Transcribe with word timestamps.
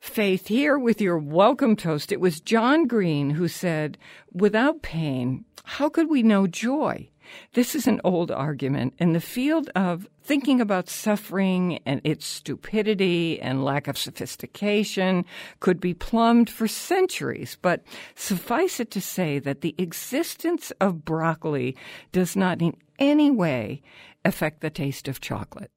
Faith 0.00 0.46
here 0.46 0.78
with 0.78 0.98
your 0.98 1.18
welcome 1.18 1.76
toast. 1.76 2.10
It 2.10 2.20
was 2.20 2.40
John 2.40 2.86
Green 2.86 3.30
who 3.30 3.48
said, 3.48 3.98
Without 4.32 4.80
pain, 4.80 5.44
how 5.62 5.90
could 5.90 6.08
we 6.08 6.22
know 6.22 6.46
joy? 6.46 7.10
This 7.52 7.74
is 7.74 7.86
an 7.86 8.00
old 8.02 8.30
argument 8.30 8.94
in 8.98 9.12
the 9.12 9.20
field 9.20 9.68
of 9.76 10.08
thinking 10.22 10.58
about 10.58 10.88
suffering 10.88 11.80
and 11.84 12.00
its 12.02 12.24
stupidity 12.24 13.38
and 13.42 13.62
lack 13.62 13.88
of 13.88 13.98
sophistication 13.98 15.26
could 15.60 15.80
be 15.80 15.92
plumbed 15.92 16.48
for 16.48 16.66
centuries, 16.66 17.58
but 17.60 17.84
suffice 18.14 18.80
it 18.80 18.90
to 18.92 19.02
say 19.02 19.38
that 19.38 19.60
the 19.60 19.74
existence 19.76 20.72
of 20.80 21.04
broccoli 21.04 21.76
does 22.10 22.34
not 22.34 22.62
in 22.62 22.74
any 22.98 23.30
way 23.30 23.82
affect 24.24 24.62
the 24.62 24.70
taste 24.70 25.08
of 25.08 25.20
chocolate. 25.20 25.70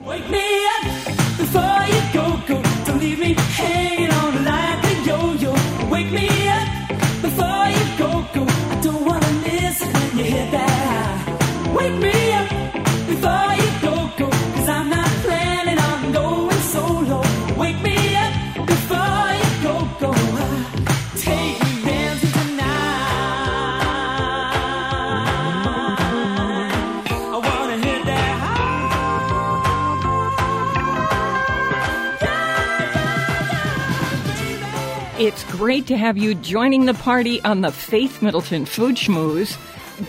Wake 0.00 0.28
me 0.30 0.66
up 0.66 1.25
before 1.38 1.82
you 1.92 2.00
go, 2.12 2.24
go. 2.48 2.62
Don't 2.84 3.00
leave 3.00 3.18
me 3.18 3.34
hanging 3.34 4.12
on 4.12 4.44
like 4.44 4.84
a 4.84 4.94
yo-yo. 5.08 5.52
Wake 5.90 6.10
me 6.10 6.28
up 6.48 6.68
before 7.22 7.66
you 7.76 7.84
go, 7.98 8.10
go. 8.34 8.44
Don't 8.82 9.04
wanna 9.04 9.32
miss 9.44 9.82
it 9.82 9.92
when 9.94 10.18
you 10.18 10.24
hit 10.24 10.50
that. 10.52 11.74
Wake 11.74 11.98
me 12.06 12.25
It's 35.26 35.42
great 35.50 35.88
to 35.88 35.96
have 35.96 36.16
you 36.16 36.36
joining 36.36 36.84
the 36.84 36.94
party 36.94 37.42
on 37.42 37.60
the 37.60 37.72
Faith 37.72 38.22
Middleton 38.22 38.64
Food 38.64 38.94
Schmooze. 38.94 39.58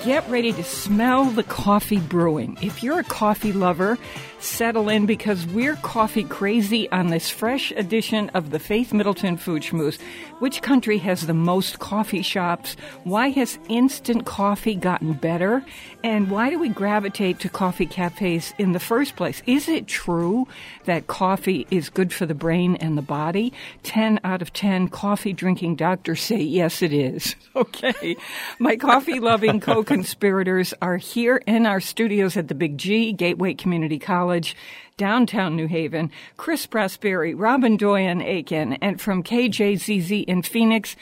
Get 0.03 0.29
ready 0.29 0.51
to 0.51 0.63
smell 0.65 1.23
the 1.25 1.43
coffee 1.43 1.99
brewing. 1.99 2.57
If 2.61 2.83
you're 2.83 2.99
a 2.99 3.05
coffee 3.05 3.53
lover, 3.53 3.97
settle 4.39 4.89
in 4.89 5.05
because 5.05 5.45
we're 5.47 5.77
coffee 5.77 6.25
crazy 6.25 6.91
on 6.91 7.07
this 7.07 7.29
fresh 7.29 7.71
edition 7.71 8.29
of 8.31 8.51
the 8.51 8.59
Faith 8.59 8.91
Middleton 8.91 9.37
Food 9.37 9.63
Schmooze. 9.63 9.97
Which 10.39 10.61
country 10.61 10.97
has 10.99 11.25
the 11.25 11.33
most 11.33 11.79
coffee 11.79 12.21
shops? 12.21 12.75
Why 13.05 13.29
has 13.29 13.57
instant 13.69 14.25
coffee 14.25 14.75
gotten 14.75 15.13
better? 15.13 15.63
And 16.03 16.29
why 16.29 16.49
do 16.49 16.59
we 16.59 16.67
gravitate 16.69 17.39
to 17.39 17.49
coffee 17.49 17.87
cafes 17.87 18.53
in 18.57 18.73
the 18.73 18.79
first 18.79 19.15
place? 19.15 19.41
Is 19.47 19.69
it 19.69 19.87
true 19.87 20.47
that 20.83 21.07
coffee 21.07 21.65
is 21.71 21.89
good 21.89 22.11
for 22.11 22.25
the 22.25 22.35
brain 22.35 22.75
and 22.75 22.97
the 22.97 23.01
body? 23.01 23.53
10 23.83 24.19
out 24.25 24.41
of 24.41 24.51
10 24.51 24.89
coffee 24.89 25.33
drinking 25.33 25.77
doctors 25.77 26.21
say 26.21 26.41
yes, 26.41 26.81
it 26.81 26.91
is. 26.91 27.35
Okay. 27.57 28.15
My 28.59 28.75
coffee 28.75 29.19
loving 29.19 29.59
co 29.59 29.76
conspirators 29.83 30.73
are 30.81 30.97
here 30.97 31.37
in 31.45 31.65
our 31.65 31.79
studios 31.79 32.37
at 32.37 32.47
the 32.47 32.55
Big 32.55 32.77
G, 32.77 33.13
Gateway 33.13 33.53
Community 33.53 33.99
College, 33.99 34.55
downtown 34.97 35.55
New 35.55 35.67
Haven. 35.67 36.11
Chris 36.37 36.65
Prosperi, 36.65 37.33
Robin 37.35 37.77
Doyen 37.77 38.21
Aiken, 38.21 38.73
and 38.73 38.99
from 38.99 39.23
KJZZ 39.23 40.25
in 40.25 40.41
Phoenix, 40.41 40.95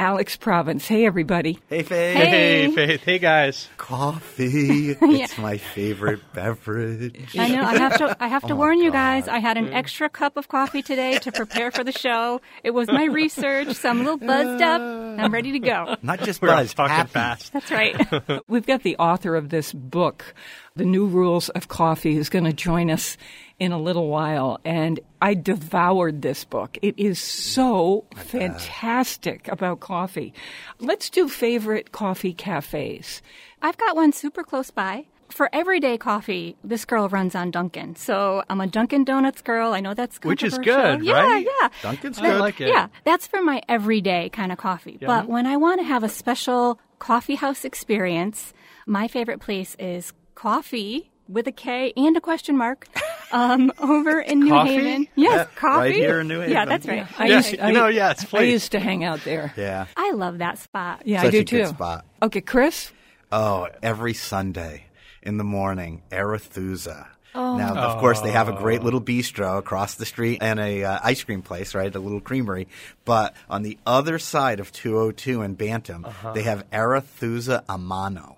Alex 0.00 0.34
Province. 0.34 0.88
Hey, 0.88 1.04
everybody. 1.04 1.58
Hey, 1.68 1.82
Faith. 1.82 2.16
Hey, 2.16 2.70
Faith. 2.70 3.02
Hey, 3.02 3.18
guys. 3.18 3.68
Coffee. 3.76 4.96
It's 5.20 5.36
my 5.36 5.58
favorite 5.58 6.20
beverage. 6.32 7.36
I 7.36 7.48
know. 7.48 7.62
I 7.62 7.76
have 7.76 7.98
to. 7.98 8.16
I 8.18 8.28
have 8.28 8.42
to 8.46 8.54
oh, 8.54 8.56
warn 8.56 8.78
you 8.78 8.90
guys. 8.90 9.28
I 9.28 9.38
had 9.38 9.58
an 9.58 9.66
mm. 9.66 9.74
extra 9.74 10.08
cup 10.08 10.38
of 10.38 10.48
coffee 10.48 10.80
today 10.80 11.18
to 11.18 11.30
prepare 11.32 11.70
for 11.70 11.84
the 11.84 11.92
show. 11.92 12.40
It 12.64 12.70
was 12.70 12.88
my 12.88 13.04
research, 13.04 13.74
so 13.74 13.90
I'm 13.90 14.00
a 14.00 14.04
little 14.04 14.16
buzzed 14.16 14.62
up. 14.62 14.80
I'm 14.80 15.30
ready 15.30 15.52
to 15.52 15.58
go. 15.58 15.96
Not 16.00 16.20
just 16.20 16.40
We're 16.40 16.48
buzz, 16.48 16.72
fucking 16.72 16.96
happy. 16.96 17.10
fast. 17.10 17.52
That's 17.52 17.70
right. 17.70 18.42
We've 18.48 18.66
got 18.66 18.82
the 18.82 18.96
author 18.96 19.36
of 19.36 19.50
this 19.50 19.74
book, 19.74 20.34
The 20.76 20.86
New 20.86 21.06
Rules 21.06 21.50
of 21.50 21.68
Coffee, 21.68 22.14
who's 22.14 22.30
going 22.30 22.46
to 22.46 22.54
join 22.54 22.90
us 22.90 23.18
in 23.60 23.70
a 23.70 23.78
little 23.78 24.08
while. 24.08 24.58
And 24.64 24.98
I 25.22 25.34
devoured 25.34 26.22
this 26.22 26.44
book. 26.44 26.78
It 26.82 26.98
is 26.98 27.20
so 27.20 28.06
fantastic 28.16 29.46
about 29.48 29.78
coffee. 29.78 30.34
Let's 30.80 31.10
do 31.10 31.28
favorite 31.28 31.92
coffee 31.92 32.32
cafes. 32.32 33.22
I've 33.62 33.76
got 33.76 33.94
one 33.94 34.12
super 34.12 34.42
close 34.42 34.70
by. 34.70 35.06
For 35.28 35.48
everyday 35.52 35.96
coffee, 35.96 36.56
this 36.64 36.84
girl 36.84 37.08
runs 37.08 37.36
on 37.36 37.52
Dunkin'. 37.52 37.94
So 37.94 38.42
I'm 38.50 38.60
a 38.60 38.66
Dunkin' 38.66 39.04
Donuts 39.04 39.42
girl. 39.42 39.72
I 39.72 39.78
know 39.78 39.94
that's 39.94 40.18
good. 40.18 40.28
Which 40.28 40.42
is 40.42 40.58
good, 40.58 41.04
yeah, 41.04 41.12
right? 41.12 41.46
Yeah, 41.60 41.68
Dunkin's 41.82 42.18
I 42.18 42.22
good. 42.22 42.40
like 42.40 42.60
it. 42.60 42.66
Yeah, 42.68 42.88
that's 43.04 43.28
for 43.28 43.40
my 43.40 43.62
everyday 43.68 44.30
kind 44.30 44.50
of 44.50 44.58
coffee. 44.58 44.98
But 45.00 45.28
when 45.28 45.46
I 45.46 45.56
want 45.56 45.80
to 45.80 45.84
have 45.84 46.02
a 46.02 46.08
special 46.08 46.80
coffee 46.98 47.36
house 47.36 47.64
experience, 47.64 48.52
my 48.86 49.06
favorite 49.06 49.38
place 49.38 49.76
is 49.78 50.12
Coffee 50.34 51.09
with 51.30 51.46
a 51.46 51.52
K 51.52 51.92
and 51.96 52.16
a 52.16 52.20
question 52.20 52.56
mark 52.56 52.88
um, 53.32 53.72
over 53.78 54.20
in 54.20 54.40
New 54.40 54.50
Coffee? 54.50 54.70
Haven. 54.74 55.08
Yes, 55.14 55.32
Yeah, 55.32 55.44
coffee. 55.58 55.78
right 55.80 55.94
here 55.94 56.20
in 56.20 56.28
New 56.28 56.40
Haven. 56.40 56.52
Yeah, 56.52 56.64
that's 56.64 56.86
right. 56.86 57.06
I 57.20 57.26
Yes, 57.28 57.52
used, 57.52 57.62
you 57.64 57.72
know, 57.72 57.86
yes, 57.88 58.34
I 58.34 58.42
used 58.42 58.72
to 58.72 58.80
hang 58.80 59.04
out 59.04 59.20
there. 59.24 59.52
Yeah. 59.56 59.86
I 59.96 60.12
love 60.12 60.38
that 60.38 60.58
spot. 60.58 61.02
Yeah, 61.04 61.20
Such 61.22 61.28
I 61.28 61.30
do 61.30 61.38
a 61.38 61.44
good 61.44 61.46
too. 61.46 61.66
spot. 61.66 62.04
Okay, 62.22 62.40
Chris? 62.40 62.90
Oh, 63.32 63.68
every 63.82 64.14
Sunday 64.14 64.86
in 65.22 65.36
the 65.36 65.44
morning, 65.44 66.02
Arethusa. 66.10 67.06
Now, 67.34 67.74
of 67.74 67.98
course, 67.98 68.20
they 68.20 68.32
have 68.32 68.48
a 68.48 68.52
great 68.52 68.82
little 68.82 69.00
bistro 69.00 69.58
across 69.58 69.94
the 69.94 70.06
street 70.06 70.38
and 70.40 70.58
a 70.58 70.84
uh, 70.84 70.98
ice 71.02 71.22
cream 71.22 71.42
place, 71.42 71.74
right? 71.74 71.94
A 71.94 71.98
little 71.98 72.20
creamery. 72.20 72.68
But 73.04 73.34
on 73.48 73.62
the 73.62 73.78
other 73.86 74.18
side 74.18 74.60
of 74.60 74.72
202 74.72 75.42
and 75.42 75.56
Bantam, 75.56 76.06
they 76.34 76.42
have 76.42 76.68
Arethusa 76.70 77.64
a 77.68 77.78
mano. 77.78 78.36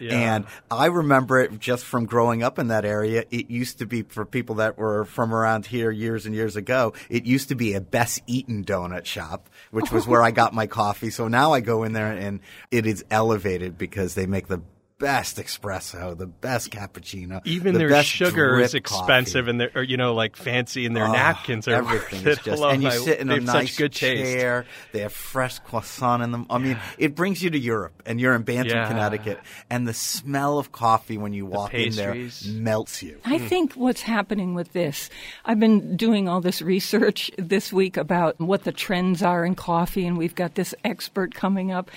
And 0.00 0.46
I 0.70 0.86
remember 0.86 1.40
it 1.40 1.58
just 1.58 1.84
from 1.84 2.06
growing 2.06 2.42
up 2.42 2.58
in 2.58 2.68
that 2.68 2.84
area. 2.84 3.24
It 3.30 3.50
used 3.50 3.78
to 3.78 3.86
be 3.86 4.02
for 4.02 4.24
people 4.24 4.56
that 4.56 4.78
were 4.78 5.04
from 5.04 5.34
around 5.34 5.66
here 5.66 5.90
years 5.90 6.26
and 6.26 6.34
years 6.34 6.56
ago. 6.56 6.92
It 7.08 7.24
used 7.26 7.48
to 7.48 7.54
be 7.54 7.74
a 7.74 7.80
Bess 7.80 8.20
Eaton 8.26 8.64
donut 8.64 9.04
shop, 9.06 9.48
which 9.70 9.90
was 9.90 10.06
where 10.06 10.22
I 10.22 10.30
got 10.30 10.54
my 10.54 10.66
coffee. 10.66 11.10
So 11.10 11.28
now 11.28 11.52
I 11.52 11.60
go 11.60 11.82
in 11.82 11.92
there 11.92 12.12
and 12.12 12.40
it 12.70 12.86
is 12.86 13.04
elevated 13.10 13.76
because 13.76 14.14
they 14.14 14.26
make 14.26 14.46
the 14.46 14.60
best 15.00 15.38
espresso, 15.38 16.16
the 16.16 16.26
best 16.26 16.70
cappuccino. 16.70 17.40
Even 17.44 17.72
the 17.72 17.80
their 17.80 17.88
best 17.88 18.08
sugar 18.08 18.50
drip 18.50 18.66
is 18.66 18.74
expensive 18.74 19.46
coffee. 19.46 19.50
and 19.50 19.60
they're, 19.60 19.82
you 19.82 19.96
know, 19.96 20.14
like 20.14 20.36
fancy 20.36 20.86
and 20.86 20.94
their 20.94 21.06
Oh, 21.06 21.12
napkins 21.12 21.66
are 21.66 21.72
everything 21.72 22.24
is 22.26 22.38
just 22.44 22.62
and 22.62 22.82
you 22.82 22.88
my- 22.90 22.94
sit 22.96 23.18
in 23.18 23.28
they 23.28 23.38
a 23.38 23.40
nice 23.40 23.70
such 23.70 23.78
good 23.78 23.92
taste. 23.92 24.22
chair. 24.22 24.66
They 24.92 25.00
have 25.00 25.12
fresh 25.12 25.58
croissant 25.60 26.22
in 26.22 26.30
them. 26.30 26.46
I 26.50 26.58
mean, 26.58 26.78
it 26.98 27.16
brings 27.16 27.42
you 27.42 27.50
to 27.50 27.58
Europe, 27.58 28.02
and 28.06 28.20
you're 28.20 28.34
in 28.34 28.42
Bantam, 28.42 28.76
Yeah. 28.76 28.86
Connecticut, 28.88 29.40
and 29.70 29.88
the 29.88 29.94
smell 29.94 30.58
of 30.58 30.70
coffee 30.70 31.18
when 31.18 31.32
you 31.32 31.46
walk 31.46 31.74
in 31.74 31.92
there 31.94 32.14
melts 32.46 33.02
you. 33.02 33.18
I 33.24 33.38
hmm. 33.38 33.46
think 33.46 33.72
what's 33.74 34.02
happening 34.02 34.54
with 34.54 34.72
this, 34.74 35.08
I've 35.44 35.58
been 35.58 35.96
doing 35.96 36.28
all 36.28 36.42
this 36.42 36.60
research 36.62 37.30
this 37.38 37.72
week 37.72 37.96
about 37.96 38.38
what 38.38 38.64
the 38.64 38.72
trends 38.72 39.22
are 39.22 39.44
in 39.46 39.54
coffee, 39.54 40.06
and 40.06 40.18
we've 40.18 40.34
got 40.34 40.54
this 40.54 40.74
expert 40.84 41.34
coming 41.34 41.72
up. 41.72 41.90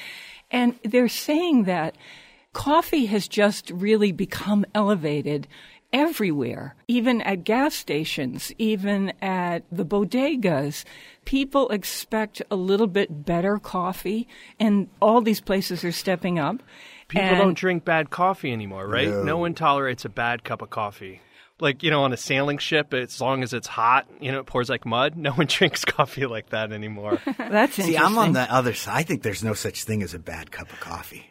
And 0.49 0.75
they're 0.83 1.09
saying 1.09 1.63
that 1.63 1.95
coffee 2.53 3.07
has 3.07 3.27
just 3.27 3.69
really 3.71 4.11
become 4.11 4.65
elevated 4.73 5.47
everywhere, 5.91 6.75
even 6.87 7.21
at 7.21 7.43
gas 7.43 7.75
stations, 7.75 8.51
even 8.57 9.13
at 9.21 9.63
the 9.71 9.85
bodegas. 9.85 10.83
People 11.25 11.69
expect 11.69 12.41
a 12.49 12.55
little 12.55 12.87
bit 12.87 13.25
better 13.25 13.59
coffee, 13.59 14.27
and 14.59 14.87
all 15.01 15.21
these 15.21 15.39
places 15.41 15.83
are 15.83 15.91
stepping 15.91 16.39
up. 16.39 16.63
People 17.07 17.27
And- 17.27 17.37
don't 17.37 17.57
drink 17.57 17.85
bad 17.85 18.09
coffee 18.09 18.51
anymore, 18.51 18.87
right? 18.87 19.07
No. 19.07 19.23
No. 19.23 19.37
one 19.37 19.53
tolerates 19.53 20.03
a 20.05 20.09
bad 20.09 20.43
cup 20.43 20.61
of 20.61 20.69
coffee. 20.71 21.21
Like, 21.59 21.83
you 21.83 21.91
know, 21.91 22.03
on 22.03 22.11
a 22.11 22.17
sailing 22.17 22.57
ship, 22.57 22.93
as 22.95 23.21
long 23.21 23.43
as 23.43 23.53
it's 23.53 23.67
hot, 23.67 24.07
you 24.19 24.31
know, 24.31 24.39
it 24.39 24.47
pours 24.47 24.69
like 24.69 24.85
mud. 24.87 25.15
No 25.15 25.31
one 25.33 25.45
drinks 25.49 25.85
coffee 25.85 26.25
like 26.25 26.49
that 26.49 26.71
anymore. 26.71 27.19
That's 27.37 27.75
See, 27.75 27.95
I'm 27.95 28.17
on 28.17 28.33
the 28.33 28.51
other 28.51 28.73
side. 28.73 28.97
I 28.97 29.03
think 29.03 29.21
there's 29.21 29.43
no 29.43 29.53
such 29.53 29.83
thing 29.83 30.01
as 30.01 30.13
a 30.15 30.19
bad 30.19 30.51
cup 30.51 30.71
of 30.73 30.79
coffee. 30.79 31.29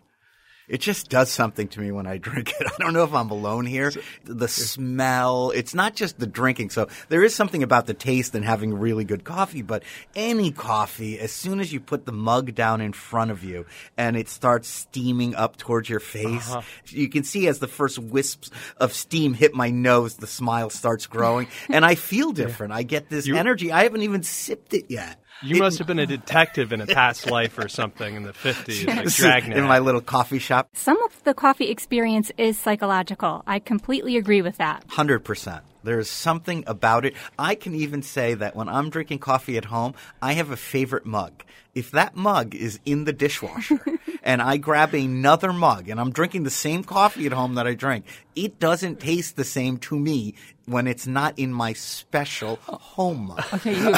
It 0.68 0.80
just 0.80 1.08
does 1.08 1.30
something 1.30 1.68
to 1.68 1.80
me 1.80 1.90
when 1.90 2.06
I 2.06 2.18
drink 2.32 2.52
it. 2.58 2.66
I 2.66 2.76
don't 2.78 2.92
know 2.92 3.04
if 3.04 3.12
I'm 3.12 3.30
alone 3.30 3.66
here. 3.66 3.92
The 4.24 4.48
smell, 4.48 5.50
it's 5.50 5.74
not 5.74 5.94
just 5.94 6.18
the 6.18 6.26
drinking. 6.26 6.70
So 6.70 6.88
there 7.08 7.22
is 7.22 7.34
something 7.34 7.62
about 7.62 7.86
the 7.86 7.94
taste 7.94 8.34
and 8.34 8.44
having 8.44 8.74
really 8.74 9.04
good 9.04 9.24
coffee, 9.24 9.62
but 9.62 9.82
any 10.14 10.50
coffee, 10.50 11.18
as 11.18 11.32
soon 11.32 11.60
as 11.60 11.72
you 11.72 11.80
put 11.80 12.06
the 12.06 12.12
mug 12.12 12.54
down 12.54 12.80
in 12.80 12.92
front 12.92 13.30
of 13.30 13.44
you 13.44 13.66
and 13.96 14.16
it 14.16 14.28
starts 14.28 14.68
steaming 14.68 15.34
up 15.34 15.56
towards 15.56 15.88
your 15.88 16.00
face, 16.00 16.50
uh-huh. 16.50 16.62
you 16.86 17.08
can 17.08 17.24
see 17.24 17.46
as 17.48 17.58
the 17.58 17.68
first 17.68 17.98
wisps 17.98 18.50
of 18.78 18.92
steam 18.92 19.34
hit 19.34 19.54
my 19.54 19.70
nose, 19.70 20.16
the 20.16 20.26
smile 20.26 20.70
starts 20.70 21.06
growing 21.06 21.48
and 21.68 21.84
I 21.84 21.94
feel 21.94 22.32
different. 22.32 22.72
Yeah. 22.72 22.78
I 22.78 22.82
get 22.82 23.08
this 23.08 23.26
you, 23.26 23.36
energy. 23.36 23.72
I 23.72 23.84
haven't 23.84 24.02
even 24.02 24.22
sipped 24.22 24.74
it 24.74 24.86
yet. 24.88 25.21
You 25.42 25.56
it, 25.56 25.58
must 25.58 25.78
have 25.78 25.86
been 25.86 25.98
a 25.98 26.06
detective 26.06 26.72
in 26.72 26.80
a 26.80 26.86
past 26.86 27.30
life 27.30 27.58
or 27.58 27.68
something 27.68 28.14
in 28.14 28.22
the 28.22 28.32
50s, 28.32 28.86
like 28.96 29.08
Dragnet. 29.08 29.58
In 29.58 29.64
my 29.64 29.80
little 29.80 30.00
coffee 30.00 30.38
shop. 30.38 30.68
Some 30.74 31.02
of 31.02 31.22
the 31.24 31.34
coffee 31.34 31.68
experience 31.70 32.30
is 32.38 32.58
psychological. 32.58 33.42
I 33.46 33.58
completely 33.58 34.16
agree 34.16 34.42
with 34.42 34.58
that. 34.58 34.86
100%. 34.88 35.60
There's 35.84 36.08
something 36.08 36.62
about 36.66 37.04
it. 37.04 37.14
I 37.38 37.56
can 37.56 37.74
even 37.74 38.02
say 38.02 38.34
that 38.34 38.54
when 38.54 38.68
I'm 38.68 38.88
drinking 38.88 39.18
coffee 39.18 39.56
at 39.56 39.64
home, 39.64 39.94
I 40.20 40.34
have 40.34 40.50
a 40.50 40.56
favorite 40.56 41.04
mug. 41.04 41.42
If 41.74 41.90
that 41.92 42.14
mug 42.14 42.54
is 42.54 42.80
in 42.84 43.04
the 43.04 43.12
dishwasher 43.12 43.80
and 44.22 44.42
I 44.42 44.58
grab 44.58 44.94
another 44.94 45.52
mug 45.52 45.88
and 45.88 45.98
I'm 45.98 46.10
drinking 46.10 46.42
the 46.42 46.50
same 46.50 46.84
coffee 46.84 47.26
at 47.26 47.32
home 47.32 47.54
that 47.54 47.66
I 47.66 47.74
drink, 47.74 48.04
it 48.36 48.58
doesn't 48.58 49.00
taste 49.00 49.36
the 49.36 49.44
same 49.44 49.78
to 49.78 49.98
me 49.98 50.34
when 50.66 50.86
it's 50.86 51.06
not 51.06 51.38
in 51.38 51.52
my 51.52 51.72
special 51.72 52.56
home 52.56 53.28
mug. 53.28 53.44
Okay, 53.54 53.78
you, 53.78 53.94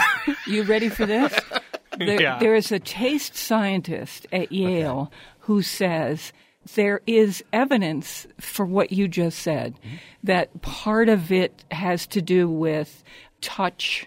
you 0.46 0.62
ready 0.62 0.88
for 0.88 1.06
this? 1.06 1.34
There, 1.96 2.20
yeah. 2.20 2.40
there 2.40 2.56
is 2.56 2.72
a 2.72 2.80
taste 2.80 3.36
scientist 3.36 4.26
at 4.32 4.50
Yale 4.50 5.12
okay. 5.12 5.16
who 5.40 5.62
says 5.62 6.32
there 6.74 7.00
is 7.06 7.44
evidence 7.52 8.26
for 8.40 8.66
what 8.66 8.90
you 8.90 9.06
just 9.06 9.38
said 9.38 9.74
mm-hmm. 9.74 9.96
that 10.24 10.60
part 10.62 11.08
of 11.08 11.30
it 11.30 11.64
has 11.70 12.06
to 12.08 12.22
do 12.22 12.48
with 12.48 13.04
touch 13.40 14.06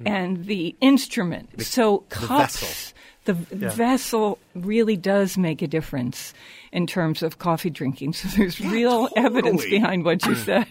mm-hmm. 0.00 0.08
and 0.08 0.44
the 0.46 0.74
instrument. 0.80 1.56
The, 1.56 1.64
so 1.64 2.04
the 2.08 2.14
cups, 2.16 2.94
the 3.24 3.36
yeah. 3.54 3.70
vessel 3.70 4.38
really 4.54 4.96
does 4.96 5.38
make 5.38 5.62
a 5.62 5.66
difference 5.66 6.34
in 6.72 6.86
terms 6.86 7.22
of 7.22 7.38
coffee 7.38 7.70
drinking. 7.70 8.12
So 8.20 8.28
there's 8.36 8.58
yeah, 8.60 8.70
real 8.70 9.08
totally. 9.08 9.26
evidence 9.26 9.64
behind 9.64 10.04
what 10.04 10.24
you 10.26 10.34
said. 10.46 10.66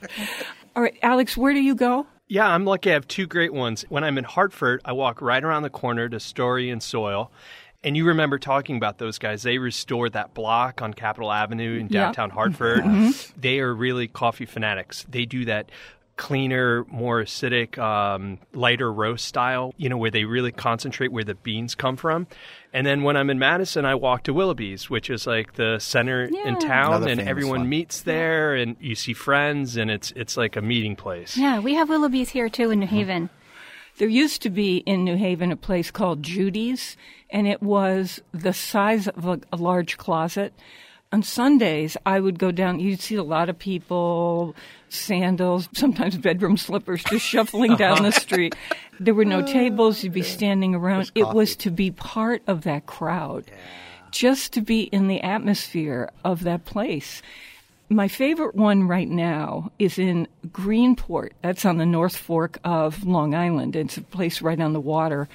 All 0.76 0.84
right, 0.84 0.98
Alex, 1.02 1.38
where 1.38 1.54
do 1.54 1.62
you 1.62 1.76
go? 1.76 2.06
Yeah, 2.28 2.48
I'm 2.48 2.66
lucky 2.66 2.92
I 2.92 2.94
have 2.94 3.08
two 3.08 3.26
great 3.26 3.54
ones. 3.54 3.86
When 3.90 4.04
I'm 4.04 4.18
in 4.18 4.24
Hartford, 4.24 4.82
I 4.86 4.92
walk 4.92 5.22
right 5.22 5.44
around 5.44 5.64
the 5.64 5.70
corner 5.70 6.08
to 6.10 6.20
Story 6.20 6.70
and 6.70 6.82
Soil 6.82 7.32
and 7.84 7.96
you 7.96 8.06
remember 8.06 8.38
talking 8.38 8.76
about 8.76 8.98
those 8.98 9.18
guys. 9.20 9.44
They 9.44 9.58
restored 9.58 10.14
that 10.14 10.34
block 10.34 10.82
on 10.82 10.94
Capitol 10.94 11.32
Avenue 11.32 11.80
in 11.80 11.88
downtown 11.88 12.30
Hartford. 12.30 12.82
Mm-hmm. 12.82 13.40
They 13.40 13.60
are 13.60 13.74
really 13.74 14.08
coffee 14.08 14.46
fanatics. 14.46 15.06
They 15.10 15.26
do 15.26 15.46
that 15.46 15.70
cleaner, 16.20 16.86
more 16.90 17.24
acidic, 17.24 17.80
um, 17.80 18.38
lighter 18.54 18.92
roast 18.92 19.26
style, 19.26 19.74
you 19.78 19.88
know, 19.88 19.96
where 19.96 20.12
they 20.12 20.26
really 20.26 20.52
concentrate 20.52 21.14
where 21.14 21.24
the 21.24 21.34
beans 21.34 21.76
come 21.76 21.96
from. 21.96 22.28
And 22.74 22.86
then 22.86 23.04
when 23.04 23.16
I'm 23.16 23.30
in 23.30 23.40
Madison, 23.40 23.86
I 23.86 23.96
walk 23.96 24.24
to 24.24 24.34
Willoughby's, 24.34 24.90
which 24.90 25.10
is 25.10 25.26
like 25.26 25.54
the 25.54 25.80
center 25.80 26.30
yeah. 26.30 26.50
in 26.50 26.60
town, 26.60 26.96
Another 26.96 27.10
and 27.10 27.22
everyone 27.22 27.62
one. 27.62 27.70
meets 27.70 28.02
there, 28.02 28.54
and 28.54 28.76
you 28.82 28.96
see 28.96 29.14
friends, 29.14 29.78
and 29.78 29.90
it's 29.90 30.12
it's 30.12 30.36
like 30.36 30.58
a 30.58 30.62
meeting 30.62 30.98
place. 30.98 31.38
Yeah, 31.38 31.60
we 31.60 31.74
have 31.76 31.88
Willoughby's 31.88 32.30
here 32.30 32.50
too 32.50 32.70
in 32.70 32.82
New 32.82 32.88
Haven. 32.88 33.30
There 33.98 34.10
used 34.10 34.42
to 34.42 34.50
be 34.50 34.78
in 34.78 35.06
New 35.06 35.16
Haven 35.16 35.54
a 35.54 35.56
place 35.56 35.90
called 35.90 36.22
Judy's, 36.22 36.98
and 37.30 37.48
it 37.48 37.64
was 37.64 38.22
the 38.34 38.54
size 38.54 39.08
of 39.08 39.26
a, 39.26 39.40
a 39.54 39.58
large 39.58 39.98
closet. 39.98 40.54
On 41.12 41.24
Sundays, 41.24 41.98
I 42.06 42.20
would 42.20 42.38
go 42.38 42.52
down. 42.52 42.80
You'd 42.80 43.02
see 43.02 43.16
a 43.16 43.24
lot 43.24 43.50
of 43.50 43.58
people, 43.58 44.56
sandals, 44.90 45.70
sometimes 45.74 46.18
bedroom 46.18 46.58
slippers, 46.58 47.04
just 47.04 47.26
shuffling 47.26 47.76
down 47.76 48.04
the 48.04 48.12
street. 48.26 48.56
There 49.00 49.14
were 49.14 49.26
no 49.26 49.42
tables. 49.42 50.04
You'd 50.04 50.14
be 50.14 50.22
standing 50.22 50.76
around. 50.76 51.12
It 51.16 51.28
was 51.28 51.56
to 51.58 51.72
be 51.72 51.92
part 51.92 52.42
of 52.48 52.62
that 52.64 52.86
crowd, 52.86 53.46
just 54.12 54.54
to 54.54 54.62
be 54.62 54.84
in 54.84 55.08
the 55.08 55.22
atmosphere 55.22 56.10
of 56.24 56.44
that 56.44 56.66
place. 56.66 57.22
My 57.92 58.08
favorite 58.08 58.54
one 58.54 58.88
right 58.88 59.08
now 59.08 59.72
is 59.80 59.98
in 59.98 60.28
Greenport. 60.48 61.32
That's 61.42 61.66
on 61.66 61.78
the 61.78 61.86
North 61.88 62.16
Fork 62.16 62.60
of 62.64 63.04
Long 63.04 63.34
Island. 63.34 63.76
It's 63.76 63.98
a 63.98 64.02
place 64.02 64.42
right 64.44 64.60
on 64.60 64.74
the 64.74 64.80
water. 64.80 65.28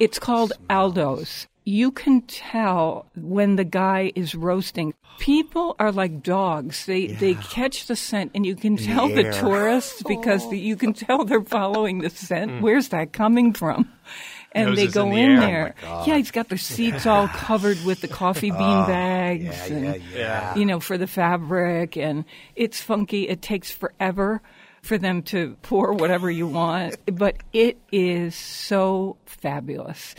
It's 0.00 0.18
called 0.18 0.54
Aldo's. 0.70 1.46
You 1.64 1.92
can 1.92 2.22
tell 2.22 3.06
when 3.14 3.56
the 3.56 3.64
guy 3.64 4.12
is 4.14 4.34
roasting. 4.34 4.94
People 5.18 5.76
are 5.78 5.92
like 5.92 6.22
dogs. 6.22 6.86
They 6.86 7.08
yeah. 7.08 7.18
they 7.18 7.34
catch 7.34 7.86
the 7.86 7.94
scent, 7.94 8.32
and 8.34 8.44
you 8.44 8.56
can 8.56 8.76
tell 8.76 9.08
the, 9.08 9.22
the 9.22 9.32
tourists 9.32 10.02
because 10.02 10.48
the, 10.50 10.58
you 10.58 10.76
can 10.76 10.92
tell 10.92 11.24
they're 11.24 11.42
following 11.42 11.98
the 11.98 12.10
scent. 12.10 12.50
Mm. 12.50 12.60
Where's 12.62 12.88
that 12.88 13.12
coming 13.12 13.52
from? 13.52 13.88
and 14.52 14.70
Noses 14.70 14.86
they 14.86 14.92
go 14.92 15.06
in, 15.06 15.14
the 15.14 15.20
in 15.20 15.38
oh 15.38 15.40
there. 15.40 15.74
Oh 15.84 16.04
yeah, 16.06 16.16
he's 16.16 16.30
got 16.30 16.48
the 16.48 16.58
seats 16.58 17.06
all 17.06 17.28
covered 17.34 17.82
with 17.84 18.00
the 18.00 18.08
coffee 18.08 18.50
bean 18.50 18.60
oh, 18.60 18.86
bags, 18.86 19.44
yeah, 19.44 19.74
and 19.74 19.84
yeah, 19.84 19.98
yeah. 20.14 20.54
you 20.56 20.64
know 20.64 20.80
for 20.80 20.98
the 20.98 21.06
fabric, 21.06 21.96
and 21.96 22.24
it's 22.56 22.80
funky. 22.80 23.28
It 23.28 23.42
takes 23.42 23.70
forever 23.70 24.42
for 24.82 24.98
them 24.98 25.22
to 25.22 25.56
pour 25.62 25.92
whatever 25.92 26.30
you 26.30 26.46
want, 26.46 26.96
but 27.06 27.36
it 27.52 27.78
is 27.90 28.34
so 28.34 29.16
fabulous. 29.26 30.14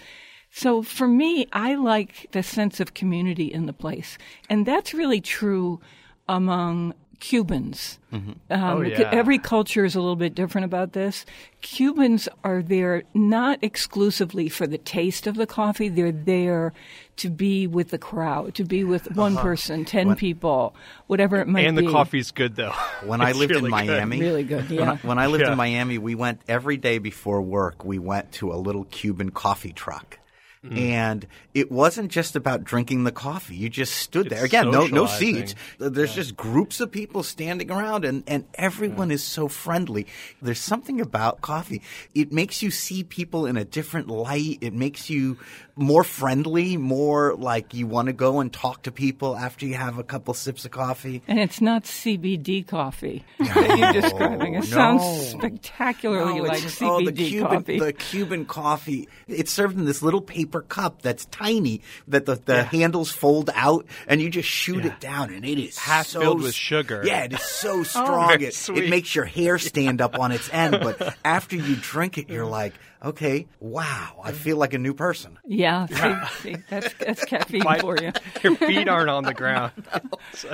So 0.56 0.84
for 0.84 1.08
me, 1.08 1.48
I 1.52 1.74
like 1.74 2.28
the 2.32 2.44
sense 2.44 2.80
of 2.80 2.94
community 2.94 3.52
in 3.52 3.66
the 3.66 3.74
place, 3.74 4.20
and 4.52 4.68
that's 4.68 4.94
really 4.94 5.20
true 5.20 5.82
among 6.30 6.94
Cubans. 7.20 7.98
Mm-hmm. 8.12 8.32
Um, 8.52 8.62
oh, 8.78 8.82
yeah. 8.82 9.10
Every 9.12 9.40
culture 9.40 9.84
is 9.84 9.96
a 9.96 10.00
little 10.00 10.16
bit 10.16 10.36
different 10.36 10.66
about 10.66 10.94
this. 10.94 11.26
Cubans 11.62 12.30
are 12.44 12.62
there 12.62 13.02
not 13.16 13.58
exclusively 13.64 14.48
for 14.48 14.68
the 14.68 14.78
taste 14.78 15.26
of 15.26 15.36
the 15.36 15.48
coffee, 15.48 15.90
they're 15.90 16.12
there 16.12 16.72
to 17.16 17.32
be 17.32 17.66
with 17.66 17.90
the 17.90 17.98
crowd, 17.98 18.54
to 18.54 18.64
be 18.64 18.84
with 18.84 19.16
one 19.16 19.34
uh-huh. 19.34 19.42
person, 19.42 19.86
10 19.86 20.10
when, 20.10 20.16
people, 20.18 20.76
whatever 21.08 21.38
it 21.38 21.48
might 21.48 21.66
and 21.66 21.76
be. 21.76 21.80
And 21.80 21.88
the 21.88 21.92
coffee's 21.92 22.30
good, 22.30 22.56
though. 22.56 22.76
When 23.04 23.22
I 23.22 23.32
lived 23.32 23.54
really 23.54 23.66
in 23.66 23.72
Miami, 23.72 24.20
good. 24.20 24.24
really 24.24 24.44
good, 24.44 24.70
yeah. 24.70 24.80
When 24.80 24.90
I, 24.90 24.96
when 24.98 25.18
I 25.18 25.26
lived 25.26 25.46
yeah. 25.46 25.52
in 25.54 25.58
Miami, 25.58 25.98
we 25.98 26.14
went 26.14 26.42
every 26.48 26.78
day 26.78 27.00
before 27.00 27.42
work, 27.42 27.84
we 27.84 27.98
went 27.98 28.34
to 28.34 28.52
a 28.52 28.56
little 28.56 28.84
Cuban 28.84 29.32
coffee 29.32 29.74
truck 29.74 30.20
Mm. 30.64 30.78
And 30.78 31.28
it 31.54 31.72
wasn't 31.72 32.10
just 32.10 32.36
about 32.36 32.64
drinking 32.64 33.04
the 33.04 33.12
coffee. 33.12 33.56
You 33.56 33.70
just 33.70 33.96
stood 33.96 34.28
it's 34.28 34.36
there. 34.36 34.46
Again, 34.46 34.72
no 34.72 34.88
no 34.88 35.08
seats. 35.08 35.56
There's 35.78 36.12
yeah. 36.12 36.16
just 36.16 36.38
groups 36.38 36.80
of 36.80 36.92
people 36.92 37.22
standing 37.24 37.70
around 37.70 38.06
and, 38.06 38.24
and 38.28 38.46
everyone 38.56 39.10
yeah. 39.10 39.16
is 39.16 39.24
so 39.24 39.50
friendly. 39.50 40.08
There's 40.42 40.60
something 40.60 41.02
about 41.02 41.42
coffee. 41.42 41.82
It 42.16 42.32
makes 42.32 42.62
you 42.62 42.72
see 42.72 43.04
people 43.04 43.46
in 43.46 43.58
a 43.58 43.66
different 43.66 44.08
light. 44.08 44.60
It 44.62 44.74
makes 44.74 45.10
you 45.10 45.38
more 45.76 46.04
friendly, 46.04 46.78
more 46.78 47.36
like 47.36 47.74
you 47.74 47.88
want 47.88 48.08
to 48.08 48.14
go 48.14 48.40
and 48.40 48.54
talk 48.54 48.84
to 48.84 48.92
people 48.92 49.36
after 49.36 49.66
you 49.66 49.74
have 49.74 49.98
a 49.98 50.04
couple 50.04 50.34
sips 50.34 50.66
of 50.66 50.72
coffee. 50.72 51.22
And 51.28 51.40
it's 51.40 51.62
not 51.62 51.84
CBD 51.84 52.66
coffee 52.66 53.26
no, 53.40 53.46
that 53.54 53.78
you're 53.94 54.02
describing. 54.02 54.54
It 54.56 54.60
no. 54.60 54.66
sounds 54.66 55.30
spectacularly 55.30 56.40
no, 56.40 56.44
like 56.44 56.62
CBD 56.62 56.88
oh, 56.88 57.06
the 57.06 57.12
Cuban, 57.12 57.50
coffee. 57.50 57.80
The 57.80 57.94
Cuban 57.94 58.46
coffee. 58.46 59.10
It's 59.28 59.52
served 59.52 59.78
in 59.78 59.86
this 59.86 60.02
little 60.02 60.22
paper 60.22 60.53
cup 60.62 61.02
that's 61.02 61.26
tiny 61.26 61.82
that 62.08 62.26
the, 62.26 62.36
the 62.36 62.54
yeah. 62.54 62.64
handles 62.64 63.12
fold 63.12 63.50
out 63.56 63.86
and 64.08 64.22
you 64.22 64.30
just 64.30 64.50
shoot 64.50 64.84
yeah. 64.84 64.92
it 64.92 65.00
down 65.00 65.34
and 65.34 65.46
it 65.46 65.60
is 65.60 65.78
half 65.78 66.08
so, 66.08 66.20
filled 66.20 66.42
with 66.42 66.54
sugar. 66.54 67.02
Yeah, 67.06 67.24
it 67.24 67.34
is 67.34 67.42
so 67.42 67.84
strong. 67.84 68.32
oh, 68.32 68.34
it, 68.34 68.70
it 68.70 68.90
makes 68.90 69.16
your 69.16 69.26
hair 69.26 69.58
stand 69.58 70.02
up 70.02 70.18
on 70.20 70.32
its 70.32 70.50
end. 70.52 70.80
But 70.80 71.16
after 71.26 71.56
you 71.56 71.76
drink 71.76 72.18
it, 72.18 72.30
you're 72.30 72.46
like, 72.46 72.74
okay, 73.04 73.48
wow, 73.60 74.22
I 74.24 74.32
feel 74.32 74.58
like 74.58 74.74
a 74.74 74.78
new 74.78 74.94
person. 74.94 75.38
Yeah, 75.46 75.86
see, 76.38 76.54
see, 76.54 76.58
that's, 76.70 76.94
that's 76.94 77.26
caffeine 77.26 77.64
My, 77.64 77.80
for 77.80 77.98
you. 78.02 78.12
Your 78.42 78.56
feet 78.56 78.88
aren't 78.88 79.10
on 79.10 79.24
the 79.24 79.34
ground. 79.34 79.72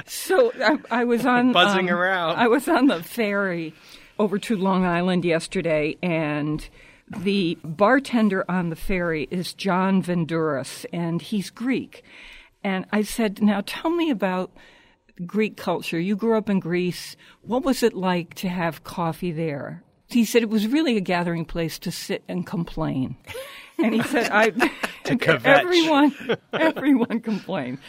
so 0.05 0.51
I, 0.61 0.79
I, 1.01 1.03
was 1.03 1.25
on 1.25 1.51
buzzing 1.51 1.89
um, 1.89 1.95
around. 1.95 2.37
I 2.37 2.47
was 2.47 2.67
on 2.67 2.87
the 2.87 3.03
ferry 3.03 3.73
over 4.17 4.37
to 4.39 4.55
Long 4.55 4.85
Island 4.85 5.23
yesterday, 5.25 5.97
and 6.01 6.67
the 7.09 7.57
bartender 7.63 8.45
on 8.49 8.69
the 8.69 8.75
ferry 8.75 9.27
is 9.31 9.53
John 9.53 10.01
Venduris, 10.01 10.85
and 10.93 11.21
he's 11.21 11.49
Greek. 11.49 12.03
And 12.63 12.85
I 12.91 13.03
said, 13.03 13.41
"Now 13.41 13.61
tell 13.65 13.91
me 13.91 14.09
about." 14.09 14.51
Greek 15.25 15.57
culture. 15.57 15.99
You 15.99 16.15
grew 16.15 16.37
up 16.37 16.49
in 16.49 16.61
Greece. 16.61 17.17
What 17.41 17.63
was 17.63 17.83
it 17.83 17.93
like 17.93 18.35
to 18.35 18.47
have 18.47 18.85
coffee 18.85 19.33
there? 19.33 19.83
he 20.09 20.25
said 20.25 20.41
it 20.41 20.49
was 20.49 20.67
really 20.67 20.97
a 20.97 21.01
gathering 21.01 21.45
place 21.45 21.79
to 21.79 21.91
sit 21.91 22.23
and 22.27 22.45
complain. 22.45 23.15
And 23.77 23.93
he 23.93 24.03
said, 24.03 24.29
I, 24.31 24.51
everyone, 25.45 26.37
everyone 26.51 27.19
complained. 27.21 27.79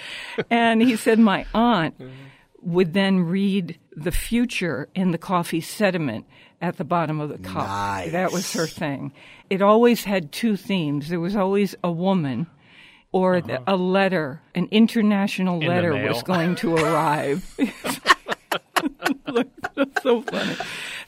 And 0.51 0.83
he 0.83 0.97
said, 0.97 1.19
my 1.19 1.47
aunt 1.55 1.99
mm-hmm. 1.99 2.13
would 2.61 2.93
then 2.93 3.21
read 3.21 3.79
the 3.97 4.13
future 4.13 4.89
in 4.95 5.13
the 5.13 5.19
coffee 5.19 5.61
sediment 5.61 6.27
at 6.61 6.77
the 6.77 6.85
bottom 6.85 7.21
of 7.21 7.29
the 7.29 7.39
cup. 7.39 7.67
Nice. 7.67 8.13
That 8.13 8.33
was 8.33 8.53
her 8.53 8.67
thing. 8.67 9.13
It 9.49 9.63
always 9.63 10.05
had 10.05 10.33
two 10.33 10.57
themes. 10.57 11.09
There 11.09 11.21
was 11.21 11.37
always 11.37 11.75
a 11.83 11.91
woman 11.91 12.47
or 13.13 13.41
the, 13.41 13.63
a 13.67 13.77
letter, 13.77 14.41
an 14.55 14.69
international 14.71 15.61
the 15.61 15.67
letter 15.67 15.95
was 15.95 16.23
going 16.23 16.55
to 16.57 16.75
arrive. 16.77 17.57
That's 19.75 20.03
so 20.03 20.23
funny. 20.23 20.57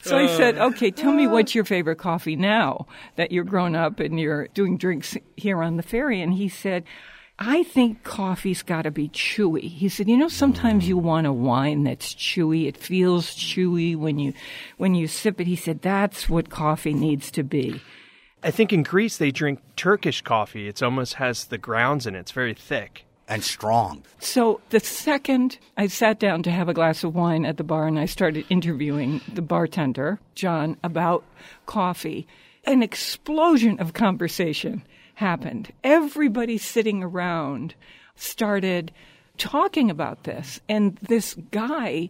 So 0.01 0.17
I 0.17 0.27
said, 0.27 0.57
uh. 0.57 0.67
okay, 0.67 0.91
tell 0.91 1.13
me 1.13 1.27
what's 1.27 1.55
your 1.55 1.63
favorite 1.63 1.95
coffee 1.97 2.35
now 2.35 2.87
that 3.15 3.31
you're 3.31 3.45
grown 3.45 3.75
up 3.75 3.99
and 3.99 4.19
you're 4.19 4.47
doing 4.49 4.77
drinks 4.77 5.15
here 5.37 5.63
on 5.63 5.77
the 5.77 5.83
ferry. 5.83 6.21
And 6.21 6.33
he 6.33 6.49
said, 6.49 6.83
I 7.39 7.63
think 7.63 8.03
coffee's 8.03 8.61
got 8.61 8.83
to 8.83 8.91
be 8.91 9.09
chewy. 9.09 9.63
He 9.63 9.89
said, 9.89 10.07
you 10.07 10.17
know, 10.17 10.27
sometimes 10.27 10.87
you 10.87 10.97
want 10.97 11.25
a 11.25 11.33
wine 11.33 11.83
that's 11.83 12.13
chewy. 12.13 12.67
It 12.67 12.77
feels 12.77 13.35
chewy 13.35 13.95
when 13.95 14.19
you, 14.19 14.33
when 14.77 14.93
you 14.93 15.07
sip 15.07 15.41
it. 15.41 15.47
He 15.47 15.55
said, 15.55 15.81
that's 15.81 16.29
what 16.29 16.49
coffee 16.49 16.93
needs 16.93 17.31
to 17.31 17.43
be. 17.43 17.81
I 18.43 18.51
think 18.51 18.71
in 18.71 18.83
Greece 18.83 19.17
they 19.17 19.31
drink 19.31 19.61
Turkish 19.75 20.21
coffee. 20.21 20.67
It 20.67 20.83
almost 20.83 21.15
has 21.15 21.45
the 21.45 21.57
grounds 21.57 22.05
in 22.05 22.15
it. 22.15 22.19
It's 22.19 22.31
very 22.31 22.53
thick. 22.53 23.05
And 23.27 23.41
strong. 23.41 24.03
So 24.19 24.59
the 24.69 24.81
second 24.81 25.57
I 25.77 25.87
sat 25.87 26.19
down 26.19 26.43
to 26.43 26.51
have 26.51 26.67
a 26.67 26.73
glass 26.73 27.05
of 27.05 27.15
wine 27.15 27.45
at 27.45 27.55
the 27.55 27.63
bar 27.63 27.87
and 27.87 27.97
I 27.97 28.05
started 28.05 28.45
interviewing 28.49 29.21
the 29.33 29.41
bartender, 29.41 30.19
John, 30.35 30.77
about 30.83 31.23
coffee, 31.65 32.27
an 32.65 32.83
explosion 32.83 33.79
of 33.79 33.93
conversation 33.93 34.83
happened. 35.23 35.71
Everybody 35.85 36.57
sitting 36.57 37.01
around 37.01 37.75
started 38.13 38.91
talking 39.37 39.89
about 39.89 40.25
this. 40.25 40.59
And 40.67 40.97
this 40.97 41.33
guy, 41.49 42.09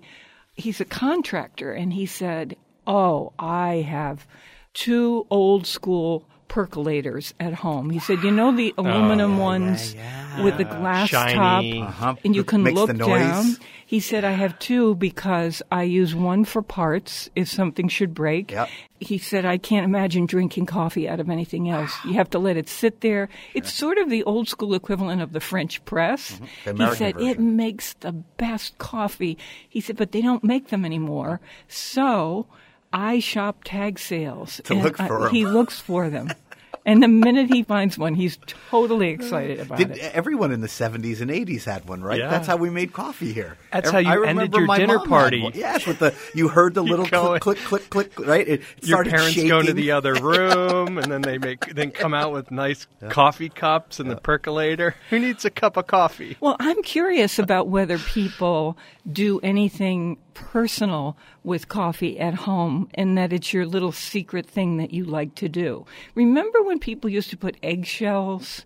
he's 0.55 0.81
a 0.81 0.85
contractor, 0.85 1.71
and 1.71 1.93
he 1.93 2.07
said, 2.07 2.55
Oh, 2.87 3.31
I 3.37 3.85
have 3.87 4.25
two 4.73 5.27
old 5.29 5.67
school 5.67 6.27
percolators 6.53 7.33
at 7.39 7.53
home. 7.55 7.89
He 7.89 7.97
said, 7.97 8.21
You 8.23 8.29
know 8.29 8.55
the 8.55 8.75
aluminum 8.77 9.39
ones 9.39 9.95
with 10.43 10.57
the 10.57 10.65
glass 10.65 11.09
Shiny. 11.09 11.33
top? 11.81 11.89
Uh-huh. 11.89 12.15
And 12.23 12.35
you 12.35 12.43
can 12.43 12.61
Makes 12.61 12.75
look 12.75 12.95
down. 12.95 13.57
He 13.87 13.99
said, 13.99 14.23
I 14.23 14.31
have 14.31 14.57
two 14.59 14.93
because 14.95 15.61
I 15.71 15.83
use 15.83 16.13
one 16.15 16.45
for 16.45 16.61
parts 16.61 17.29
if 17.35 17.47
something 17.49 17.87
should 17.87 18.13
break. 18.13 18.51
Yep. 18.51 18.69
He 18.99 19.17
said, 19.17 19.45
I 19.45 19.57
can't 19.57 19.83
imagine 19.83 20.25
drinking 20.27 20.67
coffee 20.67 21.09
out 21.09 21.19
of 21.19 21.29
anything 21.29 21.69
else. 21.69 21.91
You 22.05 22.13
have 22.13 22.29
to 22.31 22.39
let 22.39 22.55
it 22.55 22.69
sit 22.69 23.01
there. 23.01 23.29
It's 23.55 23.71
sort 23.73 23.97
of 23.97 24.09
the 24.11 24.23
old 24.23 24.47
school 24.47 24.73
equivalent 24.75 25.21
of 25.21 25.33
the 25.33 25.39
French 25.39 25.83
press. 25.85 26.33
Mm-hmm. 26.33 26.45
The 26.65 26.69
he 26.69 26.69
American 26.71 26.97
said, 26.97 27.15
it 27.21 27.39
makes 27.39 27.93
the 27.95 28.11
best 28.11 28.77
coffee. 28.77 29.37
He 29.67 29.81
said, 29.81 29.97
but 29.97 30.11
they 30.11 30.21
don't 30.21 30.43
make 30.43 30.69
them 30.69 30.85
anymore. 30.85 31.39
So 31.67 32.47
I 32.91 33.19
shop 33.19 33.63
tag 33.65 33.99
sales. 33.99 34.61
To 34.65 34.73
and 34.73 34.83
look 34.83 34.99
I- 34.99 35.07
for 35.07 35.25
'em. 35.27 35.33
He 35.33 35.45
looks 35.45 35.79
for 35.79 36.09
them. 36.09 36.29
And 36.85 37.01
the 37.01 37.07
minute 37.07 37.47
he 37.47 37.63
finds 37.63 37.97
one, 37.97 38.13
he's 38.13 38.37
totally 38.69 39.09
excited 39.09 39.59
about 39.61 39.77
Did 39.77 39.91
it. 39.91 39.99
everyone 40.13 40.51
in 40.51 40.59
the 40.59 40.67
70s 40.67 41.21
and 41.21 41.31
80s 41.31 41.63
had 41.63 41.87
one, 41.87 42.01
right? 42.01 42.19
Yeah. 42.19 42.29
That's 42.29 42.45
how 42.45 42.57
we 42.57 42.69
made 42.69 42.91
coffee 42.91 43.31
here. 43.31 43.57
That's 43.71 43.87
Ev- 43.87 43.93
how 43.93 43.99
you 43.99 44.09
I 44.09 44.27
ended 44.27 44.27
remember 44.53 44.57
your 44.59 44.67
my 44.67 44.77
dinner 44.79 44.99
party. 44.99 45.49
Yes, 45.53 45.87
with 45.87 45.99
the 45.99 46.13
you 46.33 46.49
heard 46.49 46.73
the 46.73 46.83
little 46.83 47.05
click, 47.05 47.41
click, 47.41 47.57
click, 47.59 47.89
click, 47.89 48.19
right? 48.19 48.45
It 48.47 48.61
Your 48.81 49.05
parents 49.05 49.31
shaking. 49.31 49.47
go 49.49 49.59
into 49.59 49.73
the 49.73 49.91
other 49.91 50.13
room 50.15 50.97
and 50.97 51.09
then 51.11 51.21
they 51.21 51.37
make 51.37 51.73
then 51.73 51.91
come 51.91 52.13
out 52.13 52.33
with 52.33 52.51
nice 52.51 52.85
coffee 53.09 53.49
cups 53.49 53.99
and 54.01 54.11
the 54.11 54.17
percolator. 54.17 54.95
Who 55.09 55.19
needs 55.19 55.45
a 55.45 55.49
cup 55.49 55.77
of 55.77 55.87
coffee? 55.87 56.35
Well, 56.41 56.57
I'm 56.59 56.83
curious 56.83 57.39
about 57.39 57.69
whether 57.69 57.97
people 57.97 58.77
do 59.09 59.39
anything 59.39 60.17
personal 60.33 61.17
with 61.43 61.67
coffee 61.69 62.19
at 62.19 62.33
home 62.33 62.89
and 62.93 63.17
that 63.17 63.33
it's 63.33 63.53
your 63.53 63.65
little 63.65 63.91
secret 63.91 64.45
thing 64.45 64.77
that 64.77 64.93
you 64.93 65.03
like 65.05 65.35
to 65.35 65.49
do. 65.49 65.85
Remember 66.15 66.61
when 66.63 66.79
people 66.79 67.09
used 67.09 67.29
to 67.29 67.37
put 67.37 67.57
eggshells 67.63 68.65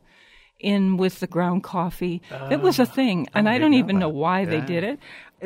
in 0.59 0.97
with 0.97 1.19
the 1.19 1.27
ground 1.27 1.63
coffee? 1.63 2.21
It 2.49 2.61
was 2.61 2.79
a 2.79 2.83
ah, 2.83 2.85
thing, 2.85 3.27
and 3.33 3.47
I 3.47 3.57
don't 3.57 3.73
even 3.73 3.99
know 3.99 4.09
why 4.09 4.45
they 4.45 4.61
did 4.61 4.83
it. 4.83 4.99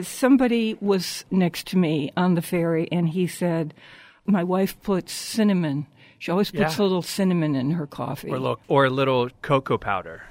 Somebody 0.05 0.77
was 0.79 1.25
next 1.31 1.67
to 1.67 1.77
me 1.77 2.11
on 2.15 2.35
the 2.35 2.41
ferry 2.41 2.87
and 2.91 3.09
he 3.09 3.27
said, 3.27 3.73
My 4.25 4.43
wife 4.43 4.81
puts 4.81 5.11
cinnamon. 5.11 5.87
She 6.17 6.31
always 6.31 6.51
puts 6.51 6.77
Yeah. 6.77 6.81
a 6.81 6.85
little 6.85 7.01
cinnamon 7.01 7.55
in 7.55 7.71
her 7.71 7.87
coffee 7.87 8.29
Or 8.29 8.57
or 8.67 8.85
a 8.85 8.89
little 8.89 9.29
cocoa 9.41 9.77
powder. 9.77 10.23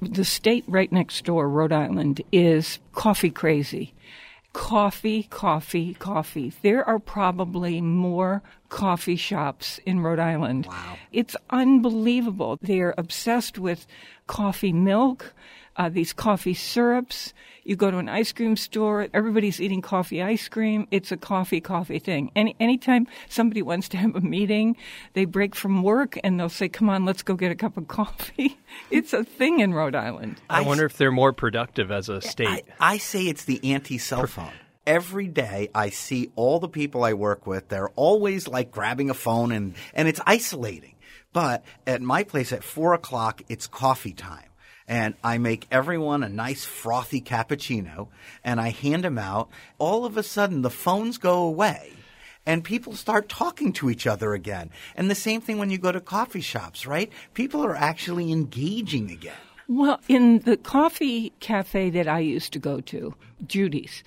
the 0.00 0.24
state 0.24 0.64
right 0.68 0.90
next 0.92 1.24
door, 1.24 1.48
Rhode 1.48 1.72
Island, 1.72 2.22
is 2.32 2.78
coffee 2.92 3.30
crazy. 3.30 3.94
Coffee, 4.54 5.24
coffee, 5.24 5.94
coffee. 5.94 6.52
There 6.62 6.82
are 6.88 6.98
probably 6.98 7.80
more 7.80 8.42
coffee 8.70 9.16
shops 9.16 9.78
in 9.84 10.00
Rhode 10.00 10.20
Island. 10.20 10.66
Wow. 10.66 10.96
It's 11.12 11.36
unbelievable. 11.50 12.58
They're 12.62 12.94
obsessed 12.96 13.58
with 13.58 13.86
coffee 14.26 14.72
milk, 14.72 15.34
uh, 15.76 15.88
these 15.88 16.12
coffee 16.12 16.54
syrups. 16.54 17.32
You 17.64 17.76
go 17.76 17.90
to 17.90 17.96
an 17.96 18.08
ice 18.08 18.32
cream 18.32 18.56
store, 18.56 19.08
everybody's 19.14 19.60
eating 19.60 19.80
coffee 19.80 20.22
ice 20.22 20.48
cream. 20.48 20.86
It's 20.90 21.10
a 21.12 21.16
coffee, 21.16 21.60
coffee 21.60 21.98
thing. 21.98 22.30
Any 22.36 22.54
anytime 22.60 23.06
somebody 23.28 23.62
wants 23.62 23.88
to 23.90 23.96
have 23.96 24.14
a 24.14 24.20
meeting, 24.20 24.76
they 25.14 25.24
break 25.24 25.54
from 25.54 25.82
work 25.82 26.18
and 26.22 26.38
they'll 26.38 26.48
say, 26.48 26.68
"Come 26.68 26.90
on, 26.90 27.04
let's 27.04 27.22
go 27.22 27.34
get 27.34 27.50
a 27.50 27.54
cup 27.54 27.76
of 27.76 27.88
coffee." 27.88 28.58
It's 28.90 29.12
a 29.12 29.24
thing 29.24 29.60
in 29.60 29.72
Rhode 29.72 29.94
Island. 29.94 30.40
I, 30.50 30.60
wonder 30.60 30.84
if 30.84 30.96
they're 30.96 31.12
more 31.12 31.32
productive 31.32 31.90
as 31.90 32.08
a 32.08 32.20
state. 32.20 32.48
I, 32.48 32.62
I 32.80 32.98
say 32.98 33.26
it's 33.28 33.44
the 33.44 33.72
anti 33.72 33.98
cell 33.98 34.26
phone. 34.26 34.52
Every 34.86 35.28
day 35.28 35.70
I 35.74 35.88
see 35.88 36.30
all 36.36 36.60
the 36.60 36.68
people 36.68 37.04
I 37.04 37.14
work 37.14 37.46
with, 37.46 37.68
they're 37.68 37.88
always 37.90 38.46
like 38.46 38.70
grabbing 38.70 39.08
a 39.08 39.14
phone 39.14 39.50
and, 39.50 39.74
and 39.94 40.08
it's 40.08 40.20
isolating. 40.26 40.94
But 41.32 41.64
at 41.86 42.02
my 42.02 42.22
place 42.22 42.52
at 42.52 42.62
four 42.62 42.92
o'clock, 42.92 43.42
it's 43.48 43.66
coffee 43.66 44.12
time. 44.12 44.48
And 44.86 45.14
I 45.24 45.38
make 45.38 45.66
everyone 45.70 46.22
a 46.22 46.28
nice 46.28 46.64
frothy 46.64 47.20
cappuccino 47.20 48.08
and 48.42 48.60
I 48.60 48.70
hand 48.70 49.04
them 49.04 49.18
out. 49.18 49.48
All 49.78 50.04
of 50.04 50.16
a 50.16 50.22
sudden 50.22 50.62
the 50.62 50.70
phones 50.70 51.16
go 51.18 51.42
away 51.42 51.92
and 52.46 52.62
people 52.62 52.94
start 52.94 53.28
talking 53.28 53.72
to 53.74 53.90
each 53.90 54.06
other 54.06 54.34
again. 54.34 54.70
And 54.94 55.10
the 55.10 55.14
same 55.14 55.40
thing 55.40 55.58
when 55.58 55.70
you 55.70 55.78
go 55.78 55.92
to 55.92 56.00
coffee 56.00 56.40
shops, 56.40 56.86
right? 56.86 57.10
People 57.32 57.64
are 57.64 57.76
actually 57.76 58.30
engaging 58.30 59.10
again. 59.10 59.34
Well, 59.66 60.00
in 60.08 60.40
the 60.40 60.58
coffee 60.58 61.32
cafe 61.40 61.88
that 61.90 62.06
I 62.06 62.18
used 62.18 62.52
to 62.52 62.58
go 62.58 62.80
to, 62.82 63.14
Judy's, 63.46 64.04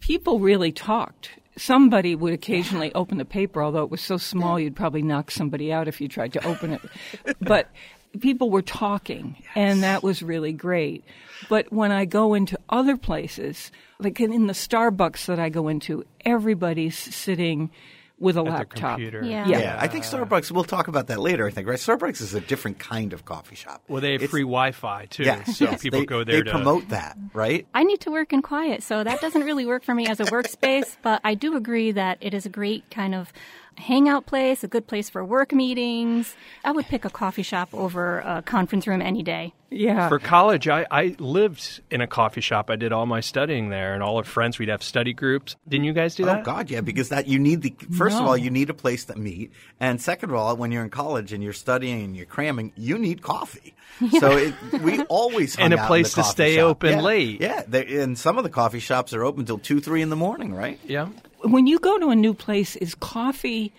people 0.00 0.40
really 0.40 0.72
talked. 0.72 1.30
Somebody 1.56 2.14
would 2.14 2.32
occasionally 2.32 2.92
open 2.94 3.18
the 3.18 3.24
paper, 3.24 3.62
although 3.62 3.84
it 3.84 3.90
was 3.90 4.00
so 4.00 4.16
small 4.16 4.58
you'd 4.58 4.74
probably 4.74 5.02
knock 5.02 5.30
somebody 5.30 5.72
out 5.72 5.86
if 5.86 6.00
you 6.00 6.08
tried 6.08 6.32
to 6.32 6.44
open 6.44 6.72
it. 6.72 6.80
but 7.40 7.70
people 8.18 8.50
were 8.50 8.62
talking, 8.62 9.36
and 9.54 9.82
that 9.82 10.02
was 10.02 10.22
really 10.22 10.52
great. 10.52 11.04
But 11.48 11.72
when 11.72 11.92
I 11.92 12.04
go 12.04 12.34
into 12.34 12.58
other 12.68 12.96
places, 12.96 13.70
like 13.98 14.18
in 14.20 14.46
the 14.46 14.52
Starbucks 14.52 15.26
that 15.26 15.38
I 15.38 15.48
go 15.48 15.68
into, 15.68 16.04
everybody's 16.24 16.96
sitting 16.98 17.70
with 18.18 18.36
a 18.36 18.40
At 18.40 18.44
their 18.44 18.52
laptop. 18.52 18.90
computer. 18.96 19.24
Yeah. 19.24 19.46
Yeah. 19.48 19.58
Yeah, 19.60 19.78
I 19.80 19.86
think 19.88 20.04
Starbucks. 20.04 20.50
We'll 20.50 20.64
talk 20.64 20.88
about 20.88 21.06
that 21.06 21.20
later. 21.20 21.46
I 21.46 21.50
think 21.50 21.66
right. 21.66 21.78
Starbucks 21.78 22.20
is 22.20 22.34
a 22.34 22.40
different 22.42 22.78
kind 22.78 23.14
of 23.14 23.24
coffee 23.24 23.54
shop. 23.54 23.82
Well, 23.88 24.02
they 24.02 24.12
have 24.12 24.16
It's- 24.20 24.30
free 24.30 24.42
Wi-Fi 24.42 25.06
too, 25.06 25.22
Yeah, 25.22 25.42
so 25.44 25.64
yes, 25.64 25.80
people 25.80 26.00
they, 26.00 26.04
go 26.06 26.22
there 26.22 26.36
They 26.36 26.42
to 26.42 26.50
promote 26.50 26.90
that, 26.90 27.16
right? 27.32 27.66
I 27.72 27.82
need 27.82 28.00
to 28.00 28.10
work 28.10 28.34
in 28.34 28.42
quiet, 28.42 28.82
so 28.82 29.02
that 29.02 29.22
doesn't 29.22 29.42
really 29.44 29.64
work 29.64 29.84
for 29.84 29.94
me 29.94 30.06
as 30.06 30.20
a 30.20 30.24
workspace, 30.24 30.98
but 31.00 31.22
I 31.24 31.32
do 31.34 31.56
agree 31.56 31.92
that 31.92 32.18
it 32.20 32.34
is 32.34 32.44
a 32.44 32.50
great 32.50 32.90
kind 32.90 33.14
of 33.14 33.32
hangout 33.80 34.26
place, 34.26 34.62
a 34.62 34.68
good 34.68 34.86
place 34.86 35.10
for 35.10 35.24
work 35.24 35.52
meetings. 35.52 36.34
I 36.64 36.72
would 36.72 36.86
pick 36.86 37.04
a 37.04 37.10
coffee 37.10 37.42
shop 37.42 37.68
over 37.72 38.20
a 38.20 38.42
conference 38.42 38.86
room 38.86 39.02
any 39.02 39.22
day. 39.22 39.54
Yeah. 39.70 40.08
For 40.08 40.18
college, 40.18 40.66
I, 40.68 40.86
I 40.90 41.14
lived 41.18 41.80
in 41.90 42.00
a 42.00 42.06
coffee 42.06 42.40
shop. 42.40 42.70
I 42.70 42.76
did 42.76 42.92
all 42.92 43.06
my 43.06 43.20
studying 43.20 43.68
there, 43.68 43.94
and 43.94 44.02
all 44.02 44.16
our 44.16 44.24
friends, 44.24 44.58
we'd 44.58 44.68
have 44.68 44.82
study 44.82 45.12
groups. 45.12 45.54
Didn't 45.68 45.84
you 45.84 45.92
guys 45.92 46.16
do 46.16 46.24
oh, 46.24 46.26
that? 46.26 46.40
Oh 46.40 46.42
God, 46.42 46.70
yeah, 46.70 46.80
because 46.80 47.10
that 47.10 47.28
you 47.28 47.38
need 47.38 47.62
the 47.62 47.74
first 47.96 48.16
of 48.18 48.26
all 48.26 48.36
you 48.36 48.50
need 48.50 48.68
a 48.70 48.74
place 48.74 49.04
to 49.06 49.16
meet, 49.16 49.52
and 49.78 50.00
second 50.00 50.30
of 50.30 50.36
all, 50.36 50.56
when 50.56 50.72
you're 50.72 50.82
in 50.82 50.90
college 50.90 51.32
and 51.32 51.42
you're 51.42 51.52
studying 51.52 52.04
and 52.04 52.16
you're 52.16 52.26
cramming, 52.26 52.72
you 52.76 52.98
need 52.98 53.22
coffee. 53.22 53.74
So 54.18 54.36
it, 54.36 54.54
we 54.82 55.02
always 55.04 55.56
hung 55.56 55.66
And 55.66 55.74
a 55.74 55.78
out 55.78 55.82
in 55.82 55.86
place 55.88 56.14
the 56.14 56.22
to 56.22 56.28
stay 56.28 56.56
shop. 56.56 56.64
open 56.64 56.90
Yeah, 56.90 57.00
late. 57.02 57.40
Yeah, 57.40 57.62
and 57.70 58.18
some 58.18 58.38
of 58.38 58.44
the 58.44 58.50
coffee 58.50 58.80
shops 58.80 59.12
are 59.12 59.24
open 59.24 59.44
till 59.44 59.58
two, 59.58 59.80
three 59.80 60.00
in 60.00 60.08
the 60.08 60.16
morning, 60.16 60.54
right? 60.54 60.80
Yeah. 60.84 61.08
When 61.42 61.66
you 61.66 61.78
go 61.78 61.98
to 61.98 62.10
a 62.10 62.16
new 62.16 62.34
place, 62.34 62.76
is 62.76 62.94
coffee 62.94 63.72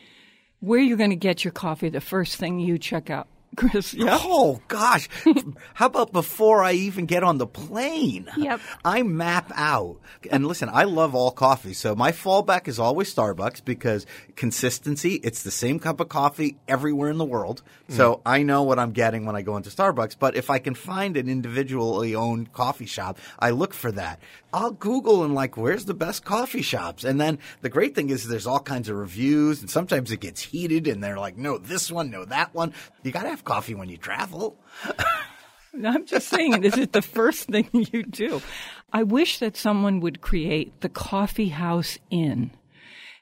where 0.60 0.80
you're 0.80 0.98
going 0.98 1.10
to 1.10 1.16
get 1.16 1.44
your 1.44 1.52
coffee 1.52 1.90
the 1.90 2.02
first 2.02 2.36
thing 2.36 2.60
you 2.60 2.78
check 2.78 3.10
out, 3.10 3.28
Chris? 3.58 3.94
Yeah. 3.94 4.18
Oh 4.22 4.62
gosh, 4.68 5.10
how 5.74 5.88
about 5.88 6.14
before 6.14 6.64
I 6.64 6.74
even 6.74 7.06
get 7.06 7.24
on 7.24 7.38
the 7.38 7.48
plane? 7.48 8.28
Yep. 8.38 8.62
I 8.86 9.04
map 9.04 9.52
out. 9.56 9.98
And 10.30 10.46
listen, 10.46 10.70
I 10.72 10.84
love 10.84 11.16
all 11.16 11.32
coffee, 11.32 11.74
so 11.74 11.96
my 11.96 12.12
fallback 12.12 12.68
is 12.68 12.80
always 12.80 13.14
Starbucks 13.14 13.66
because 13.66 14.06
consistency. 14.36 15.16
It's 15.16 15.44
the 15.44 15.52
same 15.52 15.80
cup 15.80 16.00
of 16.00 16.10
coffee 16.10 16.58
everywhere 16.68 17.10
in 17.10 17.18
the 17.18 17.26
world, 17.26 17.62
mm. 17.90 17.96
so 17.96 18.22
I 18.26 18.44
know 18.44 18.64
what 18.64 18.80
I'm 18.80 18.92
getting 18.92 19.26
when 19.26 19.36
I 19.36 19.42
go 19.42 19.58
into 19.58 19.70
Starbucks. 19.70 20.16
But 20.20 20.36
if 20.36 20.50
I 20.50 20.60
can 20.60 20.76
find 20.76 21.18
an 21.18 21.28
individually 21.28 22.16
owned 22.16 22.54
coffee 22.54 22.86
shop, 22.86 23.18
I 23.40 23.50
look 23.50 23.74
for 23.74 23.92
that. 23.94 24.20
I'll 24.54 24.72
Google 24.72 25.24
and 25.24 25.34
like, 25.34 25.56
where's 25.56 25.86
the 25.86 25.94
best 25.94 26.26
coffee 26.26 26.62
shops? 26.62 27.04
And 27.04 27.20
then 27.20 27.40
the 27.62 27.70
great 27.70 27.96
thing 27.96 28.10
is 28.10 28.28
there's 28.28 28.48
all 28.48 28.60
kinds 28.60 28.90
of 28.90 28.98
reviews, 28.98 29.62
and 29.62 29.70
sometimes 29.70 30.12
it 30.12 30.20
gets 30.20 30.42
heated, 30.42 30.88
and 30.88 31.04
they're 31.04 31.18
like, 31.18 31.38
no, 31.38 31.58
this 31.58 31.92
one, 31.92 32.10
no, 32.10 32.26
that 32.26 32.54
one. 32.54 32.74
You 33.04 33.12
got 33.12 33.24
to 33.24 33.30
have 33.30 33.44
coffee 33.44 33.76
when 33.76 33.90
you 33.90 33.98
travel. 33.98 34.58
I'm 35.74 36.06
just 36.06 36.28
saying, 36.28 36.64
is 36.64 36.78
it 36.78 36.92
the 36.92 37.02
first 37.02 37.48
thing 37.48 37.70
you 37.94 38.04
do? 38.04 38.42
I 38.92 39.04
wish 39.04 39.40
that 39.40 39.56
someone 39.56 40.02
would 40.02 40.20
create 40.20 40.82
the 40.82 40.90
coffee 40.90 41.50
house 41.50 41.98
inn 42.10 42.52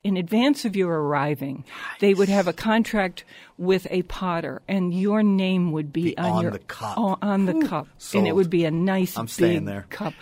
in 0.03 0.15
advance 0.15 0.63
of 0.63 0.75
your 0.77 1.01
arriving, 1.01 1.65
nice. 1.67 1.99
they 1.99 2.13
would 2.13 2.29
have 2.29 2.47
a 2.47 2.53
contract 2.53 3.25
with 3.57 3.85
a 3.89 4.03
potter, 4.03 4.61
and 4.69 4.93
your 4.93 5.21
name 5.21 5.73
would 5.73 5.91
be, 5.91 6.03
be 6.03 6.17
on, 6.17 6.31
on, 6.31 6.41
your, 6.43 6.51
the 6.51 6.59
cup. 6.59 6.93
Oh, 6.97 7.17
on 7.21 7.45
the 7.45 7.67
cup, 7.67 7.87
Sold. 7.97 8.21
and 8.21 8.27
it 8.27 8.33
would 8.33 8.49
be 8.49 8.63
a 8.63 8.71
nice 8.71 9.17
I'm 9.17 9.27
big 9.37 9.65
there. 9.65 9.85
cup. 9.89 10.13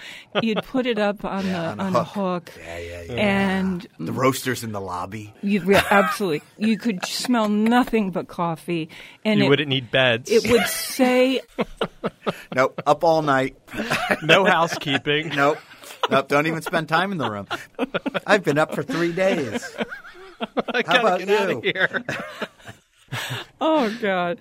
You'd 0.42 0.64
put 0.64 0.88
it 0.88 0.98
up 0.98 1.24
on 1.24 1.46
yeah, 1.46 1.52
the 1.52 1.68
on, 1.70 1.80
on 1.80 1.96
a 1.96 2.00
a 2.00 2.04
hook. 2.04 2.50
hook, 2.50 2.60
Yeah, 2.66 2.80
yeah, 2.80 3.02
yeah. 3.04 3.14
and 3.14 3.88
the 4.00 4.12
roasters 4.12 4.64
in 4.64 4.72
the 4.72 4.82
lobby. 4.82 5.36
You 5.44 5.62
yeah, 5.72 5.86
absolutely. 5.92 6.42
You 6.58 6.80
could 6.80 7.06
smell 7.06 7.48
nothing 7.48 8.10
but 8.10 8.28
coffee, 8.28 8.90
and 9.24 9.40
you 9.40 9.46
it, 9.46 9.50
wouldn't 9.50 9.70
need 9.70 9.92
beds. 9.92 10.32
It 10.32 10.50
would 10.50 10.66
say, 10.66 11.42
nope, 12.56 12.82
up 12.88 13.04
all 13.04 13.22
night. 13.22 13.56
no 14.24 14.44
housekeeping. 14.46 15.30
nope. 15.30 15.60
Nope, 16.10 16.28
don't 16.30 16.48
even 16.48 16.62
spend 16.62 16.88
time 16.88 17.12
in 17.12 17.18
the 17.18 17.30
room. 17.30 17.48
I've 18.26 18.44
been 18.44 18.58
up 18.58 18.74
for 18.74 18.82
three 18.84 19.12
days. 19.12 19.76
I 20.74 20.84
How 20.86 21.00
about 21.02 21.20
get 21.20 21.28
you? 21.30 21.36
out 21.36 21.50
of 21.50 21.64
here. 21.64 22.04
"Oh 23.62 23.96
God." 24.02 24.38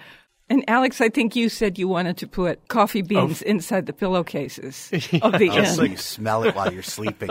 And 0.48 0.62
Alex, 0.68 1.00
I 1.00 1.08
think 1.08 1.34
you 1.34 1.48
said 1.48 1.76
you 1.76 1.88
wanted 1.88 2.18
to 2.18 2.28
put 2.28 2.68
coffee 2.68 3.02
beans 3.02 3.42
inside 3.42 3.86
the 3.86 3.92
pillowcases 3.92 4.90
of 5.22 5.32
the 5.38 5.50
Oh, 5.50 5.64
so 5.64 5.82
you 5.82 5.96
smell 5.96 6.44
it 6.44 6.54
while 6.54 6.72
you're 6.72 6.84
sleeping. 6.84 7.30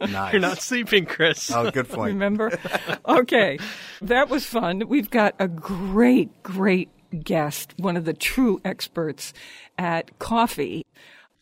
Nice. 0.00 0.32
You're 0.32 0.40
not 0.42 0.60
sleeping, 0.60 1.06
Chris. 1.06 1.48
Oh, 1.52 1.70
good 1.70 1.88
point. 1.88 2.14
Remember? 2.14 2.58
Okay, 3.06 3.58
that 4.02 4.28
was 4.28 4.44
fun. 4.44 4.82
We've 4.88 5.10
got 5.10 5.34
a 5.38 5.46
great, 5.46 6.42
great 6.42 6.88
guest, 7.22 7.74
one 7.76 7.96
of 7.96 8.04
the 8.04 8.14
true 8.14 8.60
experts 8.64 9.32
at 9.76 10.18
coffee. 10.18 10.84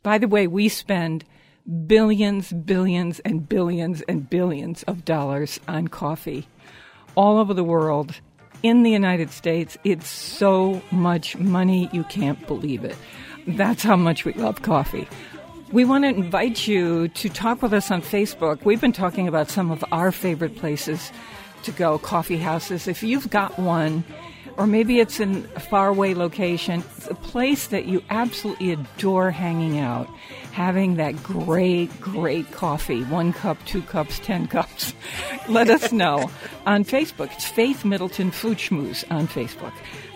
By 0.02 0.18
the 0.18 0.28
way, 0.28 0.46
we 0.46 0.68
spend 0.68 1.24
billions, 1.86 2.52
billions, 2.52 3.20
and 3.20 3.48
billions 3.48 4.02
and 4.02 4.28
billions 4.28 4.82
of 4.84 5.04
dollars 5.04 5.60
on 5.68 5.88
coffee 5.88 6.46
all 7.16 7.38
over 7.38 7.54
the 7.54 7.64
world. 7.64 8.20
In 8.62 8.82
the 8.82 8.90
United 8.90 9.30
States, 9.30 9.76
it's 9.84 10.08
so 10.08 10.80
much 10.90 11.36
money 11.36 11.88
you 11.92 12.04
can't 12.04 12.46
believe 12.46 12.84
it. 12.84 12.96
That's 13.46 13.82
how 13.82 13.96
much 13.96 14.24
we 14.24 14.32
love 14.34 14.62
coffee. 14.62 15.08
We 15.72 15.84
want 15.84 16.04
to 16.04 16.10
invite 16.10 16.66
you 16.66 17.08
to 17.08 17.28
talk 17.28 17.62
with 17.62 17.72
us 17.72 17.90
on 17.90 18.00
Facebook. 18.00 18.64
We've 18.64 18.80
been 18.80 18.92
talking 18.92 19.26
about 19.26 19.50
some 19.50 19.70
of 19.70 19.84
our 19.92 20.12
favorite 20.12 20.56
places 20.56 21.10
to 21.64 21.72
go, 21.72 21.98
coffee 21.98 22.38
houses. 22.38 22.86
If 22.86 23.02
you've 23.02 23.28
got 23.30 23.58
one, 23.58 24.04
or 24.56 24.66
maybe 24.66 25.00
it's 25.00 25.20
in 25.20 25.48
a 25.54 25.60
faraway 25.60 26.14
location, 26.14 26.82
it's 26.96 27.06
a 27.08 27.14
place 27.14 27.68
that 27.68 27.86
you 27.86 28.02
absolutely 28.10 28.72
adore 28.72 29.30
hanging 29.30 29.78
out, 29.78 30.08
having 30.52 30.96
that 30.96 31.22
great, 31.22 32.00
great 32.00 32.50
coffee. 32.52 33.02
One 33.04 33.32
cup, 33.32 33.58
two 33.66 33.82
cups, 33.82 34.18
ten 34.18 34.46
cups. 34.48 34.94
Let 35.48 35.68
us 35.68 35.92
know 35.92 36.30
on 36.64 36.84
Facebook. 36.84 37.32
It's 37.32 37.46
Faith 37.46 37.84
Middleton 37.84 38.30
Food 38.30 38.58
Schmooze 38.58 39.04
on 39.10 39.28
Facebook. 39.28 39.72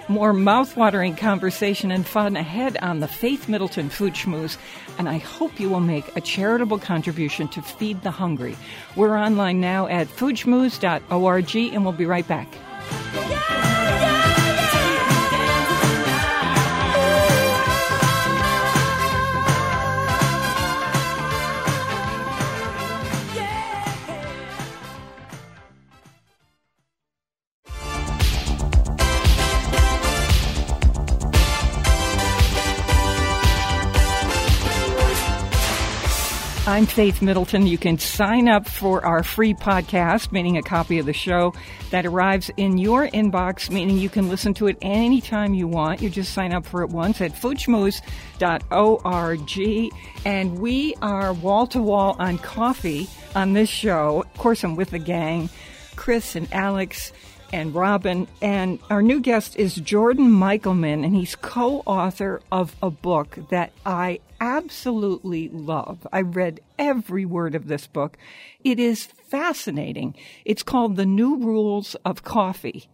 More 0.09 0.33
mouthwatering 0.33 1.17
conversation 1.17 1.93
and 1.93 2.05
fun 2.05 2.37
ahead 2.37 2.77
on 2.79 2.99
the 2.99 3.07
Faith 3.07 3.49
Middleton 3.49 3.89
Food 3.91 4.15
Schmooze, 4.15 4.57
and 4.99 5.09
I 5.09 5.19
hope 5.19 5.61
you 5.61 5.69
will 5.69 5.79
make 5.79 6.17
a 6.17 6.21
charitable 6.21 6.81
contribution 6.81 7.47
to 7.49 7.63
feed 7.63 8.03
the 8.03 8.11
hungry. 8.11 8.57
We're 8.97 9.17
online 9.17 9.61
now 9.61 9.87
at 9.87 10.09
foodschmooze.org, 10.09 11.57
and 11.75 11.85
we'll 11.85 11.93
be 11.93 12.07
right 12.07 12.27
back. 12.27 12.49
I'm 36.81 36.87
Faith 36.87 37.21
Middleton. 37.21 37.67
You 37.67 37.77
can 37.77 37.99
sign 37.99 38.49
up 38.49 38.67
for 38.67 39.05
our 39.05 39.23
free 39.23 39.53
podcast, 39.53 40.33
meaning 40.33 40.57
a 40.57 40.63
copy 40.63 40.99
of 40.99 41.05
the 41.05 41.13
show 41.13 41.53
that 41.91 42.07
arrives 42.07 42.51
in 42.57 42.79
your 42.79 43.07
inbox, 43.09 43.69
meaning 43.69 43.99
you 43.99 44.09
can 44.09 44.31
listen 44.31 44.55
to 44.55 44.67
it 44.67 44.79
anytime 44.81 45.53
you 45.53 45.69
want. 45.69 46.01
You 46.01 46.09
just 46.09 46.33
sign 46.33 46.55
up 46.55 46.65
for 46.65 46.83
it 46.83 46.89
once 46.89 47.21
at 47.21 47.33
foodschmooze.org. 47.33 49.91
And 50.25 50.59
we 50.59 50.95
are 51.03 51.35
wall 51.35 51.67
to 51.67 51.83
wall 51.83 52.17
on 52.19 52.39
coffee 52.39 53.09
on 53.35 53.53
this 53.53 53.69
show. 53.69 54.23
Of 54.23 54.35
course, 54.39 54.65
I'm 54.65 54.75
with 54.75 54.89
the 54.89 54.99
gang, 54.99 55.51
Chris 55.97 56.35
and 56.35 56.49
Alex 56.51 57.13
and 57.53 57.75
Robin. 57.75 58.27
And 58.41 58.79
our 58.91 59.03
new 59.03 59.21
guest 59.21 59.57
is 59.57 59.75
Jordan 59.75 60.31
Michelman, 60.31 61.05
and 61.05 61.15
he's 61.15 61.37
co 61.37 61.83
author 61.87 62.41
of 62.51 62.77
a 62.83 62.91
book 62.91 63.39
that 63.51 63.73
I 63.85 64.21
absolutely 64.41 65.49
love. 65.49 66.07
I 66.13 66.23
read 66.23 66.61
every 66.79 67.25
word 67.25 67.55
of 67.55 67.69
this 67.69 67.87
book. 67.87 68.17
It 68.65 68.79
is 68.79 69.05
fascinating. 69.05 70.15
It's 70.45 70.63
called 70.63 70.97
The 70.97 71.07
New 71.07 71.37
Rules 71.37 71.95
of 72.05 72.25
Coffee, 72.25 72.89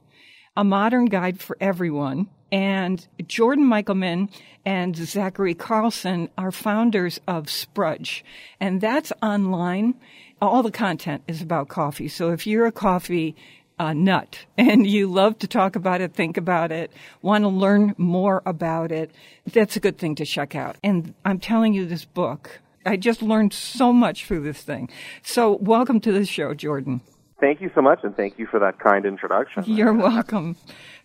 a 0.56 0.64
modern 0.64 1.06
guide 1.06 1.40
for 1.40 1.56
everyone. 1.60 2.28
And 2.52 3.06
Jordan 3.26 3.66
Michelman 3.66 4.30
and 4.64 4.96
Zachary 4.96 5.54
Carlsen 5.54 6.28
are 6.38 6.52
founders 6.52 7.20
of 7.26 7.50
Sprudge, 7.50 8.24
and 8.60 8.80
that's 8.80 9.12
online. 9.22 9.94
All 10.40 10.62
the 10.62 10.70
content 10.70 11.22
is 11.26 11.40
about 11.40 11.68
coffee. 11.68 12.08
So 12.08 12.30
if 12.30 12.46
you're 12.46 12.66
a 12.66 12.72
coffee 12.72 13.34
uh, 13.78 13.92
nut 13.92 14.46
and 14.58 14.86
you 14.86 15.06
love 15.06 15.38
to 15.40 15.46
talk 15.46 15.76
about 15.76 16.00
it, 16.00 16.14
think 16.14 16.36
about 16.36 16.72
it, 16.72 16.90
want 17.22 17.44
to 17.44 17.48
learn 17.48 17.94
more 17.96 18.42
about 18.46 18.92
it, 18.92 19.10
that's 19.52 19.76
a 19.76 19.80
good 19.80 19.98
thing 19.98 20.14
to 20.16 20.24
check 20.24 20.54
out. 20.54 20.76
And 20.82 21.14
I'm 21.24 21.38
telling 21.38 21.74
you, 21.74 21.86
this 21.86 22.04
book, 22.04 22.60
I 22.84 22.96
just 22.96 23.22
learned 23.22 23.52
so 23.52 23.92
much 23.92 24.24
through 24.24 24.42
this 24.42 24.62
thing. 24.62 24.88
So, 25.22 25.56
welcome 25.56 26.00
to 26.00 26.12
the 26.12 26.24
show, 26.24 26.54
Jordan. 26.54 27.00
Thank 27.40 27.60
you 27.60 27.70
so 27.74 27.82
much, 27.82 28.00
and 28.02 28.16
thank 28.16 28.38
you 28.38 28.46
for 28.46 28.58
that 28.60 28.78
kind 28.78 29.04
introduction. 29.04 29.64
You're 29.66 29.92
welcome. 29.92 30.56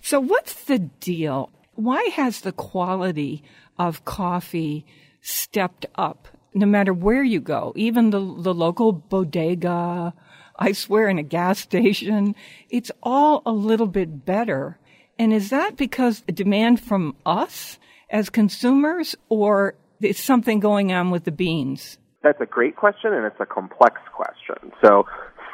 So, 0.02 0.20
what's 0.20 0.64
the 0.66 0.80
deal? 0.80 1.50
Why 1.76 2.04
has 2.14 2.42
the 2.42 2.52
quality 2.52 3.44
of 3.78 4.06
coffee 4.06 4.86
stepped 5.22 5.86
up 5.96 6.28
no 6.54 6.66
matter 6.66 6.94
where 6.94 7.24
you 7.24 7.40
go, 7.40 7.74
even 7.76 8.12
the, 8.12 8.20
the 8.20 8.54
local 8.54 8.92
bodega? 8.92 10.14
I 10.62 10.74
swear, 10.74 11.10
in 11.10 11.18
a 11.18 11.24
gas 11.24 11.60
station, 11.60 12.36
it's 12.70 12.92
all 13.02 13.42
a 13.48 13.52
little 13.52 13.88
bit 13.88 14.26
better. 14.26 14.78
And 15.18 15.34
is 15.34 15.50
that 15.50 15.76
because 15.76 16.22
the 16.22 16.32
demand 16.32 16.80
from 16.80 17.16
us 17.26 17.80
as 18.12 18.30
consumers, 18.30 19.16
or 19.28 19.74
is 20.02 20.20
something 20.20 20.60
going 20.60 20.92
on 20.92 21.10
with 21.10 21.24
the 21.24 21.32
beans? 21.32 21.98
That's 22.22 22.40
a 22.40 22.46
great 22.46 22.76
question, 22.76 23.12
and 23.12 23.26
it's 23.26 23.40
a 23.40 23.46
complex 23.48 24.00
question. 24.16 24.72
So, 24.84 25.08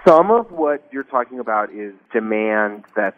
some 0.06 0.30
of 0.30 0.52
what 0.52 0.86
you're 0.92 1.04
talking 1.04 1.40
about 1.40 1.72
is 1.72 1.94
demand 2.12 2.84
that's 2.94 3.16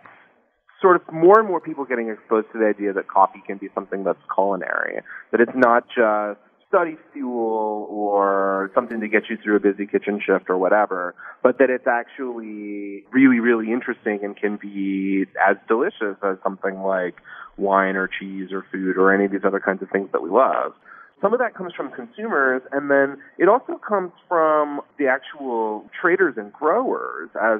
sort 0.82 0.96
of 0.96 1.02
more 1.12 1.40
and 1.40 1.48
more 1.48 1.60
people 1.60 1.86
getting 1.86 2.10
exposed 2.10 2.48
to 2.54 2.60
the 2.60 2.66
idea 2.68 2.94
that 2.94 3.08
coffee 3.08 3.42
can 3.48 3.58
be 3.58 3.70
something 3.74 4.04
that's 4.04 4.22
culinary, 4.34 5.02
that 5.32 5.42
it's 5.42 5.56
not 5.56 5.88
just 5.88 6.40
study 6.70 6.98
fuel 7.12 7.88
or 7.90 8.72
something 8.76 9.02
to 9.02 9.08
get 9.08 9.24
you 9.30 9.38
through 9.44 9.56
a 9.56 9.60
busy 9.60 9.86
kitchen 9.88 10.22
shift 10.24 10.50
or 10.50 10.58
whatever, 10.58 11.16
but 11.44 11.58
that 11.58 11.70
it's 11.70 11.88
actually 11.88 13.04
really, 13.12 13.40
really 13.40 13.74
interesting 13.74 14.20
and 14.24 14.38
can 14.38 14.56
be 14.56 15.26
as 15.46 15.58
delicious 15.68 16.16
as 16.24 16.38
something 16.44 16.82
like 16.82 17.16
wine 17.58 17.96
or 17.96 18.08
cheese 18.08 18.52
or 18.52 18.64
food 18.72 18.98
or 18.98 19.14
any 19.14 19.26
of 19.26 19.32
these 19.32 19.44
other 19.44 19.60
kinds 19.60 19.82
of 19.82 19.90
things 19.90 20.10
that 20.12 20.22
we 20.22 20.30
love. 20.30 20.74
Some 21.22 21.34
of 21.34 21.40
that 21.40 21.54
comes 21.54 21.74
from 21.74 21.92
consumers, 21.92 22.62
and 22.72 22.90
then 22.90 23.18
it 23.38 23.50
also 23.50 23.78
comes 23.78 24.14
from 24.30 24.80
the 24.98 25.08
actual 25.08 25.90
traders 26.00 26.36
and 26.38 26.54
growers 26.54 27.30
as 27.42 27.60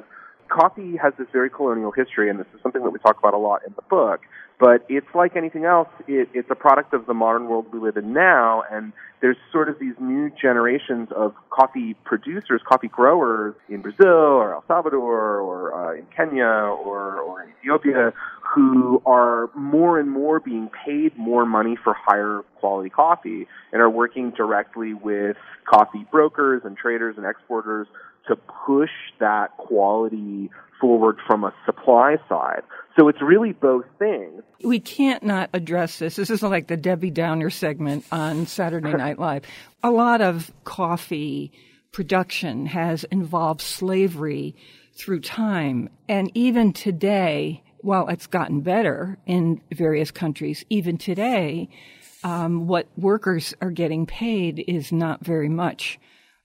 coffee 0.50 0.96
has 0.96 1.14
this 1.18 1.28
very 1.32 1.48
colonial 1.48 1.92
history, 1.92 2.28
and 2.28 2.38
this 2.38 2.46
is 2.54 2.60
something 2.62 2.82
that 2.82 2.90
we 2.90 2.98
talk 2.98 3.18
about 3.18 3.34
a 3.34 3.38
lot 3.38 3.62
in 3.66 3.72
the 3.76 3.82
book. 3.82 4.20
But 4.58 4.84
it's 4.90 5.06
like 5.14 5.36
anything 5.36 5.64
else, 5.64 5.88
it, 6.06 6.28
it's 6.34 6.50
a 6.50 6.54
product 6.54 6.92
of 6.92 7.06
the 7.06 7.14
modern 7.14 7.48
world 7.48 7.72
we 7.72 7.78
live 7.78 7.96
in 7.96 8.12
now, 8.12 8.62
and 8.70 8.92
there's 9.22 9.38
sort 9.52 9.70
of 9.70 9.78
these 9.78 9.94
new 9.98 10.30
generations 10.30 11.08
of 11.14 11.34
coffee 11.48 11.94
producers, 12.04 12.60
coffee 12.66 12.88
growers 12.88 13.54
in 13.68 13.80
Brazil 13.80 14.08
or 14.08 14.54
El 14.54 14.64
Salvador 14.66 15.40
or 15.40 15.74
uh, 15.74 15.94
in 15.94 16.06
Kenya 16.14 16.44
or, 16.44 17.20
or 17.20 17.42
in 17.42 17.50
Ethiopia 17.60 18.12
who 18.54 19.00
are 19.06 19.50
more 19.54 19.98
and 19.98 20.10
more 20.10 20.40
being 20.40 20.70
paid 20.84 21.16
more 21.16 21.46
money 21.46 21.76
for 21.76 21.94
higher 21.94 22.42
quality 22.56 22.90
coffee 22.90 23.46
and 23.72 23.80
are 23.80 23.90
working 23.90 24.30
directly 24.30 24.92
with 24.92 25.36
coffee 25.64 26.04
brokers 26.10 26.62
and 26.64 26.76
traders 26.76 27.16
and 27.16 27.26
exporters 27.26 27.86
to 28.28 28.36
push 28.36 28.90
that 29.18 29.56
quality 29.56 30.50
forward 30.80 31.18
from 31.26 31.44
a 31.44 31.54
supply 31.66 32.16
side. 32.28 32.62
So 32.98 33.08
it's 33.08 33.20
really 33.22 33.52
both 33.52 33.84
things. 33.98 34.42
We 34.64 34.80
can't 34.80 35.22
not 35.22 35.50
address 35.52 35.98
this. 35.98 36.16
This 36.16 36.30
is 36.30 36.42
like 36.42 36.66
the 36.66 36.76
Debbie 36.76 37.10
Downer 37.10 37.50
segment 37.50 38.04
on 38.10 38.46
Saturday 38.46 38.92
Night 38.96 39.18
Live. 39.18 39.44
A 39.82 39.90
lot 39.90 40.20
of 40.20 40.50
coffee 40.64 41.52
production 41.92 42.66
has 42.66 43.04
involved 43.04 43.60
slavery 43.60 44.54
through 44.94 45.20
time. 45.20 45.88
And 46.08 46.30
even 46.34 46.72
today, 46.72 47.62
while 47.78 48.08
it's 48.08 48.26
gotten 48.26 48.60
better 48.60 49.18
in 49.26 49.60
various 49.72 50.10
countries, 50.10 50.64
even 50.68 50.98
today, 50.98 51.68
um, 52.22 52.66
what 52.66 52.86
workers 52.96 53.54
are 53.60 53.70
getting 53.70 54.06
paid 54.06 54.62
is 54.66 54.92
not 54.92 55.24
very 55.24 55.48
much. 55.48 55.98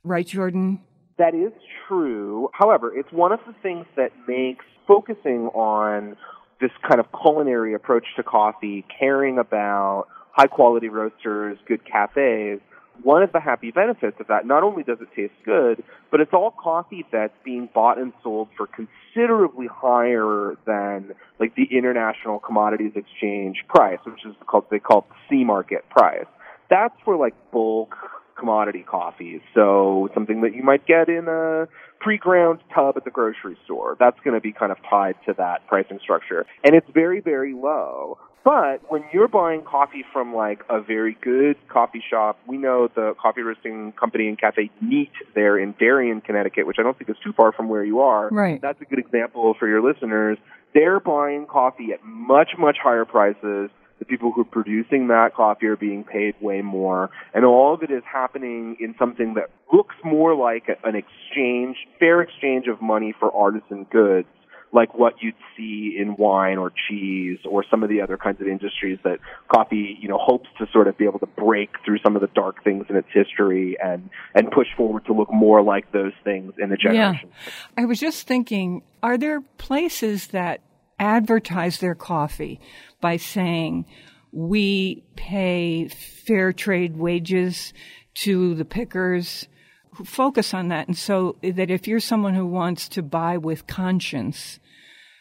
Right, 0.03 0.25
Jordan? 0.25 0.81
That 1.17 1.33
is 1.33 1.53
true. 1.87 2.49
However, 2.53 2.93
it's 2.93 3.11
one 3.11 3.31
of 3.31 3.39
the 3.47 3.53
things 3.63 3.85
that 3.95 4.11
makes 4.27 4.65
focusing 4.87 5.47
on 5.47 6.17
this 6.59 6.71
kind 6.87 6.99
of 6.99 7.07
culinary 7.21 7.73
approach 7.73 8.05
to 8.17 8.23
coffee, 8.23 8.85
caring 8.99 9.37
about 9.37 10.07
high 10.31 10.47
quality 10.47 10.89
roasters, 10.89 11.57
good 11.67 11.81
cafes, 11.85 12.59
one 13.03 13.23
of 13.23 13.31
the 13.31 13.39
happy 13.39 13.71
benefits 13.71 14.17
of 14.19 14.27
that, 14.27 14.45
not 14.45 14.63
only 14.63 14.83
does 14.83 14.97
it 15.01 15.07
taste 15.15 15.33
good, 15.43 15.83
but 16.11 16.21
it's 16.21 16.33
all 16.33 16.51
coffee 16.51 17.05
that's 17.11 17.33
being 17.43 17.69
bought 17.73 17.97
and 17.97 18.13
sold 18.23 18.47
for 18.55 18.67
considerably 18.67 19.67
higher 19.67 20.55
than 20.65 21.13
like 21.39 21.55
the 21.55 21.67
international 21.71 22.39
commodities 22.39 22.93
exchange 22.95 23.63
price, 23.67 23.99
which 24.05 24.25
is 24.25 24.35
called 24.47 24.65
they 24.71 24.79
call 24.79 24.99
it 24.99 25.05
the 25.09 25.37
C 25.37 25.43
market 25.43 25.87
price. 25.89 26.25
That's 26.69 26.95
where 27.03 27.17
like 27.17 27.35
bulk 27.51 27.95
commodity 28.37 28.83
coffees. 28.87 29.41
So 29.53 30.09
something 30.13 30.41
that 30.41 30.53
you 30.53 30.63
might 30.63 30.85
get 30.85 31.09
in 31.09 31.27
a 31.27 31.67
pre-ground 31.99 32.59
tub 32.73 32.97
at 32.97 33.05
the 33.05 33.11
grocery 33.11 33.57
store. 33.65 33.95
That's 33.99 34.19
going 34.23 34.35
to 34.35 34.41
be 34.41 34.51
kind 34.51 34.71
of 34.71 34.77
tied 34.89 35.15
to 35.25 35.33
that 35.37 35.67
pricing 35.67 35.99
structure. 36.01 36.45
And 36.63 36.75
it's 36.75 36.87
very, 36.93 37.21
very 37.21 37.53
low. 37.53 38.17
But 38.43 38.81
when 38.89 39.03
you're 39.11 39.27
buying 39.27 39.63
coffee 39.63 40.05
from 40.13 40.35
like 40.35 40.59
a 40.69 40.79
very 40.79 41.17
good 41.19 41.55
coffee 41.67 42.03
shop, 42.07 42.37
we 42.47 42.57
know 42.57 42.87
the 42.93 43.15
coffee 43.19 43.41
roasting 43.41 43.91
company 43.93 44.27
and 44.27 44.39
cafe 44.39 44.69
Neat 44.81 45.09
there 45.33 45.57
in 45.57 45.73
Darien, 45.79 46.21
Connecticut, 46.21 46.67
which 46.67 46.77
I 46.79 46.83
don't 46.83 46.95
think 46.95 47.09
is 47.09 47.15
too 47.23 47.33
far 47.33 47.51
from 47.53 47.69
where 47.69 47.83
you 47.83 48.01
are. 48.01 48.29
Right. 48.29 48.61
That's 48.61 48.79
a 48.81 48.85
good 48.85 48.99
example 48.99 49.55
for 49.57 49.67
your 49.67 49.81
listeners. 49.81 50.37
They're 50.75 50.99
buying 50.99 51.47
coffee 51.47 51.91
at 51.91 52.03
much, 52.03 52.51
much 52.59 52.77
higher 52.83 53.05
prices. 53.05 53.71
The 53.99 54.05
people 54.05 54.31
who 54.31 54.41
are 54.41 54.45
producing 54.45 55.07
that 55.07 55.33
coffee 55.35 55.67
are 55.67 55.77
being 55.77 56.03
paid 56.03 56.35
way 56.41 56.61
more. 56.61 57.09
And 57.33 57.45
all 57.45 57.73
of 57.73 57.81
it 57.81 57.91
is 57.91 58.03
happening 58.11 58.77
in 58.79 58.95
something 58.99 59.35
that 59.35 59.49
looks 59.71 59.95
more 60.03 60.35
like 60.35 60.67
an 60.83 60.95
exchange, 60.95 61.77
fair 61.99 62.21
exchange 62.21 62.67
of 62.67 62.81
money 62.81 63.13
for 63.17 63.33
artisan 63.33 63.85
goods 63.85 64.27
like 64.75 64.93
what 64.93 65.15
you'd 65.21 65.35
see 65.55 65.95
in 65.97 66.15
wine 66.17 66.57
or 66.57 66.71
cheese 66.89 67.39
or 67.49 67.63
some 67.71 67.81
of 67.81 67.89
the 67.89 68.01
other 68.01 68.17
kinds 68.17 68.41
of 68.41 68.47
industries 68.47 68.99
that 69.03 69.19
coffee, 69.47 69.97
you 69.99 70.09
know, 70.09 70.17
hopes 70.17 70.49
to 70.59 70.67
sort 70.71 70.87
of 70.87 70.97
be 70.97 71.05
able 71.05 71.19
to 71.19 71.25
break 71.25 71.69
through 71.85 71.97
some 71.99 72.15
of 72.15 72.21
the 72.21 72.27
dark 72.35 72.61
things 72.63 72.85
in 72.89 72.97
its 72.97 73.07
history 73.13 73.77
and 73.81 74.09
and 74.35 74.51
push 74.51 74.67
forward 74.75 75.05
to 75.05 75.13
look 75.13 75.31
more 75.31 75.61
like 75.63 75.91
those 75.93 76.13
things 76.23 76.53
in 76.59 76.69
the 76.69 76.77
generation. 76.77 77.29
Yeah. 77.29 77.83
I 77.83 77.85
was 77.85 77.99
just 77.99 78.27
thinking, 78.27 78.83
are 79.01 79.17
there 79.17 79.41
places 79.57 80.27
that 80.27 80.59
advertise 80.99 81.79
their 81.79 81.95
coffee 81.95 82.59
by 83.01 83.17
saying 83.17 83.85
we 84.31 85.03
pay 85.15 85.87
fair 85.87 86.53
trade 86.53 86.97
wages 86.97 87.73
to 88.15 88.55
the 88.55 88.65
pickers? 88.65 89.47
Who 89.95 90.03
focus 90.03 90.53
on 90.53 90.67
that. 90.69 90.87
And 90.87 90.97
so 90.97 91.37
that 91.41 91.71
if 91.71 91.87
you're 91.87 92.01
someone 92.01 92.33
who 92.33 92.45
wants 92.45 92.89
to 92.89 93.01
buy 93.01 93.37
with 93.37 93.65
conscience, 93.65 94.59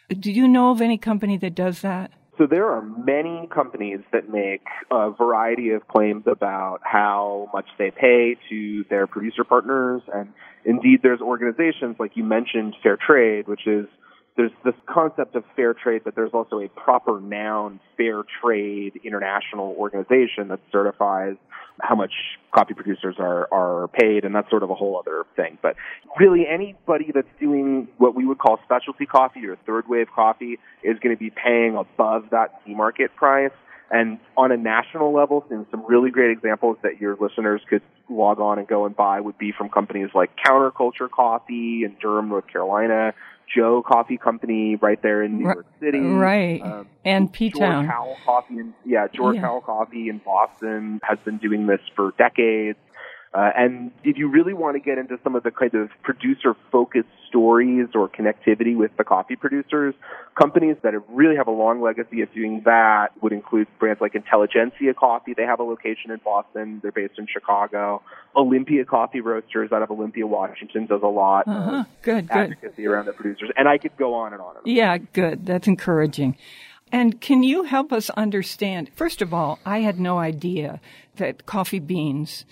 do 0.09 0.33
you 0.33 0.49
know 0.49 0.71
of 0.71 0.81
any 0.81 0.99
company 0.99 1.37
that 1.39 1.55
does 1.55 1.81
that? 1.83 2.11
So 2.37 2.47
there 2.49 2.69
are 2.69 2.83
many 2.83 3.49
companies 3.55 4.01
that 4.13 4.29
make 4.29 4.63
a 4.91 5.13
variety 5.13 5.71
of 5.71 5.87
claims 5.87 6.25
about 6.27 6.81
how 6.83 7.49
much 7.55 7.67
they 7.79 7.93
pay 7.93 8.37
to 8.51 8.85
their 8.91 9.07
producer 9.07 9.45
partners. 9.45 10.03
And 10.13 10.33
indeed, 10.65 11.01
there's 11.03 11.21
organizations 11.21 11.97
like 12.01 12.17
you 12.17 12.25
mentioned, 12.25 12.75
Fair 12.83 12.97
Trade, 12.97 13.47
which 13.47 13.69
is 13.69 13.87
there's 14.37 14.51
this 14.65 14.75
concept 14.87 15.37
of 15.37 15.45
fair 15.55 15.75
trade, 15.75 16.03
but 16.05 16.17
there's 16.17 16.33
also 16.33 16.59
a 16.59 16.69
proper 16.69 17.21
noun, 17.21 17.79
fair 17.97 18.23
trade 18.43 19.01
international 19.05 19.77
organization 19.79 20.49
that 20.49 20.61
certifies 20.73 21.37
how 21.81 21.95
much 21.95 22.13
coffee 22.53 22.75
producers 22.75 23.17
are, 23.19 23.49
are 23.53 23.89
paid, 23.89 24.25
and 24.25 24.35
that's 24.35 24.49
sort 24.51 24.63
of 24.63 24.71
a 24.71 24.75
whole 24.75 24.99
other 24.99 25.25
thing. 25.37 25.59
But 25.63 25.77
really, 26.19 26.47
anybody 26.49 27.11
that's 27.15 27.29
doing 27.41 27.89
what 27.99 28.15
we 28.15 28.27
would 28.27 28.39
call 28.39 28.59
specialty 28.65 29.07
coffee 29.07 29.47
or 29.47 29.57
third 29.67 29.89
wave 29.89 30.09
coffee 30.15 30.59
is 30.83 30.99
going 31.01 31.15
to 31.15 31.21
be 31.21 31.31
paying 31.31 31.77
above 31.77 32.31
that 32.31 32.61
C 32.65 32.75
market 32.75 33.15
price. 33.17 33.53
And 33.95 34.19
on 34.37 34.51
a 34.51 34.57
national 34.57 35.15
level, 35.15 35.47
some 35.49 35.87
really 35.87 36.11
great 36.11 36.33
examples 36.33 36.79
that 36.83 37.01
your 37.01 37.17
listeners 37.21 37.61
could 37.71 37.81
log 38.11 38.41
on 38.41 38.59
and 38.59 38.67
go 38.67 38.87
and 38.87 38.97
buy 38.97 39.21
would 39.21 39.39
be 39.39 39.53
from 39.57 39.69
companies 39.69 40.11
like 40.17 40.33
Counterculture 40.45 41.09
Coffee 41.09 41.85
in 41.85 41.95
Durham, 42.03 42.29
North 42.29 42.49
Carolina, 42.49 43.15
Joe 43.55 43.85
Coffee 43.87 44.19
Company 44.19 44.75
right 44.75 45.01
there 45.01 45.23
in 45.23 45.39
New 45.39 45.45
York 45.45 45.67
City. 45.79 46.01
Right. 46.01 46.61
Um, 46.61 46.89
and 47.05 47.33
P 47.33 47.51
Town. 47.51 47.85
George 47.85 47.87
Howell 47.87 48.17
Coffee 48.25 48.55
in, 48.55 48.75
yeah, 48.85 49.07
George 49.15 49.37
yeah. 49.37 49.43
Howell 49.43 49.61
Coffee 49.61 50.09
in 50.09 50.19
Boston 50.19 50.99
has 51.05 51.21
been 51.25 51.39
doing 51.39 51.69
this 51.69 51.81
for 51.95 52.13
decades. 52.19 52.79
Uh, 53.35 53.51
and 53.57 53.91
if 54.05 54.17
you 54.17 54.29
really 54.29 54.55
want 54.55 54.77
to 54.77 54.81
get 54.81 54.97
into 54.97 55.19
some 55.25 55.35
of 55.35 55.43
the 55.43 55.51
kind 55.51 55.75
of 55.75 55.91
producer 56.05 56.55
focused 56.71 57.09
stories 57.29 57.89
or 57.93 58.09
connectivity 58.09 58.77
with 58.77 58.93
the 58.97 59.03
coffee 59.03 59.35
producers, 59.35 59.93
companies 60.41 60.77
that 60.85 60.93
really 61.09 61.35
have 61.35 61.49
a 61.49 61.51
long 61.51 61.83
legacy 61.83 62.21
of 62.21 62.33
doing 62.33 62.63
that 62.65 63.09
would 63.21 63.33
include 63.33 63.67
brands 63.81 64.01
like 64.01 64.15
Intelligentsia 64.15 64.95
Coffee. 64.95 65.35
They 65.37 65.43
have 65.43 65.59
a 65.59 65.65
location 65.65 66.13
in 66.13 66.21
Boston. 66.25 66.79
They're 66.81 66.93
based 66.93 67.19
in 67.19 67.27
Chicago. 67.27 68.03
Olympia 68.37 68.85
Coffee 68.85 69.21
Roasters 69.21 69.73
out 69.73 69.83
of 69.83 69.91
Olympia, 69.91 70.29
Washington 70.29 70.87
does 70.87 71.03
a 71.03 71.09
lot 71.09 71.49
uh-huh. 71.49 71.81
of 71.81 71.87
good, 72.03 72.31
advocacy 72.31 72.83
good. 72.83 72.87
around 72.87 73.07
the 73.07 73.13
producers. 73.13 73.51
And 73.57 73.69
I 73.69 73.79
could 73.79 73.97
go 73.97 74.15
on 74.15 74.33
and 74.33 74.41
on. 74.41 74.51
And 74.51 74.59
on. 74.59 74.63
Yeah, 74.67 74.99
good. 74.99 75.45
That's 75.45 75.67
encouraging. 75.67 76.37
And 76.93 77.21
can 77.21 77.43
you 77.43 77.65
help 77.65 77.93
us 77.93 78.11
understand? 78.11 78.91
First 78.95 79.21
of 79.21 79.35
all, 79.35 79.59
I 79.67 79.81
had 79.81 79.99
no 79.99 80.19
idea 80.19 80.81
that 81.17 81.47
coffee 81.47 81.81
beans 81.81 82.45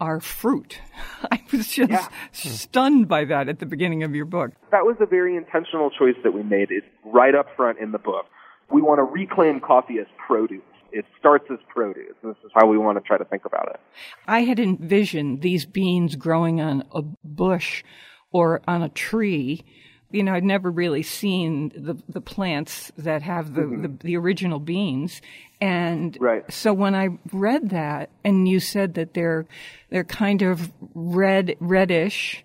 are 0.00 0.20
fruit. 0.20 0.80
I 1.30 1.42
was 1.52 1.68
just 1.68 1.90
yeah. 1.90 2.08
stunned 2.32 3.08
by 3.08 3.26
that 3.26 3.48
at 3.48 3.58
the 3.58 3.66
beginning 3.66 4.02
of 4.02 4.14
your 4.14 4.24
book. 4.24 4.52
That 4.70 4.84
was 4.84 4.96
a 5.00 5.06
very 5.06 5.36
intentional 5.36 5.90
choice 5.90 6.16
that 6.24 6.32
we 6.32 6.42
made. 6.42 6.68
It's 6.70 6.86
right 7.04 7.34
up 7.34 7.46
front 7.56 7.78
in 7.78 7.92
the 7.92 7.98
book. 7.98 8.26
We 8.72 8.82
want 8.82 8.98
to 8.98 9.04
reclaim 9.04 9.60
coffee 9.60 9.98
as 10.00 10.06
produce. 10.26 10.62
It 10.92 11.04
starts 11.18 11.44
as 11.52 11.58
produce. 11.68 12.14
This 12.22 12.36
is 12.44 12.50
how 12.54 12.66
we 12.66 12.78
want 12.78 12.98
to 12.98 13.02
try 13.02 13.18
to 13.18 13.24
think 13.24 13.44
about 13.44 13.68
it. 13.74 13.80
I 14.26 14.40
had 14.40 14.58
envisioned 14.58 15.42
these 15.42 15.66
beans 15.66 16.16
growing 16.16 16.60
on 16.60 16.84
a 16.92 17.02
bush 17.22 17.84
or 18.32 18.60
on 18.66 18.82
a 18.82 18.88
tree 18.88 19.64
you 20.10 20.22
know, 20.22 20.34
I'd 20.34 20.44
never 20.44 20.70
really 20.70 21.02
seen 21.02 21.70
the 21.74 21.96
the 22.08 22.20
plants 22.20 22.90
that 22.98 23.22
have 23.22 23.54
the, 23.54 23.62
mm-hmm. 23.62 23.82
the, 23.82 23.88
the, 23.88 24.16
original 24.16 24.58
beans. 24.58 25.20
And 25.60 26.16
right. 26.20 26.50
so 26.52 26.72
when 26.72 26.94
I 26.94 27.18
read 27.32 27.70
that 27.70 28.10
and 28.24 28.48
you 28.48 28.60
said 28.60 28.94
that 28.94 29.14
they're 29.14 29.46
they're 29.90 30.04
kind 30.04 30.42
of 30.42 30.72
red 30.94 31.56
reddish, 31.60 32.44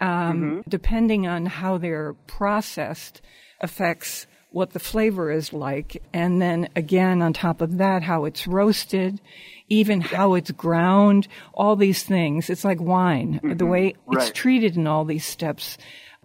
um, 0.00 0.08
mm-hmm. 0.08 0.60
depending 0.68 1.26
on 1.26 1.46
how 1.46 1.78
they're 1.78 2.14
processed 2.26 3.22
affects 3.60 4.26
what 4.50 4.72
the 4.72 4.80
flavor 4.80 5.30
is 5.30 5.52
like. 5.52 6.02
And 6.12 6.42
then 6.42 6.68
again, 6.74 7.22
on 7.22 7.32
top 7.32 7.60
of 7.60 7.78
that, 7.78 8.02
how 8.02 8.24
it's 8.24 8.46
roasted, 8.46 9.20
even 9.68 10.00
how 10.00 10.34
it's 10.34 10.50
ground, 10.50 11.28
all 11.54 11.76
these 11.76 12.02
things. 12.02 12.50
It's 12.50 12.64
like 12.64 12.80
wine, 12.80 13.34
mm-hmm. 13.34 13.56
the 13.56 13.66
way 13.66 13.94
right. 14.06 14.28
it's 14.28 14.36
treated 14.36 14.76
in 14.76 14.86
all 14.86 15.04
these 15.04 15.24
steps 15.24 15.78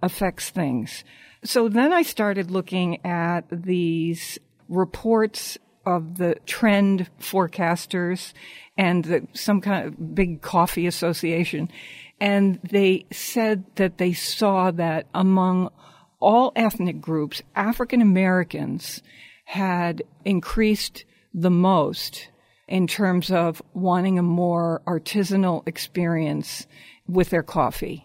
affects 0.05 0.49
things. 0.49 1.03
So 1.43 1.67
then 1.67 1.91
I 1.91 2.03
started 2.03 2.49
looking 2.49 3.05
at 3.05 3.41
these 3.51 4.39
reports 4.69 5.57
of 5.85 6.17
the 6.17 6.35
trend 6.45 7.09
forecasters 7.19 8.33
and 8.77 9.05
the, 9.05 9.27
some 9.33 9.61
kind 9.61 9.87
of 9.87 10.15
big 10.15 10.41
coffee 10.41 10.87
association. 10.87 11.69
And 12.19 12.59
they 12.63 13.05
said 13.11 13.65
that 13.75 13.97
they 13.97 14.13
saw 14.13 14.71
that 14.71 15.07
among 15.13 15.69
all 16.19 16.51
ethnic 16.55 17.01
groups, 17.01 17.41
African 17.55 18.01
Americans 18.01 19.03
had 19.45 20.01
increased 20.23 21.05
the 21.33 21.51
most 21.51 22.29
in 22.67 22.87
terms 22.87 23.29
of 23.31 23.61
wanting 23.73 24.17
a 24.17 24.23
more 24.23 24.81
artisanal 24.87 25.67
experience 25.67 26.65
with 27.07 27.29
their 27.29 27.43
coffee. 27.43 28.04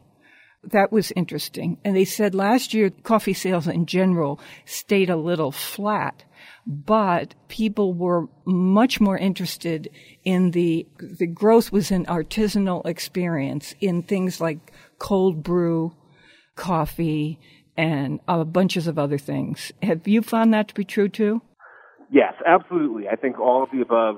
That 0.62 0.92
was 0.92 1.12
interesting. 1.16 1.79
And 1.85 1.96
they 1.96 2.05
said 2.05 2.35
last 2.35 2.75
year 2.75 2.90
coffee 2.90 3.33
sales 3.33 3.66
in 3.66 3.87
general 3.87 4.40
stayed 4.66 5.09
a 5.09 5.16
little 5.16 5.53
flat, 5.53 6.25
but 6.66 7.35
people 7.49 7.94
were 7.94 8.29
much 8.44 9.01
more 9.01 9.16
interested 9.16 9.88
in 10.23 10.51
the, 10.51 10.87
the 10.99 11.27
growth 11.27 11.73
was 11.73 11.90
in 11.90 12.05
artisanal 12.07 12.85
experience 12.87 13.75
in 13.81 14.03
things 14.03 14.40
like 14.40 14.73
cold 14.99 15.42
brew 15.42 15.94
coffee, 16.61 17.38
and 17.77 18.20
uh, 18.29 18.44
bunches 18.44 18.87
of 18.87 18.99
other 18.99 19.16
things. 19.16 19.73
Have 19.83 20.07
you 20.07 20.20
found 20.20 20.53
that 20.53 20.68
to 20.68 20.75
be 20.75 20.85
true 20.85 21.09
too? 21.09 21.40
Yes, 22.11 22.35
absolutely. 22.46 23.09
I 23.09 23.16
think 23.16 23.40
all 23.40 23.62
of 23.62 23.70
the 23.73 23.81
above 23.81 24.16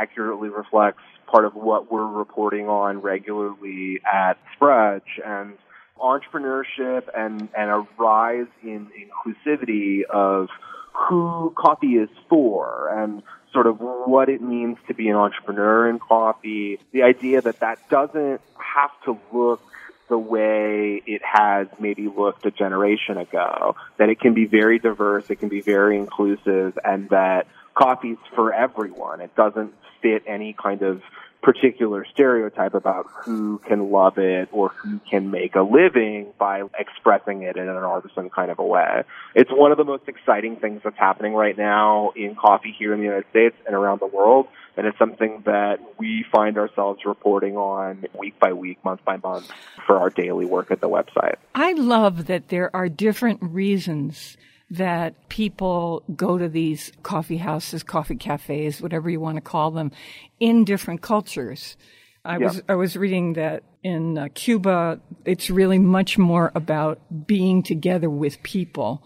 accurately 0.00 0.48
reflects 0.48 1.02
part 1.26 1.44
of 1.44 1.54
what 1.54 1.90
we're 1.90 2.06
reporting 2.06 2.68
on 2.68 3.00
regularly 3.00 4.00
at 4.12 4.34
Sprudge 4.54 5.18
and 5.26 5.54
entrepreneurship 6.00 7.08
and, 7.16 7.48
and 7.56 7.70
a 7.70 7.86
rise 7.98 8.46
in 8.62 8.88
inclusivity 8.88 10.02
of 10.04 10.48
who 10.92 11.52
coffee 11.56 11.96
is 11.96 12.08
for 12.28 12.88
and 12.88 13.22
sort 13.52 13.66
of 13.66 13.78
what 13.80 14.28
it 14.28 14.40
means 14.40 14.76
to 14.88 14.94
be 14.94 15.08
an 15.08 15.16
entrepreneur 15.16 15.88
in 15.88 15.98
coffee. 15.98 16.78
The 16.92 17.02
idea 17.02 17.40
that 17.42 17.60
that 17.60 17.88
doesn't 17.88 18.40
have 18.56 18.90
to 19.04 19.18
look 19.32 19.60
the 20.08 20.18
way 20.18 21.00
it 21.06 21.22
has 21.24 21.68
maybe 21.78 22.08
looked 22.08 22.44
a 22.44 22.50
generation 22.50 23.16
ago, 23.16 23.76
that 23.96 24.08
it 24.08 24.20
can 24.20 24.34
be 24.34 24.44
very 24.44 24.78
diverse, 24.78 25.30
it 25.30 25.36
can 25.36 25.48
be 25.48 25.60
very 25.60 25.96
inclusive, 25.96 26.78
and 26.84 27.08
that 27.10 27.46
coffee's 27.74 28.18
for 28.34 28.52
everyone. 28.52 29.20
It 29.20 29.34
doesn't 29.36 29.72
fit 30.02 30.24
any 30.26 30.52
kind 30.52 30.82
of 30.82 31.02
particular 31.42 32.04
stereotype 32.12 32.74
about 32.74 33.06
who 33.24 33.58
can 33.66 33.90
love 33.90 34.18
it 34.18 34.48
or 34.52 34.68
who 34.70 35.00
can 35.10 35.30
make 35.30 35.54
a 35.54 35.62
living 35.62 36.32
by 36.38 36.62
expressing 36.78 37.42
it 37.42 37.56
in 37.56 37.68
an 37.68 37.76
artisan 37.76 38.28
kind 38.30 38.50
of 38.50 38.58
a 38.58 38.64
way. 38.64 39.04
It's 39.34 39.50
one 39.50 39.72
of 39.72 39.78
the 39.78 39.84
most 39.84 40.06
exciting 40.06 40.56
things 40.56 40.82
that's 40.84 40.98
happening 40.98 41.32
right 41.34 41.56
now 41.56 42.12
in 42.14 42.34
coffee 42.34 42.74
here 42.78 42.92
in 42.92 43.00
the 43.00 43.06
United 43.06 43.26
States 43.30 43.56
and 43.66 43.74
around 43.74 44.00
the 44.00 44.06
world. 44.06 44.48
And 44.76 44.86
it's 44.86 44.98
something 44.98 45.42
that 45.46 45.78
we 45.98 46.24
find 46.30 46.56
ourselves 46.56 47.04
reporting 47.04 47.56
on 47.56 48.04
week 48.16 48.38
by 48.38 48.52
week, 48.52 48.82
month 48.84 49.04
by 49.04 49.16
month 49.16 49.50
for 49.86 49.98
our 49.98 50.10
daily 50.10 50.46
work 50.46 50.70
at 50.70 50.80
the 50.80 50.88
website. 50.88 51.36
I 51.54 51.72
love 51.72 52.26
that 52.26 52.48
there 52.48 52.74
are 52.74 52.88
different 52.88 53.42
reasons 53.42 54.36
that 54.70 55.28
people 55.28 56.04
go 56.14 56.38
to 56.38 56.48
these 56.48 56.92
coffee 57.02 57.38
houses, 57.38 57.82
coffee 57.82 58.16
cafes, 58.16 58.80
whatever 58.80 59.10
you 59.10 59.20
want 59.20 59.36
to 59.36 59.40
call 59.40 59.70
them, 59.70 59.90
in 60.38 60.64
different 60.64 61.02
cultures. 61.02 61.76
I 62.24 62.38
yeah. 62.38 62.46
was 62.46 62.62
I 62.68 62.74
was 62.74 62.96
reading 62.96 63.32
that 63.34 63.64
in 63.82 64.18
uh, 64.18 64.28
Cuba, 64.34 65.00
it's 65.24 65.50
really 65.50 65.78
much 65.78 66.18
more 66.18 66.52
about 66.54 67.00
being 67.26 67.62
together 67.62 68.10
with 68.10 68.42
people, 68.42 69.02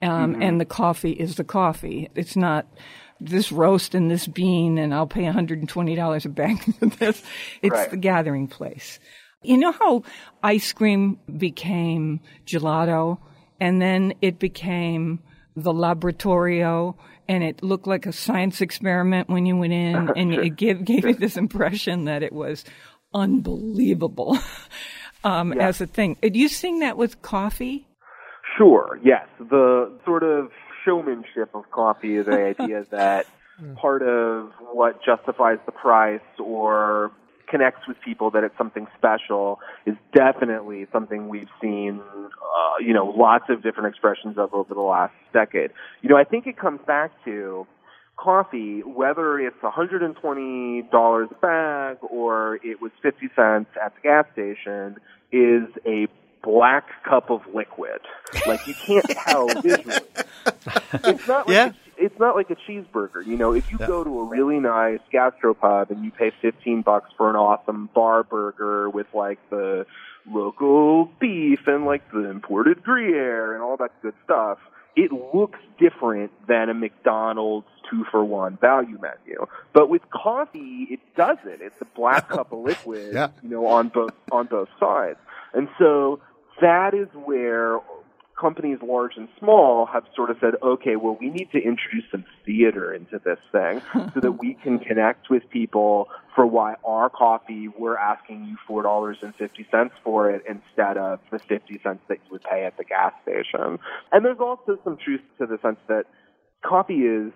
um, 0.00 0.34
mm-hmm. 0.34 0.42
and 0.42 0.60
the 0.60 0.64
coffee 0.64 1.12
is 1.12 1.34
the 1.34 1.44
coffee. 1.44 2.08
It's 2.14 2.36
not 2.36 2.66
this 3.20 3.52
roast 3.52 3.94
and 3.94 4.10
this 4.10 4.26
bean, 4.26 4.78
and 4.78 4.94
I'll 4.94 5.06
pay 5.06 5.22
$120 5.22 6.24
a 6.24 6.28
bag 6.28 6.58
for 6.78 6.86
this. 6.86 7.22
It's 7.62 7.72
right. 7.72 7.90
the 7.90 7.96
gathering 7.96 8.48
place. 8.48 8.98
You 9.42 9.58
know 9.58 9.72
how 9.72 10.04
ice 10.42 10.72
cream 10.72 11.18
became 11.36 12.20
gelato? 12.46 13.18
And 13.62 13.80
then 13.80 14.12
it 14.20 14.40
became 14.40 15.20
the 15.54 15.72
laboratorio 15.72 16.96
and 17.28 17.44
it 17.44 17.62
looked 17.62 17.86
like 17.86 18.06
a 18.06 18.12
science 18.12 18.60
experiment 18.60 19.28
when 19.28 19.46
you 19.46 19.56
went 19.56 19.72
in 19.72 20.10
and 20.16 20.34
it 20.34 20.56
gave, 20.56 20.84
gave 20.84 21.04
you 21.04 21.14
this 21.14 21.36
impression 21.36 22.06
that 22.06 22.24
it 22.24 22.32
was 22.32 22.64
unbelievable 23.14 24.36
um, 25.24 25.52
as 25.52 25.80
a 25.80 25.86
thing. 25.86 26.16
Are 26.24 26.28
you 26.28 26.48
seeing 26.48 26.80
that 26.80 26.96
with 26.96 27.22
coffee? 27.22 27.86
Sure, 28.58 28.98
yes. 29.04 29.28
The 29.38 29.96
sort 30.04 30.24
of 30.24 30.48
showmanship 30.84 31.54
of 31.54 31.70
coffee, 31.70 32.20
the 32.20 32.54
idea 32.58 32.84
that 32.90 33.26
part 33.76 34.02
of 34.02 34.50
what 34.72 34.98
justifies 35.04 35.58
the 35.66 35.72
price 35.72 36.20
or 36.40 37.12
connects 37.52 37.86
with 37.86 37.98
people 38.00 38.30
that 38.30 38.42
it's 38.42 38.56
something 38.56 38.86
special 38.96 39.60
is 39.86 39.94
definitely 40.14 40.86
something 40.90 41.28
we've 41.28 41.50
seen, 41.60 42.00
uh, 42.00 42.78
you 42.80 42.94
know, 42.94 43.04
lots 43.04 43.44
of 43.50 43.62
different 43.62 43.90
expressions 43.90 44.38
of 44.38 44.52
over 44.54 44.72
the 44.74 44.80
last 44.80 45.12
decade. 45.34 45.70
You 46.00 46.08
know, 46.08 46.16
I 46.16 46.24
think 46.24 46.46
it 46.46 46.56
comes 46.56 46.80
back 46.86 47.12
to 47.26 47.66
coffee, 48.16 48.80
whether 48.80 49.38
it's 49.38 49.60
$120 49.62 51.30
a 51.30 51.34
bag 51.34 51.96
or 52.00 52.58
it 52.64 52.80
was 52.80 52.90
50 53.02 53.28
cents 53.36 53.68
at 53.84 53.94
the 53.96 54.00
gas 54.02 54.24
station, 54.32 54.96
is 55.30 55.68
a 55.86 56.08
black 56.42 56.84
cup 57.04 57.30
of 57.30 57.42
liquid. 57.54 58.00
Like 58.46 58.66
you 58.66 58.74
can't 58.74 59.08
tell 59.08 59.46
visually. 59.62 59.98
It's 61.04 61.28
not 61.28 61.46
like 61.46 61.54
yeah 61.54 61.72
it's 62.02 62.18
not 62.18 62.34
like 62.34 62.50
a 62.50 62.56
cheeseburger. 62.56 63.24
You 63.24 63.36
know, 63.36 63.52
if 63.54 63.70
you 63.70 63.78
go 63.78 64.02
to 64.02 64.20
a 64.20 64.24
really 64.24 64.58
nice 64.58 65.00
gastropub 65.12 65.90
and 65.90 66.04
you 66.04 66.10
pay 66.10 66.32
15 66.42 66.82
bucks 66.82 67.10
for 67.16 67.30
an 67.30 67.36
awesome 67.36 67.88
bar 67.94 68.24
burger 68.24 68.90
with 68.90 69.06
like 69.14 69.38
the 69.50 69.86
local 70.26 71.06
beef 71.20 71.60
and 71.66 71.84
like 71.84 72.10
the 72.12 72.28
imported 72.28 72.82
Gruyere 72.82 73.54
and 73.54 73.62
all 73.62 73.76
that 73.76 73.92
good 74.02 74.14
stuff, 74.24 74.58
it 74.96 75.12
looks 75.12 75.58
different 75.78 76.32
than 76.46 76.68
a 76.68 76.74
McDonald's 76.74 77.68
two 77.88 78.04
for 78.10 78.24
one 78.24 78.58
value 78.60 78.98
menu. 79.00 79.46
But 79.72 79.88
with 79.88 80.02
coffee, 80.10 80.88
it 80.90 81.00
doesn't. 81.16 81.62
It's 81.62 81.80
a 81.80 81.86
black 81.96 82.28
cup 82.28 82.52
of 82.52 82.58
liquid, 82.58 83.10
yeah. 83.14 83.28
you 83.42 83.48
know, 83.48 83.66
on 83.66 83.88
both 83.88 84.12
on 84.30 84.46
both 84.46 84.68
sides. 84.78 85.18
And 85.54 85.68
so 85.78 86.20
that 86.60 86.94
is 86.94 87.08
where 87.14 87.78
companies 88.42 88.78
large 88.82 89.12
and 89.16 89.28
small 89.38 89.86
have 89.86 90.04
sort 90.16 90.28
of 90.28 90.36
said, 90.40 90.54
okay, 90.62 90.96
well, 90.96 91.16
we 91.18 91.30
need 91.30 91.50
to 91.52 91.58
introduce 91.58 92.04
some 92.10 92.24
theater 92.44 92.92
into 92.92 93.20
this 93.24 93.38
thing 93.52 93.80
so 94.12 94.20
that 94.20 94.32
we 94.32 94.54
can 94.54 94.78
connect 94.88 95.30
with 95.30 95.48
people 95.48 96.08
for 96.34 96.44
why 96.44 96.74
our 96.84 97.08
coffee, 97.08 97.68
we're 97.68 97.96
asking 97.96 98.44
you 98.44 98.56
$4.50 98.68 99.90
for 100.02 100.30
it 100.30 100.42
instead 100.48 100.96
of 100.96 101.20
the 101.30 101.38
50 101.38 101.80
cents 101.84 102.02
that 102.08 102.18
you 102.24 102.32
would 102.32 102.42
pay 102.42 102.64
at 102.64 102.76
the 102.76 102.84
gas 102.84 103.12
station. 103.22 103.78
And 104.10 104.24
there's 104.24 104.40
also 104.40 104.76
some 104.82 104.96
truth 104.96 105.20
to 105.38 105.46
the 105.46 105.58
sense 105.62 105.78
that 105.88 106.06
coffee 106.64 107.02
is 107.02 107.32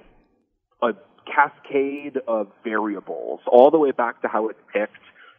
a 0.83 0.93
cascade 1.25 2.19
of 2.27 2.49
variables 2.65 3.41
all 3.47 3.71
the 3.71 3.79
way 3.79 3.93
back 3.93 4.23
to 4.23 4.29
how 4.29 4.49
it's 4.49 4.61
picked 4.73 4.93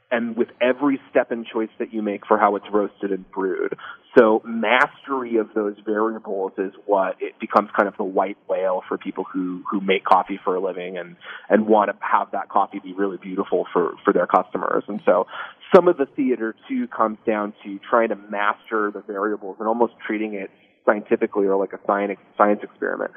and 0.10 0.38
with 0.38 0.48
every 0.62 1.00
step 1.10 1.32
and 1.32 1.46
choice 1.46 1.70
that 1.80 1.94
you 1.94 2.02
make 2.02 2.26
for 2.26 2.38
how 2.38 2.56
it's 2.56 2.66
roasted 2.72 3.12
and 3.12 3.30
brewed. 3.32 3.76
So 4.18 4.42
mastery 4.46 5.38
of 5.38 5.50
those 5.54 5.76
variables 5.86 6.54
is 6.58 6.72
what 6.86 7.18
it 7.20 7.40
becomes 7.40 7.70
kind 7.78 7.88
of 7.88 7.98
the 7.98 8.06
white 8.06 8.38
whale 8.48 8.82
for 8.88 8.98
people 8.98 9.26
who, 9.26 9.64
who 9.70 9.82
make 9.82 10.06
coffee 10.06 10.40
for 10.44 10.56
a 10.56 10.62
living 10.62 10.98
and, 10.98 11.18
and 11.50 11.68
want 11.68 11.92
to 11.92 11.98
have 12.00 12.32
that 12.32 12.50
coffee 12.50 12.80
be 12.80 12.94
really 12.94 13.18
beautiful 13.18 13.66
for, 13.74 13.94
for 14.06 14.14
their 14.14 14.28
customers. 14.28 14.84
And 14.88 15.02
so 15.06 15.28
some 15.76 15.88
of 15.88 15.98
the 15.98 16.06
theater 16.16 16.56
too 16.70 16.88
comes 16.88 17.18
down 17.28 17.54
to 17.66 17.80
trying 17.90 18.10
to 18.10 18.16
master 18.16 18.92
the 18.94 19.04
variables 19.06 19.58
and 19.60 19.68
almost 19.68 19.94
treating 20.06 20.34
it 20.34 20.50
scientifically 20.86 21.46
or 21.46 21.58
like 21.58 21.74
a 21.74 21.80
science, 21.86 22.20
science 22.38 22.62
experiment 22.64 23.12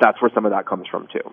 that's 0.00 0.20
where 0.20 0.30
some 0.34 0.44
of 0.44 0.52
that 0.52 0.66
comes 0.66 0.86
from 0.90 1.06
too. 1.12 1.32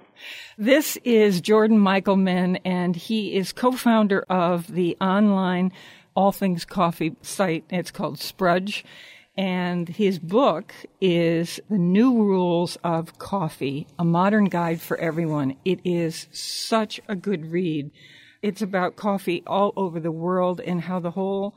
This 0.58 0.98
is 1.04 1.42
Jordan 1.42 1.80
Michelman, 1.80 2.60
and 2.64 2.96
he 2.96 3.36
is 3.36 3.54
co-founder 3.54 4.26
of 4.30 4.68
the 4.68 4.98
online 5.02 5.72
all 6.16 6.32
things 6.32 6.66
coffee 6.66 7.16
site. 7.22 7.66
It's 7.70 7.92
called 7.92 8.20
Sprudge. 8.20 8.84
And 9.38 9.88
his 9.88 10.20
book 10.20 10.74
is 11.00 11.60
The 11.70 11.78
New 11.78 12.22
Rules 12.22 12.78
of 12.84 13.18
Coffee, 13.18 13.88
a 13.98 14.04
modern 14.04 14.46
guide 14.46 14.82
for 14.82 14.98
everyone. 14.98 15.56
It 15.64 15.80
is 15.86 16.28
such 16.32 17.00
a 17.08 17.16
good 17.16 17.50
read. 17.50 17.92
It's 18.42 18.62
about 18.62 18.98
coffee 18.98 19.42
all 19.48 19.72
over 19.78 20.02
the 20.02 20.12
world 20.12 20.60
and 20.60 20.82
how 20.82 21.00
the 21.00 21.12
whole 21.12 21.56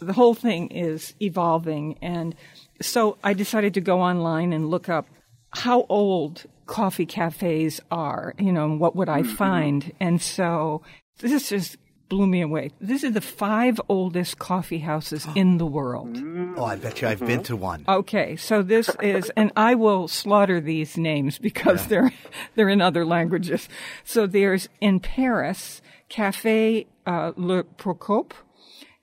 the 0.00 0.12
whole 0.14 0.34
thing 0.34 0.68
is 0.68 1.14
evolving. 1.20 1.98
And 2.00 2.34
so 2.80 3.18
I 3.22 3.34
decided 3.34 3.74
to 3.74 3.80
go 3.80 4.00
online 4.00 4.52
and 4.52 4.70
look 4.70 4.88
up 4.88 5.06
how 5.50 5.86
old 5.88 6.44
coffee 6.66 7.06
cafes 7.06 7.80
are, 7.90 8.34
you 8.38 8.52
know, 8.52 8.68
what 8.76 8.94
would 8.94 9.08
I 9.08 9.22
find? 9.22 9.92
And 10.00 10.22
so 10.22 10.82
this 11.18 11.48
just 11.48 11.76
blew 12.08 12.26
me 12.26 12.42
away. 12.42 12.70
This 12.80 13.02
is 13.02 13.14
the 13.14 13.20
five 13.20 13.80
oldest 13.88 14.38
coffee 14.38 14.80
houses 14.80 15.26
in 15.34 15.58
the 15.58 15.66
world. 15.66 16.18
Oh, 16.56 16.64
I 16.64 16.76
bet 16.76 17.00
you 17.00 17.08
I've 17.08 17.20
been 17.20 17.42
to 17.44 17.56
one. 17.56 17.84
Okay, 17.88 18.36
so 18.36 18.62
this 18.62 18.90
is, 19.00 19.30
and 19.36 19.52
I 19.56 19.74
will 19.76 20.08
slaughter 20.08 20.60
these 20.60 20.98
names 20.98 21.38
because 21.38 21.82
yeah. 21.82 21.88
they're 21.88 22.12
they're 22.54 22.68
in 22.68 22.82
other 22.82 23.06
languages. 23.06 23.68
So 24.04 24.26
there's 24.26 24.68
in 24.80 25.00
Paris, 25.00 25.80
Cafe 26.08 26.86
uh, 27.06 27.32
Le 27.36 27.64
Procope, 27.64 28.34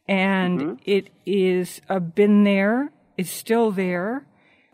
and 0.08 0.62
mm-hmm. 0.62 0.74
it 0.86 1.10
is 1.26 1.82
uh, 1.90 2.00
been 2.00 2.44
there, 2.44 2.92
is 3.18 3.30
still 3.30 3.72
there 3.72 4.26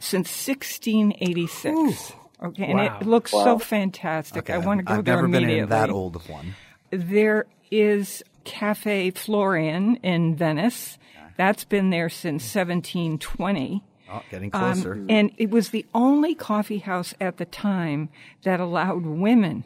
since 0.03 0.27
1686. 0.29 1.65
Ooh. 1.65 2.47
Okay, 2.47 2.65
and 2.65 2.79
wow. 2.79 2.97
it 2.99 3.07
looks 3.07 3.31
wow. 3.31 3.43
so 3.43 3.59
fantastic. 3.59 4.49
Okay. 4.49 4.53
I 4.53 4.57
want 4.57 4.79
to 4.79 4.83
go 4.83 4.95
I've 4.95 5.05
there 5.05 5.15
never 5.15 5.27
been 5.29 5.49
in 5.49 5.69
that 5.69 5.89
old 5.89 6.17
of 6.17 6.29
one. 6.29 6.55
There 6.91 7.45
is 7.71 8.21
Cafe 8.43 9.11
Florian 9.11 9.95
in 9.97 10.35
Venice. 10.35 10.97
That's 11.37 11.63
been 11.63 11.89
there 11.89 12.09
since 12.09 12.43
1720. 12.43 13.81
Oh, 14.11 14.21
getting 14.29 14.51
closer. 14.51 14.93
Um, 14.93 15.07
and 15.09 15.31
it 15.37 15.49
was 15.49 15.69
the 15.69 15.85
only 15.93 16.35
coffee 16.35 16.79
house 16.79 17.13
at 17.21 17.37
the 17.37 17.45
time 17.45 18.09
that 18.43 18.59
allowed 18.59 19.05
women. 19.05 19.63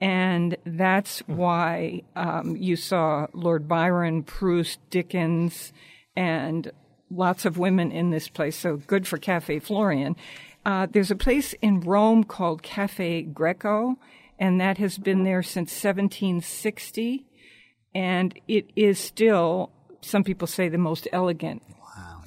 And 0.00 0.56
that's 0.66 1.20
hmm. 1.20 1.36
why 1.36 2.02
um, 2.14 2.56
you 2.56 2.76
saw 2.76 3.28
Lord 3.32 3.66
Byron, 3.66 4.22
Proust, 4.22 4.78
Dickens, 4.90 5.72
and 6.14 6.70
lots 7.10 7.44
of 7.44 7.58
women 7.58 7.92
in 7.92 8.10
this 8.10 8.28
place, 8.28 8.56
so 8.56 8.76
good 8.76 9.06
for 9.06 9.18
Cafe 9.18 9.58
Florian. 9.60 10.16
Uh, 10.64 10.86
there's 10.90 11.10
a 11.10 11.16
place 11.16 11.52
in 11.60 11.80
Rome 11.80 12.24
called 12.24 12.62
Cafe 12.62 13.22
Greco, 13.22 13.96
and 14.38 14.60
that 14.60 14.78
has 14.78 14.98
been 14.98 15.24
there 15.24 15.42
since 15.42 15.70
1760. 15.70 17.26
And 17.94 18.38
it 18.48 18.70
is 18.74 18.98
still, 18.98 19.70
some 20.00 20.24
people 20.24 20.48
say, 20.48 20.68
the 20.68 20.78
most 20.78 21.06
elegant 21.12 21.62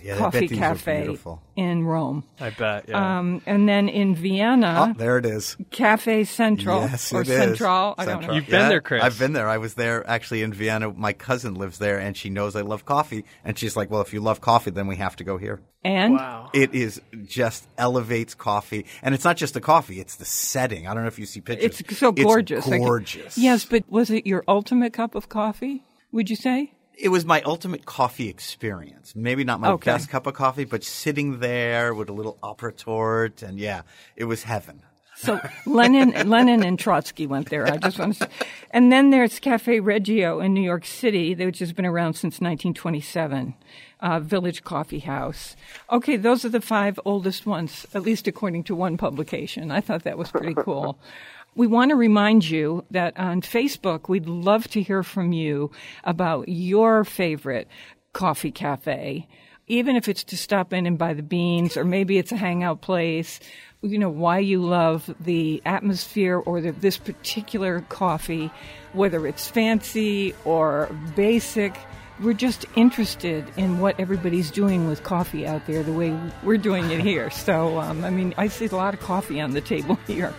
Yeah, 0.03 0.17
coffee 0.17 0.47
bet 0.47 0.57
cafe 0.57 1.17
in 1.55 1.83
Rome. 1.83 2.23
I 2.39 2.49
bet. 2.51 2.85
Yeah. 2.87 3.19
Um, 3.19 3.41
and 3.45 3.67
then 3.67 3.89
in 3.89 4.15
Vienna, 4.15 4.89
Oh, 4.89 4.97
there 4.97 5.17
it 5.17 5.25
is. 5.25 5.57
Cafe 5.71 6.23
Central 6.25 6.81
Yes, 6.81 7.11
or 7.13 7.21
it 7.21 7.29
is. 7.29 7.37
Central. 7.37 7.95
I 7.97 8.05
don't 8.05 8.25
know. 8.25 8.33
You've 8.33 8.47
been 8.47 8.69
there, 8.69 8.81
Chris. 8.81 9.03
I've 9.03 9.17
been 9.17 9.33
there. 9.33 9.49
I 9.49 9.57
was 9.57 9.73
there 9.73 10.07
actually 10.09 10.43
in 10.43 10.53
Vienna. 10.53 10.91
My 10.91 11.13
cousin 11.13 11.55
lives 11.55 11.79
there, 11.79 11.99
and 11.99 12.15
she 12.15 12.29
knows 12.29 12.55
I 12.55 12.61
love 12.61 12.85
coffee. 12.85 13.25
And 13.43 13.57
she's 13.57 13.75
like, 13.75 13.89
"Well, 13.89 14.01
if 14.01 14.13
you 14.13 14.21
love 14.21 14.41
coffee, 14.41 14.71
then 14.71 14.87
we 14.87 14.97
have 14.97 15.15
to 15.17 15.23
go 15.23 15.37
here." 15.37 15.59
And 15.83 16.15
wow. 16.15 16.49
It 16.53 16.73
is 16.75 17.01
just 17.25 17.67
elevates 17.77 18.33
coffee, 18.35 18.85
and 19.01 19.15
it's 19.15 19.23
not 19.23 19.37
just 19.37 19.53
the 19.53 19.61
coffee; 19.61 19.99
it's 19.99 20.15
the 20.15 20.25
setting. 20.25 20.87
I 20.87 20.93
don't 20.93 21.03
know 21.03 21.07
if 21.07 21.19
you 21.19 21.25
see 21.25 21.41
pictures. 21.41 21.79
it's 21.79 21.97
so 21.97 22.11
gorgeous. 22.11 22.67
I 22.67 22.71
can- 22.71 22.79
gorgeous. 22.79 23.37
yes, 23.37 23.65
but 23.65 23.83
was 23.89 24.09
it 24.09 24.27
your 24.27 24.43
ultimate 24.47 24.93
cup 24.93 25.15
of 25.15 25.29
coffee? 25.29 25.83
Would 26.11 26.29
you 26.29 26.35
say? 26.35 26.71
It 26.99 27.09
was 27.09 27.25
my 27.25 27.41
ultimate 27.43 27.85
coffee 27.85 28.27
experience. 28.27 29.13
Maybe 29.15 29.43
not 29.43 29.59
my 29.59 29.69
Okay. 29.73 29.91
best 29.91 30.09
cup 30.09 30.25
of 30.25 30.33
coffee, 30.33 30.65
but 30.65 30.83
sitting 30.83 31.39
there 31.39 31.93
with 31.93 32.09
a 32.09 32.13
little 32.13 32.37
opera 32.41 32.73
torte, 32.73 33.43
and 33.43 33.59
yeah, 33.59 33.83
it 34.15 34.25
was 34.25 34.43
heaven. 34.43 34.81
So 35.15 35.39
Lenin, 35.65 36.11
Lenin 36.29 36.63
and 36.63 36.77
Trotsky 36.77 37.25
went 37.27 37.49
there. 37.49 37.65
I 37.67 37.77
just 37.77 37.97
want 37.97 38.13
to 38.17 38.23
say. 38.25 38.29
And 38.71 38.91
then 38.91 39.09
there's 39.09 39.39
Cafe 39.39 39.79
Reggio 39.79 40.39
in 40.39 40.53
New 40.53 40.61
York 40.61 40.85
City, 40.85 41.33
which 41.33 41.57
has 41.59 41.73
been 41.73 41.85
around 41.87 42.13
since 42.13 42.35
1927. 42.39 43.55
Uh, 43.99 44.19
Village 44.19 44.63
Coffee 44.63 44.99
House. 44.99 45.55
Okay, 45.91 46.17
those 46.17 46.45
are 46.45 46.49
the 46.49 46.61
five 46.61 46.99
oldest 47.03 47.47
ones, 47.47 47.87
at 47.95 48.03
least 48.03 48.27
according 48.27 48.63
to 48.65 48.75
one 48.75 48.95
publication. 48.95 49.71
I 49.71 49.81
thought 49.81 50.03
that 50.03 50.19
was 50.19 50.29
pretty 50.29 50.53
cool. 50.53 50.99
We 51.57 51.65
want 51.65 51.89
to 51.89 51.95
remind 51.95 52.47
you 52.47 52.85
that 52.91 53.17
on 53.17 53.41
Facebook, 53.41 54.07
we'd 54.07 54.27
love 54.27 54.67
to 54.69 54.81
hear 54.81 55.01
from 55.01 55.33
you 55.33 55.71
about 56.03 56.47
your 56.47 57.03
favorite 57.03 57.67
coffee 58.13 58.51
cafe 58.51 59.27
even 59.67 59.97
if 59.97 60.07
it's 60.07 60.23
to 60.23 60.37
stop 60.37 60.71
in 60.71 60.85
and 60.85 60.97
buy 60.97 61.13
the 61.13 61.21
beans, 61.21 61.75
or 61.75 61.83
maybe 61.83 62.17
it's 62.17 62.31
a 62.31 62.37
hangout 62.37 62.79
place, 62.79 63.39
you 63.81 63.99
know, 63.99 64.09
why 64.09 64.39
you 64.39 64.61
love 64.61 65.13
the 65.19 65.61
atmosphere 65.65 66.37
or 66.37 66.61
the, 66.61 66.71
this 66.71 66.97
particular 66.97 67.81
coffee, 67.89 68.49
whether 68.93 69.27
it's 69.27 69.49
fancy 69.49 70.33
or 70.45 70.89
basic. 71.17 71.77
We're 72.21 72.31
just 72.33 72.65
interested 72.75 73.45
in 73.57 73.79
what 73.79 73.99
everybody's 73.99 74.51
doing 74.51 74.87
with 74.87 75.03
coffee 75.03 75.45
out 75.45 75.67
there, 75.67 75.83
the 75.83 75.91
way 75.91 76.17
we're 76.43 76.57
doing 76.57 76.89
it 76.89 77.01
here. 77.01 77.29
So, 77.29 77.77
um, 77.77 78.05
I 78.05 78.09
mean, 78.09 78.33
I 78.37 78.47
see 78.47 78.67
a 78.67 78.75
lot 78.75 78.93
of 78.93 79.01
coffee 79.01 79.41
on 79.41 79.51
the 79.51 79.61
table 79.61 79.95
here. 80.07 80.33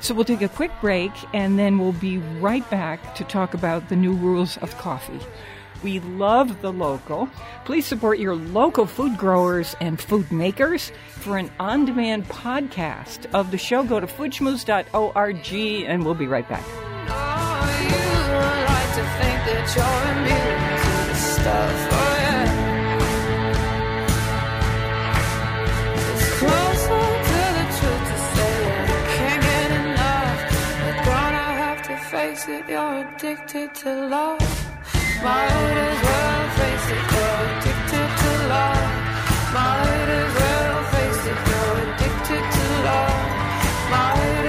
So 0.00 0.14
we'll 0.14 0.24
take 0.24 0.42
a 0.42 0.48
quick 0.48 0.72
break 0.80 1.12
and 1.34 1.58
then 1.58 1.78
we'll 1.78 1.92
be 1.92 2.18
right 2.18 2.68
back 2.70 3.14
to 3.16 3.24
talk 3.24 3.54
about 3.54 3.88
the 3.88 3.96
new 3.96 4.14
rules 4.14 4.56
of 4.58 4.76
coffee. 4.78 5.20
We 5.82 6.00
love 6.00 6.60
the 6.60 6.72
local. 6.72 7.28
Please 7.64 7.86
support 7.86 8.18
your 8.18 8.34
local 8.34 8.86
food 8.86 9.16
growers 9.16 9.76
and 9.80 10.00
food 10.00 10.30
makers. 10.30 10.92
For 11.08 11.38
an 11.38 11.50
on 11.58 11.84
demand 11.84 12.28
podcast 12.28 13.32
of 13.34 13.50
the 13.50 13.58
show, 13.58 13.84
go 13.84 14.00
to 14.00 14.06
foodschmooze.org 14.06 15.54
and 15.86 16.04
we'll 16.04 16.14
be 16.14 16.26
right 16.26 16.48
back. 16.48 16.64
You're 32.50 33.06
addicted 33.06 33.74
to 33.76 34.08
love. 34.08 34.40
Might 35.22 35.76
as 35.86 35.98
well 36.02 36.42
face 36.58 36.86
it. 36.96 37.04
You're 37.14 37.42
addicted 37.52 38.10
to 38.22 38.30
love. 38.54 38.86
Might 39.54 40.08
as 40.20 40.34
well 40.40 40.82
face 40.94 41.22
it. 41.30 41.38
You're 41.48 41.78
addicted 41.86 42.44
to 42.56 42.64
love. 42.88 43.18
Might 43.94 44.39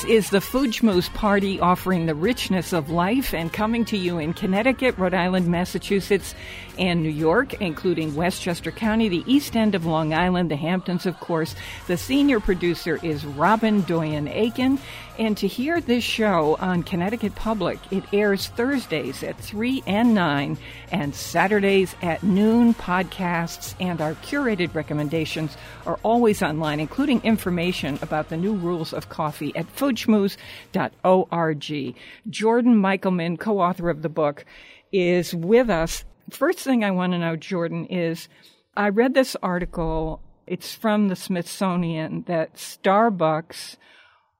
This 0.00 0.10
is 0.10 0.30
the 0.30 0.40
Food 0.40 0.74
Party 1.12 1.60
offering 1.60 2.06
the 2.06 2.14
richness 2.14 2.72
of 2.72 2.88
life 2.88 3.34
and 3.34 3.52
coming 3.52 3.84
to 3.86 3.98
you 3.98 4.16
in 4.16 4.32
Connecticut, 4.32 4.96
Rhode 4.96 5.12
Island, 5.12 5.46
Massachusetts, 5.46 6.34
and 6.78 7.02
New 7.02 7.10
York, 7.10 7.60
including 7.60 8.14
Westchester 8.14 8.70
County, 8.70 9.10
the 9.10 9.24
East 9.26 9.56
End 9.56 9.74
of 9.74 9.84
Long 9.84 10.14
Island, 10.14 10.50
the 10.50 10.56
Hamptons, 10.56 11.04
of 11.04 11.20
course. 11.20 11.54
The 11.86 11.98
senior 11.98 12.40
producer 12.40 12.98
is 13.02 13.26
Robyn 13.26 13.82
Doyon-Aitken. 13.82 14.78
And 15.18 15.36
to 15.36 15.46
hear 15.46 15.80
this 15.80 16.02
show 16.02 16.56
on 16.60 16.82
Connecticut 16.82 17.34
Public, 17.34 17.78
it 17.90 18.04
airs 18.12 18.48
Thursdays 18.48 19.22
at 19.22 19.38
3 19.38 19.82
and 19.86 20.14
9 20.14 20.56
and 20.92 21.14
Saturdays 21.14 21.94
at 22.00 22.22
noon. 22.22 22.72
Podcasts 22.74 23.74
and 23.80 24.00
our 24.00 24.14
curated 24.14 24.74
recommendations 24.74 25.56
are 25.84 25.98
always 26.02 26.42
online, 26.42 26.80
including 26.80 27.20
information 27.22 27.98
about 28.00 28.30
the 28.30 28.36
new 28.36 28.54
rules 28.54 28.94
of 28.94 29.10
coffee 29.10 29.54
at 29.54 29.66
foodschmooze.org. 29.76 31.94
Jordan 32.30 32.76
Michelman, 32.76 33.38
co-author 33.38 33.90
of 33.90 34.02
the 34.02 34.08
book, 34.08 34.46
is 34.92 35.34
with 35.34 35.68
us. 35.68 36.04
First 36.30 36.60
thing 36.60 36.82
I 36.82 36.92
want 36.92 37.12
to 37.12 37.18
know, 37.18 37.36
Jordan, 37.36 37.86
is 37.86 38.28
I 38.76 38.88
read 38.88 39.14
this 39.14 39.36
article. 39.42 40.22
It's 40.46 40.74
from 40.74 41.08
the 41.08 41.16
Smithsonian 41.16 42.24
that 42.26 42.54
Starbucks 42.54 43.76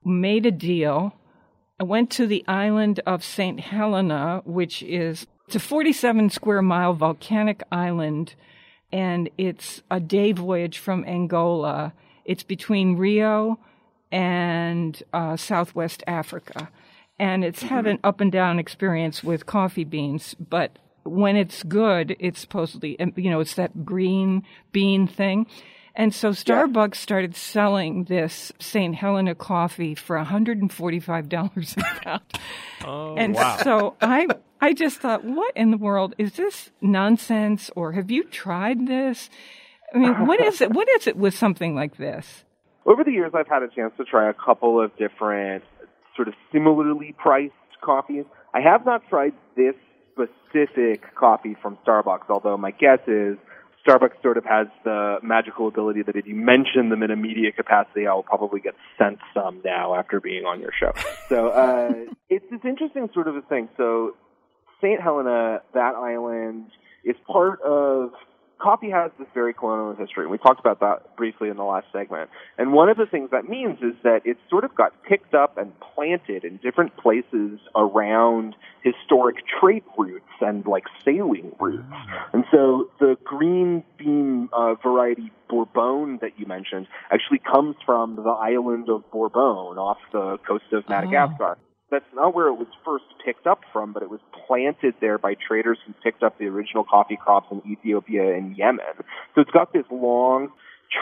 made 0.05 0.47
a 0.47 0.51
deal. 0.51 1.15
I 1.79 1.85
went 1.85 2.11
to 2.13 2.27
the 2.27 2.45
island 2.47 3.01
of 3.07 3.25
St. 3.25 3.61
Helena, 3.61 4.43
which 4.45 4.83
is 4.83 5.27
it's 5.47 5.57
a 5.57 5.61
47 5.61 6.31
square 6.31 6.63
mile 6.63 6.93
volcanic 6.93 7.63
island, 7.73 8.35
and 8.93 9.29
it's 9.37 9.83
a 9.91 9.99
day 9.99 10.33
voyage 10.33 10.79
from 10.79 11.05
Angola. 11.05 11.93
It's 12.25 12.43
between 12.43 12.97
Rio 12.97 13.59
and 14.13 15.03
uh, 15.13 15.37
Southwest 15.37 16.05
Africa, 16.07 16.71
and 17.19 17.45
it's 17.45 17.63
had 17.63 17.87
an 17.87 17.99
up 18.05 18.21
and 18.21 18.31
down 18.31 18.59
experience 18.59 19.25
with 19.25 19.47
coffee 19.47 19.85
beans, 19.85 20.35
but 20.35 20.79
when 21.05 21.37
it's 21.37 21.63
good, 21.63 22.17
it's 22.19 22.41
supposedly, 22.41 22.97
you 23.17 23.31
know, 23.31 23.41
it's 23.41 23.55
that 23.55 23.85
green 23.85 24.43
bean 24.73 25.07
thing. 25.07 25.47
And 25.95 26.15
so 26.15 26.31
Starbucks 26.31 26.97
started 26.97 27.35
selling 27.35 28.05
this 28.05 28.53
St. 28.59 28.95
Helena 28.95 29.35
coffee 29.35 29.95
for 29.95 30.17
$145 30.17 31.77
a 31.77 32.01
pound. 32.01 32.23
Oh, 32.85 33.15
and 33.17 33.35
wow. 33.35 33.59
so 33.63 33.97
I 34.01 34.27
I 34.61 34.73
just 34.73 34.99
thought, 34.99 35.25
what 35.25 35.57
in 35.57 35.71
the 35.71 35.77
world 35.77 36.15
is 36.19 36.33
this 36.35 36.71
nonsense 36.81 37.71
or 37.75 37.93
have 37.93 38.11
you 38.11 38.25
tried 38.25 38.87
this? 38.87 39.31
I 39.95 39.99
mean, 39.99 40.27
what 40.27 40.41
is 40.41 40.61
it 40.61 40.73
what 40.73 40.89
is 40.89 41.07
it 41.07 41.17
with 41.17 41.35
something 41.35 41.75
like 41.75 41.97
this? 41.97 42.45
Over 42.87 43.05
the 43.05 43.13
years, 43.13 43.33
I've 43.35 43.49
had 43.49 43.63
a 43.63 43.69
chance 43.69 43.93
to 43.99 44.05
try 44.05 44.31
a 44.31 44.35
couple 44.35 44.83
of 44.83 44.97
different 44.97 45.65
sort 46.17 46.29
of 46.29 46.35
similarly 46.53 47.15
priced 47.19 47.53
coffees. 47.83 48.25
I 48.55 48.61
have 48.61 48.87
not 48.87 49.03
tried 49.09 49.33
this 49.57 49.75
specific 50.13 51.15
coffee 51.15 51.57
from 51.61 51.79
Starbucks, 51.87 52.29
although 52.29 52.57
my 52.57 52.71
guess 52.71 53.01
is 53.07 53.37
Starbucks 53.91 54.23
sort 54.23 54.37
of 54.37 54.45
has 54.45 54.69
the 54.85 55.19
magical 55.23 55.67
ability 55.67 56.03
that 56.03 56.15
if 56.15 56.27
you 56.27 56.35
mention 56.35 56.91
them 56.91 57.03
in 57.03 57.11
a 57.11 57.17
media 57.17 57.51
capacity, 57.51 58.07
I 58.07 58.15
will 58.15 58.23
probably 58.23 58.61
get 58.61 58.75
sent 58.97 59.19
some 59.35 59.61
now 59.65 59.95
after 59.95 60.21
being 60.21 60.45
on 60.45 60.61
your 60.61 60.71
show. 60.79 60.93
So 61.29 61.49
uh, 61.49 61.93
it's 62.29 62.45
this 62.51 62.61
interesting 62.65 63.09
sort 63.13 63.27
of 63.29 63.37
a 63.37 63.43
thing. 63.43 63.69
So 63.77 64.15
St. 64.81 65.01
Helena, 65.01 65.63
that 65.75 65.95
island, 65.95 66.67
is 67.05 67.17
part 67.27 67.61
of 67.63 68.13
coffee 68.61 68.91
has 68.91 69.11
this 69.19 69.29
very 69.35 69.55
colonial 69.55 69.95
history. 69.95 70.25
and 70.25 70.31
We 70.31 70.39
talked 70.39 70.61
about 70.61 70.81
that 70.81 71.17
briefly 71.17 71.49
in 71.49 71.57
the 71.57 71.65
last 71.65 71.87
segment. 71.93 72.31
And 72.59 72.73
one 72.73 72.89
of 72.89 72.97
the 72.97 73.07
things 73.07 73.31
that 73.31 73.49
means 73.49 73.79
is 73.81 73.95
that 74.03 74.21
it 74.25 74.37
sort 74.49 74.65
of 74.65 74.75
got 74.75 74.93
picked 75.03 75.35
up 75.35 75.59
and 75.59 75.73
planted 75.81 76.45
in 76.45 76.59
different 76.59 76.97
places 76.97 77.59
around 77.75 78.55
historic 78.83 79.37
trade 79.61 79.85
routes 79.99 80.25
and 80.41 80.67
like 80.67 80.85
sailing 81.05 81.53
routes. 81.59 81.85
And 82.33 82.45
so 82.51 82.91
the 83.01 83.17
green 83.25 83.83
bean 83.99 84.49
uh, 84.53 84.75
variety 84.75 85.33
Bourbon 85.49 86.19
that 86.23 86.39
you 86.39 86.47
mentioned 86.47 86.87
actually 87.11 87.41
comes 87.41 87.75
from 87.85 88.17
the 88.17 88.23
island 88.23 88.89
of 88.89 89.11
Bourbon 89.11 89.79
off 89.79 89.99
the 90.13 90.39
coast 90.47 90.73
of 90.73 90.89
Madagascar. 90.89 91.59
That's 91.91 92.05
not 92.15 92.35
where 92.35 92.47
it 92.49 92.55
was 92.55 92.69
first 92.85 93.05
picked 93.25 93.47
up 93.47 93.61
from, 93.73 93.93
but 93.93 94.03
it 94.03 94.11
was 94.11 94.21
planted 94.47 94.95
there 95.01 95.19
by 95.19 95.35
traders 95.35 95.79
who 95.87 95.93
picked 96.05 96.23
up 96.23 96.39
the 96.39 96.47
original 96.47 96.85
coffee 96.85 97.19
crops 97.23 97.49
in 97.51 97.63
Ethiopia 97.71 98.35
and 98.35 98.57
Yemen. 98.57 98.85
So 99.35 99.41
it's 99.41 99.51
got 99.51 99.73
this 99.73 99.85
long 99.91 100.51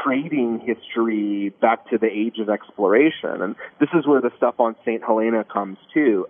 trading 0.04 0.60
history 0.60 1.50
back 1.60 1.88
to 1.90 1.98
the 1.98 2.06
age 2.06 2.38
of 2.38 2.48
exploration. 2.48 3.42
And 3.42 3.54
this 3.80 3.88
is 3.94 4.06
where 4.06 4.20
the 4.20 4.30
stuff 4.36 4.54
on 4.58 4.76
St. 4.84 5.02
Helena 5.02 5.44
comes 5.44 5.78
too. 5.92 6.26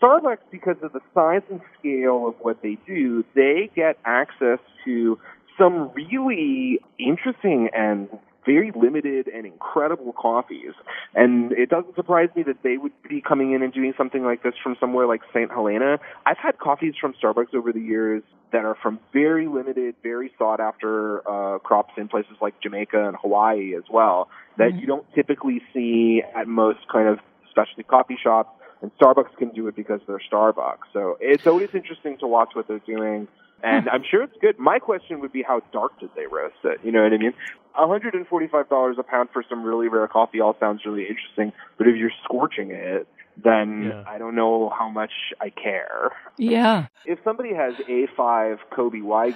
Starbucks, 0.00 0.38
because 0.50 0.76
of 0.82 0.92
the 0.92 1.00
size 1.14 1.42
and 1.50 1.60
scale 1.78 2.26
of 2.28 2.34
what 2.40 2.60
they 2.62 2.76
do, 2.86 3.24
they 3.34 3.70
get 3.74 3.96
access 4.04 4.58
to 4.84 5.18
some 5.58 5.90
really 5.94 6.80
interesting 6.98 7.68
and 7.74 8.08
very 8.44 8.72
limited 8.74 9.28
and 9.28 9.46
incredible 9.46 10.12
coffees. 10.12 10.72
And 11.14 11.52
it 11.52 11.68
doesn't 11.70 11.94
surprise 11.94 12.28
me 12.34 12.42
that 12.44 12.62
they 12.62 12.76
would 12.76 12.92
be 13.08 13.20
coming 13.20 13.52
in 13.52 13.62
and 13.62 13.72
doing 13.72 13.94
something 13.96 14.24
like 14.24 14.42
this 14.42 14.54
from 14.62 14.76
somewhere 14.80 15.06
like 15.06 15.20
St. 15.32 15.50
Helena. 15.50 15.98
I've 16.26 16.38
had 16.38 16.58
coffees 16.58 16.94
from 17.00 17.14
Starbucks 17.22 17.54
over 17.54 17.72
the 17.72 17.80
years 17.80 18.22
that 18.52 18.64
are 18.64 18.76
from 18.82 19.00
very 19.12 19.46
limited, 19.46 19.94
very 20.02 20.30
sought 20.38 20.60
after 20.60 21.26
uh, 21.28 21.58
crops 21.58 21.94
in 21.96 22.08
places 22.08 22.36
like 22.40 22.60
Jamaica 22.60 23.08
and 23.08 23.16
Hawaii 23.16 23.74
as 23.74 23.84
well 23.90 24.28
that 24.58 24.70
mm-hmm. 24.70 24.78
you 24.78 24.86
don't 24.86 25.06
typically 25.14 25.62
see 25.72 26.22
at 26.34 26.46
most 26.46 26.80
kind 26.90 27.08
of 27.08 27.18
specialty 27.50 27.82
coffee 27.82 28.18
shops. 28.22 28.50
And 28.82 28.90
Starbucks 28.98 29.36
can 29.38 29.50
do 29.50 29.68
it 29.68 29.76
because 29.76 30.00
they're 30.08 30.20
Starbucks. 30.30 30.90
So 30.92 31.16
it's 31.20 31.46
always 31.46 31.68
interesting 31.72 32.18
to 32.18 32.26
watch 32.26 32.50
what 32.54 32.66
they're 32.66 32.80
doing 32.80 33.28
and 33.62 33.88
I'm 33.88 34.02
sure 34.08 34.22
it's 34.22 34.36
good. 34.40 34.58
My 34.58 34.78
question 34.78 35.20
would 35.20 35.32
be 35.32 35.42
how 35.42 35.62
dark 35.72 35.98
did 36.00 36.10
they 36.16 36.26
roast 36.26 36.56
it? 36.64 36.80
You 36.82 36.92
know 36.92 37.02
what 37.02 37.12
I 37.12 37.18
mean? 37.18 37.34
$145 37.78 38.98
a 38.98 39.02
pound 39.02 39.28
for 39.32 39.44
some 39.48 39.62
really 39.62 39.88
rare 39.88 40.08
coffee 40.08 40.40
all 40.40 40.56
sounds 40.60 40.84
really 40.84 41.06
interesting, 41.08 41.52
but 41.78 41.88
if 41.88 41.96
you're 41.96 42.12
scorching 42.24 42.70
it, 42.70 43.06
then 43.42 43.84
yeah. 43.84 44.04
I 44.06 44.18
don't 44.18 44.34
know 44.34 44.70
how 44.76 44.90
much 44.90 45.12
I 45.40 45.50
care. 45.50 46.10
Yeah. 46.36 46.86
If 47.06 47.18
somebody 47.24 47.54
has 47.54 47.74
A5 47.88 48.58
Kobe 48.74 48.98
Wagyu 48.98 49.34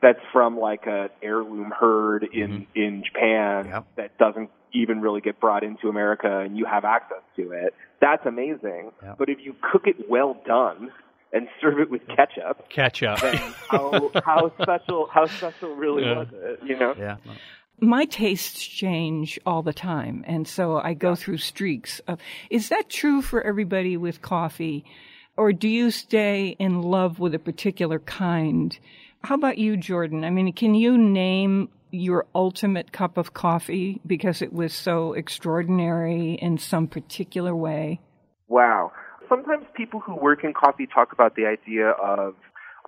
that's 0.00 0.20
from 0.32 0.58
like 0.58 0.86
a 0.86 1.08
heirloom 1.22 1.72
herd 1.78 2.24
in 2.32 2.50
mm-hmm. 2.50 2.78
in 2.78 3.04
Japan 3.04 3.66
yep. 3.66 3.86
that 3.96 4.18
doesn't 4.18 4.50
even 4.72 5.00
really 5.00 5.20
get 5.20 5.40
brought 5.40 5.62
into 5.62 5.88
America 5.88 6.40
and 6.40 6.56
you 6.56 6.66
have 6.66 6.84
access 6.84 7.22
to 7.36 7.52
it, 7.52 7.74
that's 8.00 8.24
amazing. 8.26 8.90
Yep. 9.02 9.18
But 9.18 9.28
if 9.28 9.38
you 9.40 9.54
cook 9.72 9.86
it 9.86 10.08
well 10.08 10.36
done 10.46 10.90
and 11.34 11.48
serve 11.60 11.80
it 11.80 11.90
with 11.90 12.06
ketchup. 12.06 12.68
Ketchup. 12.70 13.18
how, 13.18 14.10
how 14.24 14.52
special? 14.62 15.08
How 15.12 15.26
special 15.26 15.74
really 15.74 16.04
yeah. 16.04 16.18
was 16.18 16.28
it? 16.32 16.60
You 16.64 16.78
know. 16.78 16.94
Yeah. 16.96 17.16
My 17.80 18.04
tastes 18.04 18.64
change 18.64 19.38
all 19.44 19.62
the 19.62 19.72
time, 19.72 20.24
and 20.28 20.46
so 20.46 20.78
I 20.78 20.94
go 20.94 21.16
through 21.16 21.38
streaks. 21.38 22.00
Of, 22.06 22.20
is 22.48 22.68
that 22.68 22.88
true 22.88 23.20
for 23.20 23.42
everybody 23.42 23.96
with 23.96 24.22
coffee, 24.22 24.84
or 25.36 25.52
do 25.52 25.68
you 25.68 25.90
stay 25.90 26.56
in 26.60 26.82
love 26.82 27.18
with 27.18 27.34
a 27.34 27.40
particular 27.40 27.98
kind? 27.98 28.78
How 29.24 29.34
about 29.34 29.58
you, 29.58 29.76
Jordan? 29.76 30.24
I 30.24 30.30
mean, 30.30 30.52
can 30.52 30.74
you 30.74 30.96
name 30.96 31.68
your 31.90 32.26
ultimate 32.34 32.92
cup 32.92 33.18
of 33.18 33.34
coffee 33.34 34.00
because 34.06 34.40
it 34.40 34.52
was 34.52 34.72
so 34.72 35.12
extraordinary 35.12 36.34
in 36.34 36.58
some 36.58 36.86
particular 36.86 37.56
way? 37.56 38.00
Wow 38.46 38.92
sometimes 39.28 39.64
people 39.74 40.00
who 40.00 40.14
work 40.14 40.44
in 40.44 40.52
coffee 40.52 40.86
talk 40.86 41.12
about 41.12 41.36
the 41.36 41.46
idea 41.46 41.88
of 41.90 42.34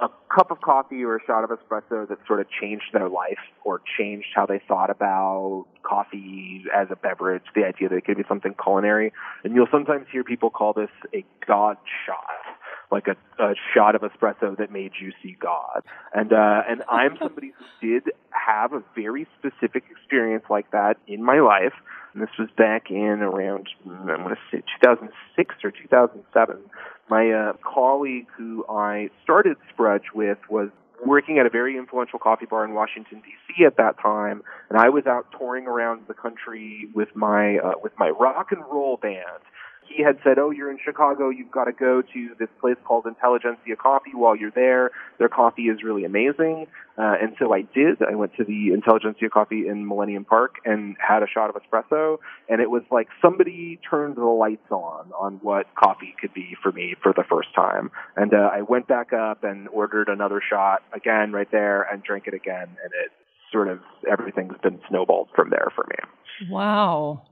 a 0.00 0.08
cup 0.34 0.50
of 0.50 0.60
coffee 0.60 1.02
or 1.02 1.16
a 1.16 1.20
shot 1.26 1.42
of 1.42 1.50
espresso 1.50 2.06
that 2.08 2.18
sort 2.26 2.40
of 2.40 2.46
changed 2.60 2.84
their 2.92 3.08
life 3.08 3.38
or 3.64 3.80
changed 3.98 4.28
how 4.34 4.44
they 4.44 4.60
thought 4.68 4.90
about 4.90 5.64
coffee 5.82 6.64
as 6.74 6.88
a 6.90 6.96
beverage, 6.96 7.44
the 7.54 7.64
idea 7.64 7.88
that 7.88 7.96
it 7.96 8.04
could 8.04 8.18
be 8.18 8.24
something 8.28 8.54
culinary. 8.62 9.12
And 9.42 9.54
you'll 9.54 9.68
sometimes 9.70 10.06
hear 10.12 10.22
people 10.22 10.50
call 10.50 10.74
this 10.74 10.90
a 11.14 11.24
God 11.46 11.78
shot, 12.04 12.56
like 12.90 13.06
a, 13.06 13.16
a 13.42 13.54
shot 13.74 13.94
of 13.94 14.02
espresso 14.02 14.56
that 14.58 14.70
made 14.70 14.92
you 15.00 15.12
see 15.22 15.34
God. 15.40 15.82
And, 16.14 16.32
uh, 16.32 16.62
and 16.68 16.82
I'm 16.90 17.16
somebody 17.18 17.52
who 17.56 17.88
did 17.88 18.12
have 18.30 18.74
a 18.74 18.82
very 18.94 19.26
specific 19.38 19.84
experience 19.90 20.44
like 20.50 20.70
that 20.72 20.96
in 21.06 21.24
my 21.24 21.40
life 21.40 21.72
and 22.16 22.22
this 22.22 22.34
was 22.38 22.48
back 22.56 22.90
in 22.90 23.20
around 23.20 23.68
I'm 23.86 24.06
going 24.06 24.30
to 24.30 24.36
say 24.50 24.62
2006 24.80 25.54
or 25.62 25.70
2007. 25.70 26.56
My 27.10 27.30
uh, 27.30 27.52
colleague 27.62 28.26
who 28.36 28.64
I 28.70 29.10
started 29.22 29.58
Sprudge 29.70 30.14
with 30.14 30.38
was 30.48 30.70
working 31.04 31.38
at 31.38 31.44
a 31.44 31.50
very 31.50 31.76
influential 31.76 32.18
coffee 32.18 32.46
bar 32.46 32.64
in 32.64 32.72
Washington 32.72 33.20
D.C. 33.20 33.66
at 33.66 33.76
that 33.76 34.00
time, 34.00 34.42
and 34.70 34.78
I 34.78 34.88
was 34.88 35.06
out 35.06 35.26
touring 35.38 35.66
around 35.66 36.04
the 36.08 36.14
country 36.14 36.88
with 36.94 37.14
my 37.14 37.58
uh, 37.58 37.72
with 37.82 37.92
my 37.98 38.08
rock 38.08 38.50
and 38.50 38.62
roll 38.62 38.96
band 38.96 39.44
he 39.88 40.02
had 40.02 40.18
said, 40.22 40.38
"Oh, 40.38 40.50
you're 40.50 40.70
in 40.70 40.78
Chicago. 40.84 41.30
You've 41.30 41.50
got 41.50 41.64
to 41.64 41.72
go 41.72 42.02
to 42.02 42.30
this 42.38 42.48
place 42.60 42.76
called 42.84 43.06
Intelligentsia 43.06 43.76
Coffee. 43.76 44.12
While 44.14 44.36
you're 44.36 44.50
there, 44.50 44.90
their 45.18 45.28
coffee 45.28 45.64
is 45.64 45.82
really 45.82 46.04
amazing." 46.04 46.66
Uh, 46.98 47.14
and 47.20 47.36
so 47.38 47.52
I 47.52 47.62
did. 47.62 48.02
I 48.02 48.14
went 48.14 48.34
to 48.36 48.44
the 48.44 48.72
Intelligentsia 48.72 49.28
Coffee 49.28 49.68
in 49.68 49.86
Millennium 49.86 50.24
Park 50.24 50.56
and 50.64 50.96
had 50.98 51.22
a 51.22 51.26
shot 51.26 51.50
of 51.50 51.56
espresso, 51.60 52.18
and 52.48 52.60
it 52.60 52.70
was 52.70 52.82
like 52.90 53.08
somebody 53.20 53.78
turned 53.88 54.16
the 54.16 54.24
lights 54.24 54.70
on 54.70 55.12
on 55.18 55.34
what 55.42 55.66
coffee 55.74 56.14
could 56.20 56.32
be 56.32 56.56
for 56.62 56.72
me 56.72 56.94
for 57.02 57.12
the 57.12 57.24
first 57.28 57.54
time. 57.54 57.90
And 58.16 58.32
uh, 58.32 58.50
I 58.52 58.62
went 58.62 58.88
back 58.88 59.12
up 59.12 59.44
and 59.44 59.68
ordered 59.68 60.08
another 60.08 60.40
shot 60.48 60.82
again 60.94 61.32
right 61.32 61.50
there 61.50 61.82
and 61.82 62.02
drank 62.02 62.26
it 62.26 62.34
again, 62.34 62.68
and 62.82 62.92
it 63.04 63.12
sort 63.52 63.68
of 63.68 63.80
everything's 64.10 64.56
been 64.62 64.80
snowballed 64.88 65.28
from 65.34 65.50
there 65.50 65.68
for 65.74 65.86
me. 65.88 66.50
Wow. 66.50 67.22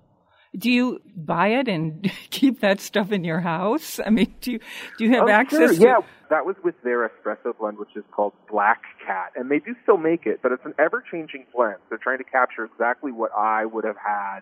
Do 0.57 0.71
you 0.71 1.01
buy 1.17 1.49
it 1.49 1.69
and 1.69 2.11
keep 2.31 2.61
that 2.61 2.81
stuff 2.81 3.13
in 3.13 3.25
your 3.25 3.41
house? 3.41 4.01
I 4.05 4.11
mean, 4.11 4.35
do 4.41 4.53
you 4.53 4.61
do 4.99 5.05
you 5.05 5.13
have 5.13 5.25
oh, 5.25 5.29
access? 5.29 5.59
Sure. 5.59 5.75
To... 5.75 5.81
Yeah, 5.81 6.01
that 6.31 6.47
was 6.47 6.57
with 6.63 6.75
their 6.83 7.09
espresso 7.09 7.57
blend, 7.59 7.79
which 7.79 7.97
is 7.97 8.05
called 8.11 8.33
Black 8.51 8.83
Cat, 9.05 9.33
and 9.37 9.51
they 9.51 9.59
do 9.59 9.75
still 9.83 9.99
make 9.99 10.27
it, 10.27 10.41
but 10.43 10.53
it's 10.53 10.65
an 10.65 10.75
ever-changing 10.79 11.47
blend. 11.55 11.79
They're 11.89 11.99
trying 11.99 12.19
to 12.19 12.25
capture 12.25 12.65
exactly 12.65 13.13
what 13.13 13.31
I 13.37 13.67
would 13.67 13.85
have 13.85 13.97
had 13.97 14.41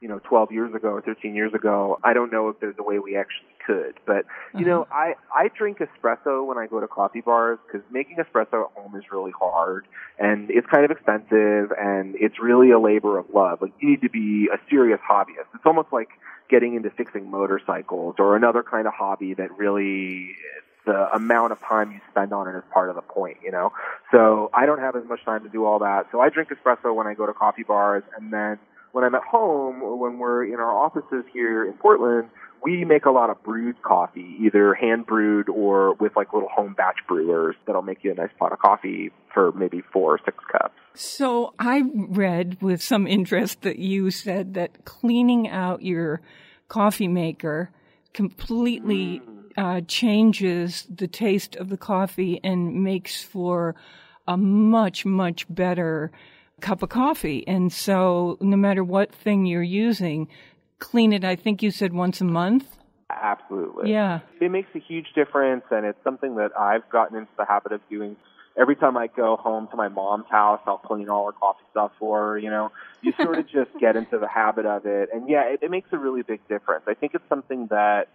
you 0.00 0.08
know, 0.08 0.20
12 0.24 0.52
years 0.52 0.74
ago 0.74 0.88
or 0.88 1.02
13 1.02 1.34
years 1.34 1.52
ago. 1.54 1.98
I 2.04 2.12
don't 2.12 2.32
know 2.32 2.48
if 2.48 2.60
there's 2.60 2.76
a 2.78 2.82
way 2.82 2.98
we 2.98 3.16
actually 3.16 3.48
could, 3.66 3.94
but 4.06 4.24
you 4.54 4.64
know, 4.64 4.82
uh-huh. 4.82 5.14
I 5.34 5.44
I 5.44 5.48
drink 5.48 5.78
espresso 5.78 6.46
when 6.46 6.56
I 6.56 6.66
go 6.66 6.80
to 6.80 6.88
coffee 6.88 7.20
bars 7.20 7.58
because 7.66 7.86
making 7.90 8.16
espresso 8.16 8.64
at 8.64 8.72
home 8.74 8.96
is 8.96 9.04
really 9.12 9.32
hard 9.38 9.86
and 10.18 10.50
it's 10.50 10.66
kind 10.66 10.84
of 10.84 10.90
expensive 10.90 11.72
and 11.78 12.14
it's 12.18 12.38
really 12.40 12.70
a 12.70 12.78
labor 12.78 13.18
of 13.18 13.26
love. 13.34 13.60
Like 13.60 13.72
you 13.80 13.90
need 13.90 14.02
to 14.02 14.10
be 14.10 14.48
a 14.52 14.58
serious 14.70 15.00
hobbyist. 15.08 15.46
It's 15.54 15.66
almost 15.66 15.88
like 15.92 16.08
getting 16.48 16.74
into 16.74 16.90
fixing 16.90 17.30
motorcycles 17.30 18.16
or 18.18 18.36
another 18.36 18.62
kind 18.62 18.86
of 18.86 18.94
hobby 18.94 19.34
that 19.34 19.56
really 19.58 20.36
the 20.86 21.14
amount 21.14 21.52
of 21.52 21.60
time 21.60 21.92
you 21.92 22.00
spend 22.10 22.32
on 22.32 22.48
it 22.48 22.56
is 22.56 22.64
part 22.72 22.88
of 22.88 22.96
the 22.96 23.02
point, 23.02 23.36
you 23.44 23.50
know? 23.50 23.72
So 24.10 24.48
I 24.54 24.64
don't 24.64 24.78
have 24.78 24.96
as 24.96 25.04
much 25.04 25.22
time 25.22 25.42
to 25.42 25.50
do 25.50 25.66
all 25.66 25.80
that. 25.80 26.06
So 26.10 26.20
I 26.20 26.30
drink 26.30 26.48
espresso 26.48 26.94
when 26.94 27.06
I 27.06 27.12
go 27.12 27.26
to 27.26 27.34
coffee 27.34 27.62
bars 27.62 28.02
and 28.16 28.32
then 28.32 28.58
when 28.98 29.04
I'm 29.04 29.14
at 29.14 29.22
home 29.22 29.80
or 29.80 29.96
when 29.96 30.18
we're 30.18 30.42
in 30.42 30.54
our 30.54 30.76
offices 30.76 31.24
here 31.32 31.64
in 31.64 31.74
Portland, 31.74 32.30
we 32.64 32.84
make 32.84 33.04
a 33.04 33.12
lot 33.12 33.30
of 33.30 33.40
brewed 33.44 33.80
coffee, 33.80 34.34
either 34.40 34.74
hand 34.74 35.06
brewed 35.06 35.48
or 35.48 35.94
with 35.94 36.16
like 36.16 36.32
little 36.32 36.48
home 36.48 36.74
batch 36.76 36.96
brewers 37.06 37.54
that'll 37.64 37.82
make 37.82 38.02
you 38.02 38.10
a 38.10 38.14
nice 38.16 38.32
pot 38.40 38.52
of 38.52 38.58
coffee 38.58 39.12
for 39.32 39.52
maybe 39.52 39.84
four 39.92 40.14
or 40.14 40.20
six 40.24 40.36
cups. 40.50 40.74
So 40.94 41.54
I 41.60 41.84
read 41.94 42.60
with 42.60 42.82
some 42.82 43.06
interest 43.06 43.62
that 43.62 43.78
you 43.78 44.10
said 44.10 44.54
that 44.54 44.84
cleaning 44.84 45.48
out 45.48 45.82
your 45.82 46.20
coffee 46.66 47.06
maker 47.06 47.70
completely 48.14 49.20
mm. 49.20 49.42
uh, 49.56 49.82
changes 49.86 50.88
the 50.92 51.06
taste 51.06 51.54
of 51.54 51.68
the 51.68 51.76
coffee 51.76 52.40
and 52.42 52.82
makes 52.82 53.22
for 53.22 53.76
a 54.26 54.36
much, 54.36 55.06
much 55.06 55.46
better 55.48 56.10
cup 56.60 56.82
of 56.82 56.88
coffee. 56.88 57.46
And 57.46 57.72
so 57.72 58.36
no 58.40 58.56
matter 58.56 58.84
what 58.84 59.12
thing 59.12 59.46
you're 59.46 59.62
using, 59.62 60.28
clean 60.78 61.12
it, 61.12 61.24
I 61.24 61.36
think 61.36 61.62
you 61.62 61.70
said 61.70 61.92
once 61.92 62.20
a 62.20 62.24
month. 62.24 62.76
Absolutely. 63.10 63.90
Yeah. 63.90 64.20
It 64.40 64.50
makes 64.50 64.68
a 64.74 64.78
huge 64.78 65.06
difference 65.14 65.64
and 65.70 65.86
it's 65.86 66.02
something 66.04 66.36
that 66.36 66.50
I've 66.58 66.88
gotten 66.90 67.16
into 67.16 67.32
the 67.38 67.46
habit 67.46 67.72
of 67.72 67.80
doing. 67.88 68.16
Every 68.60 68.76
time 68.76 68.96
I 68.96 69.06
go 69.06 69.36
home 69.36 69.68
to 69.70 69.76
my 69.76 69.88
mom's 69.88 70.26
house, 70.28 70.60
I'll 70.66 70.78
clean 70.78 71.08
all 71.08 71.26
her 71.26 71.32
coffee 71.32 71.64
stuff 71.70 71.92
for 71.98 72.18
her, 72.18 72.38
you 72.38 72.50
know. 72.50 72.72
You 73.02 73.12
sort 73.22 73.38
of 73.38 73.48
just 73.50 73.70
get 73.80 73.96
into 73.96 74.18
the 74.18 74.28
habit 74.28 74.66
of 74.66 74.84
it. 74.84 75.10
And 75.12 75.28
yeah, 75.28 75.42
it, 75.44 75.60
it 75.62 75.70
makes 75.70 75.88
a 75.92 75.98
really 75.98 76.22
big 76.22 76.46
difference. 76.48 76.84
I 76.88 76.94
think 76.94 77.14
it's 77.14 77.28
something 77.28 77.68
that 77.68 78.08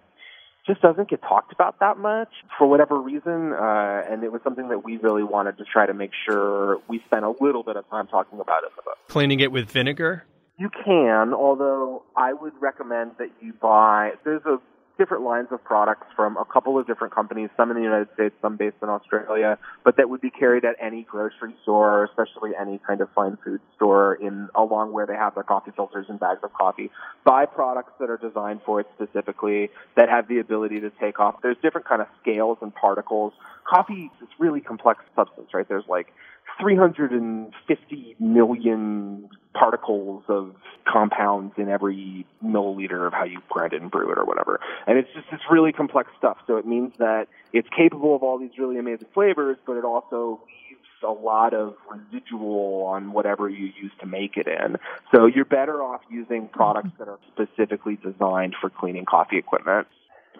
just 0.66 0.82
doesn't 0.82 1.10
get 1.10 1.22
talked 1.22 1.52
about 1.52 1.80
that 1.80 1.98
much 1.98 2.30
for 2.58 2.68
whatever 2.68 3.00
reason. 3.00 3.54
Uh, 3.54 4.02
and 4.10 4.24
it 4.24 4.32
was 4.32 4.42
something 4.44 4.70
that 4.70 4.84
we 4.84 4.98
really 4.98 5.24
wanted 5.24 5.58
to 5.58 5.66
try 5.66 5.86
to 5.86 5.94
make 5.94 6.12
sure 6.28 6.80
we 6.88 7.02
spent 7.06 7.26
a 7.26 7.34
little 7.42 7.64
bit 7.64 7.76
of 7.76 7.90
time 7.90 8.08
talking 8.08 8.40
about 8.40 8.64
in 8.64 8.70
the 8.76 8.82
book. 8.82 8.98
Cleaning 9.08 9.40
it 9.40 9.52
with 9.52 9.70
vinegar? 9.70 10.24
You 10.58 10.70
can, 10.70 11.34
although 11.34 12.04
I 12.16 12.34
would 12.34 12.54
recommend 12.62 13.14
that 13.18 13.30
you 13.42 13.54
buy, 13.54 14.12
there's 14.24 14.46
a 14.46 14.60
different 14.98 15.24
lines 15.24 15.48
of 15.52 15.64
products 15.64 16.06
from 16.16 16.38
a 16.38 16.46
couple 16.46 16.78
of 16.78 16.86
different 16.86 17.14
companies, 17.14 17.50
some 17.58 17.72
in 17.72 17.78
the 17.78 17.84
United 17.84 18.08
States, 18.14 18.36
some 18.42 18.58
based 18.58 18.76
in 18.82 18.90
Australia, 18.90 19.58
but 19.84 19.98
that 19.98 20.10
would 20.10 20.22
be 20.22 20.30
carried 20.30 20.64
at 20.66 20.76
any 20.80 21.04
grocery 21.04 21.56
store, 21.64 22.06
especially 22.06 22.52
any 22.60 22.80
kind 22.86 23.02
of 23.02 23.10
fine 23.16 23.38
food 23.44 23.60
store 23.76 24.16
in 24.16 24.50
along 24.56 24.94
where 24.94 25.06
they 25.06 25.16
have 25.16 25.34
their 25.34 25.44
coffee 25.44 25.72
filters 25.76 26.06
and 26.10 26.20
bags 26.20 26.40
of 26.44 26.54
coffee. 26.54 26.92
Buy 27.24 27.46
products 27.46 27.94
that 28.00 28.10
are 28.10 28.18
designed 28.18 28.62
for 28.66 28.82
it 28.82 28.88
specifically 28.96 29.70
that 29.96 30.10
have 30.10 30.28
the 30.28 30.40
ability 30.40 30.80
to 30.82 30.92
take 30.92 31.20
off. 31.20 31.42
There's 31.42 31.58
different 31.62 31.88
kind 31.88 32.02
of 32.02 32.08
scales 32.22 32.60
and 32.62 32.74
particles. 32.74 33.34
Coffee 33.68 34.12
is 34.22 34.30
really 34.38 34.62
complex 34.62 35.04
substance, 35.16 35.50
right? 35.54 35.68
There's 35.68 35.88
like 35.88 36.14
350 36.60 38.16
million 38.20 39.30
particles 39.54 40.24
of 40.28 40.56
compounds 40.92 41.54
in 41.58 41.70
every 41.70 42.26
milliliter 42.44 43.08
of 43.08 43.14
how 43.14 43.24
you 43.24 43.40
grind 43.50 43.74
it 43.74 43.82
and 43.82 43.92
brew 43.92 44.12
it 44.12 44.18
or 44.18 44.26
whatever. 44.26 44.60
And 44.88 44.98
it's 44.98 45.10
just, 45.14 45.28
it's 45.32 45.44
really 45.50 45.72
complex 45.72 46.10
stuff. 46.18 46.38
So 46.48 46.58
it 46.58 46.66
means 46.66 46.94
that 46.98 47.28
it's 47.54 47.68
capable 47.76 48.16
of 48.16 48.24
all 48.24 48.40
these 48.40 48.58
really 48.58 48.78
amazing 48.78 49.08
flavors, 49.14 49.58
but 49.66 49.78
it 49.78 49.86
also 49.86 50.42
leaves 50.46 50.82
a 51.04 51.12
lot 51.12 51.54
of 51.54 51.76
residual 51.90 52.84
on 52.84 53.12
whatever 53.12 53.50
you 53.50 53.66
use 53.66 53.92
to 54.00 54.06
make 54.06 54.38
it 54.38 54.48
in. 54.48 54.78
So 55.14 55.26
you're 55.26 55.46
better 55.46 55.82
off 55.82 56.02
using 56.10 56.48
products 56.48 56.90
that 56.98 57.08
are 57.08 57.20
specifically 57.32 57.98
designed 57.98 58.56
for 58.60 58.70
cleaning 58.70 59.06
coffee 59.06 59.38
equipment. 59.38 59.88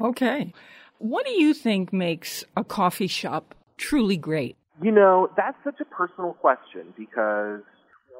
Okay. 0.02 0.54
What 0.98 1.26
do 1.26 1.32
you 1.32 1.54
think 1.54 1.94
makes 1.94 2.44
a 2.56 2.64
coffee 2.64 3.08
shop 3.08 3.56
truly 3.78 4.18
great? 4.18 4.58
You 4.84 4.92
know, 4.92 5.30
that's 5.38 5.56
such 5.64 5.80
a 5.80 5.86
personal 5.86 6.34
question 6.34 6.94
because 6.98 7.62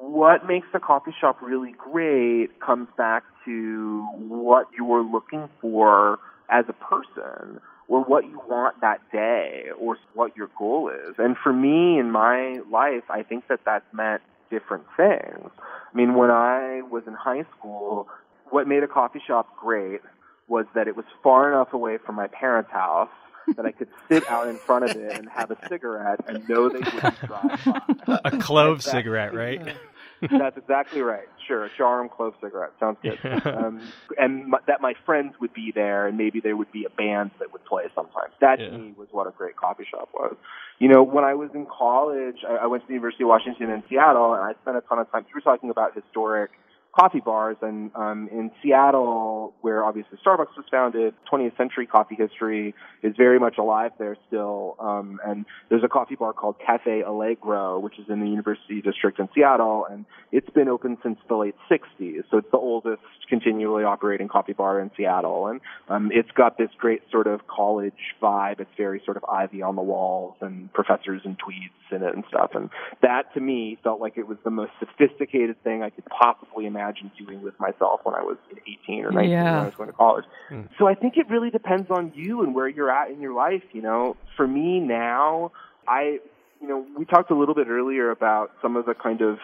what 0.00 0.46
makes 0.46 0.66
a 0.72 0.80
coffee 0.80 1.14
shop 1.20 1.42
really 1.42 1.74
great 1.76 2.58
comes 2.58 2.88
back 2.96 3.22
to 3.44 4.06
what 4.16 4.68
you're 4.76 5.04
looking 5.04 5.50
for 5.60 6.18
as 6.48 6.64
a 6.68 6.72
person 6.72 7.60
or 7.86 8.02
what 8.02 8.24
you 8.24 8.40
want 8.48 8.80
that 8.80 9.00
day 9.12 9.66
or 9.78 9.98
what 10.14 10.34
your 10.38 10.48
goal 10.58 10.88
is. 10.88 11.16
And 11.18 11.36
for 11.36 11.52
me 11.52 11.98
in 11.98 12.10
my 12.10 12.60
life, 12.72 13.04
I 13.10 13.22
think 13.22 13.48
that 13.48 13.60
that's 13.66 13.84
meant 13.92 14.22
different 14.50 14.84
things. 14.96 15.50
I 15.58 15.96
mean, 15.96 16.14
when 16.14 16.30
I 16.30 16.80
was 16.90 17.02
in 17.06 17.12
high 17.12 17.44
school, 17.58 18.08
what 18.48 18.66
made 18.66 18.82
a 18.82 18.88
coffee 18.88 19.20
shop 19.26 19.54
great 19.60 20.00
was 20.48 20.64
that 20.74 20.88
it 20.88 20.96
was 20.96 21.04
far 21.22 21.52
enough 21.52 21.74
away 21.74 21.98
from 21.98 22.14
my 22.14 22.26
parents' 22.28 22.70
house 22.70 23.10
that 23.56 23.66
I 23.66 23.72
could 23.72 23.88
sit 24.08 24.28
out 24.28 24.48
in 24.48 24.56
front 24.56 24.84
of 24.90 24.96
it 24.96 25.12
and 25.18 25.28
have 25.28 25.50
a 25.50 25.58
cigarette 25.68 26.20
and 26.26 26.48
know 26.48 26.68
they 26.68 26.78
wouldn't 26.80 27.20
drive 27.26 27.60
by. 28.06 28.20
A 28.24 28.30
clove 28.38 28.82
cigarette, 28.82 29.34
right? 29.34 29.76
That's 30.30 30.56
exactly 30.56 31.02
right. 31.02 31.28
Sure, 31.46 31.66
a 31.66 31.70
Djarum 31.70 32.10
clove 32.10 32.32
cigarette 32.42 32.70
sounds 32.80 32.96
good. 33.02 33.18
Um, 33.44 33.80
and 34.18 34.46
my, 34.46 34.58
that 34.66 34.80
my 34.80 34.94
friends 35.04 35.34
would 35.40 35.52
be 35.52 35.70
there, 35.74 36.06
and 36.06 36.16
maybe 36.16 36.40
there 36.40 36.56
would 36.56 36.72
be 36.72 36.84
a 36.86 36.90
band 36.90 37.30
that 37.38 37.52
would 37.52 37.64
play 37.66 37.84
sometimes. 37.94 38.32
That 38.40 38.58
Yeah. 38.60 38.70
to 38.70 38.78
me 38.78 38.94
was 38.96 39.08
what 39.10 39.26
a 39.26 39.30
great 39.32 39.56
coffee 39.56 39.84
shop 39.90 40.08
was. 40.14 40.34
You 40.78 40.88
know, 40.88 41.02
when 41.02 41.24
I 41.24 41.34
was 41.34 41.50
in 41.54 41.66
college, 41.66 42.36
I, 42.48 42.56
I 42.64 42.66
went 42.66 42.82
to 42.84 42.86
the 42.88 42.94
University 42.94 43.24
of 43.24 43.28
Washington 43.28 43.70
in 43.70 43.82
Seattle, 43.90 44.32
and 44.34 44.42
I 44.42 44.54
spent 44.62 44.76
a 44.78 44.80
ton 44.82 44.98
of 44.98 45.10
time. 45.12 45.24
You 45.28 45.34
were 45.34 45.40
talking 45.42 45.68
about 45.70 45.94
historic 45.94 46.50
coffee 46.94 47.20
bars, 47.20 47.56
and 47.60 47.90
um, 47.96 48.28
in 48.30 48.50
Seattle, 48.62 49.52
where 49.62 49.84
obviously 49.84 50.18
Starbucks 50.24 50.56
was 50.56 50.64
founded, 50.70 51.14
20th 51.30 51.56
century 51.56 51.86
coffee 51.86 52.14
history 52.14 52.74
is 53.02 53.14
very 53.16 53.40
much 53.40 53.58
alive 53.58 53.90
there 53.98 54.16
still. 54.28 54.76
Um, 54.78 55.20
and 55.26 55.44
there's 55.68 55.82
a 55.82 55.88
coffee 55.88 56.14
bar 56.14 56.32
called 56.32 56.56
Cafe 56.64 57.02
Allegro, 57.02 57.80
which 57.80 57.98
is 57.98 58.06
in 58.08 58.20
the 58.20 58.28
University 58.28 58.80
District 58.80 59.18
in 59.18 59.28
Seattle, 59.34 59.86
and 59.90 60.04
it's 60.30 60.48
been 60.50 60.68
open 60.68 60.96
since 61.02 61.18
the 61.28 61.34
late 61.34 61.56
60s. 61.70 62.22
So 62.30 62.38
it's 62.38 62.50
the 62.52 62.58
oldest 62.58 63.02
continually 63.28 63.84
operating 63.84 64.28
coffee 64.28 64.52
bar 64.52 64.78
in 64.80 64.90
Seattle, 64.96 65.48
and 65.48 65.60
um, 65.88 66.10
it's 66.12 66.30
got 66.30 66.58
this 66.58 66.70
great 66.78 67.02
sort 67.10 67.26
of 67.26 67.46
college 67.48 68.14
vibe. 68.22 68.60
It's 68.60 68.70
very 68.76 69.02
sort 69.04 69.16
of 69.16 69.24
ivy 69.24 69.62
on 69.62 69.74
the 69.74 69.82
walls 69.82 70.36
and 70.40 70.72
professors 70.72 71.22
and 71.24 71.36
tweeds 71.38 71.74
in 71.90 72.02
it 72.02 72.14
and 72.14 72.24
stuff. 72.28 72.52
And 72.54 72.70
that 73.02 73.34
to 73.34 73.40
me 73.40 73.78
felt 73.82 74.00
like 74.00 74.16
it 74.16 74.28
was 74.28 74.38
the 74.44 74.50
most 74.50 74.72
sophisticated 74.78 75.62
thing 75.64 75.82
I 75.82 75.90
could 75.90 76.04
possibly 76.06 76.66
imagine 76.66 76.83
doing 76.92 77.42
with 77.42 77.58
myself 77.60 78.00
when 78.04 78.14
I 78.14 78.22
was 78.22 78.36
18 78.84 79.04
or 79.04 79.10
19 79.12 79.30
Yeah. 79.30 79.44
when 79.44 79.62
I 79.62 79.64
was 79.66 79.74
going 79.74 79.88
to 79.90 79.96
college. 79.96 80.24
Hmm. 80.48 80.62
So 80.78 80.86
I 80.86 80.94
think 80.94 81.16
it 81.16 81.28
really 81.28 81.50
depends 81.50 81.90
on 81.90 82.12
you 82.14 82.42
and 82.42 82.54
where 82.54 82.68
you're 82.68 82.90
at 82.90 83.10
in 83.10 83.20
your 83.20 83.34
life. 83.34 83.62
You 83.72 83.82
know, 83.82 84.16
for 84.36 84.46
me 84.46 84.80
now, 84.80 85.52
I, 85.88 86.18
you 86.60 86.68
know, 86.68 86.86
we 86.96 87.04
talked 87.04 87.30
a 87.30 87.34
little 87.34 87.54
bit 87.54 87.68
earlier 87.68 88.10
about 88.10 88.52
some 88.62 88.76
of 88.76 88.86
the 88.86 88.94
kind 88.94 89.20
of 89.20 89.38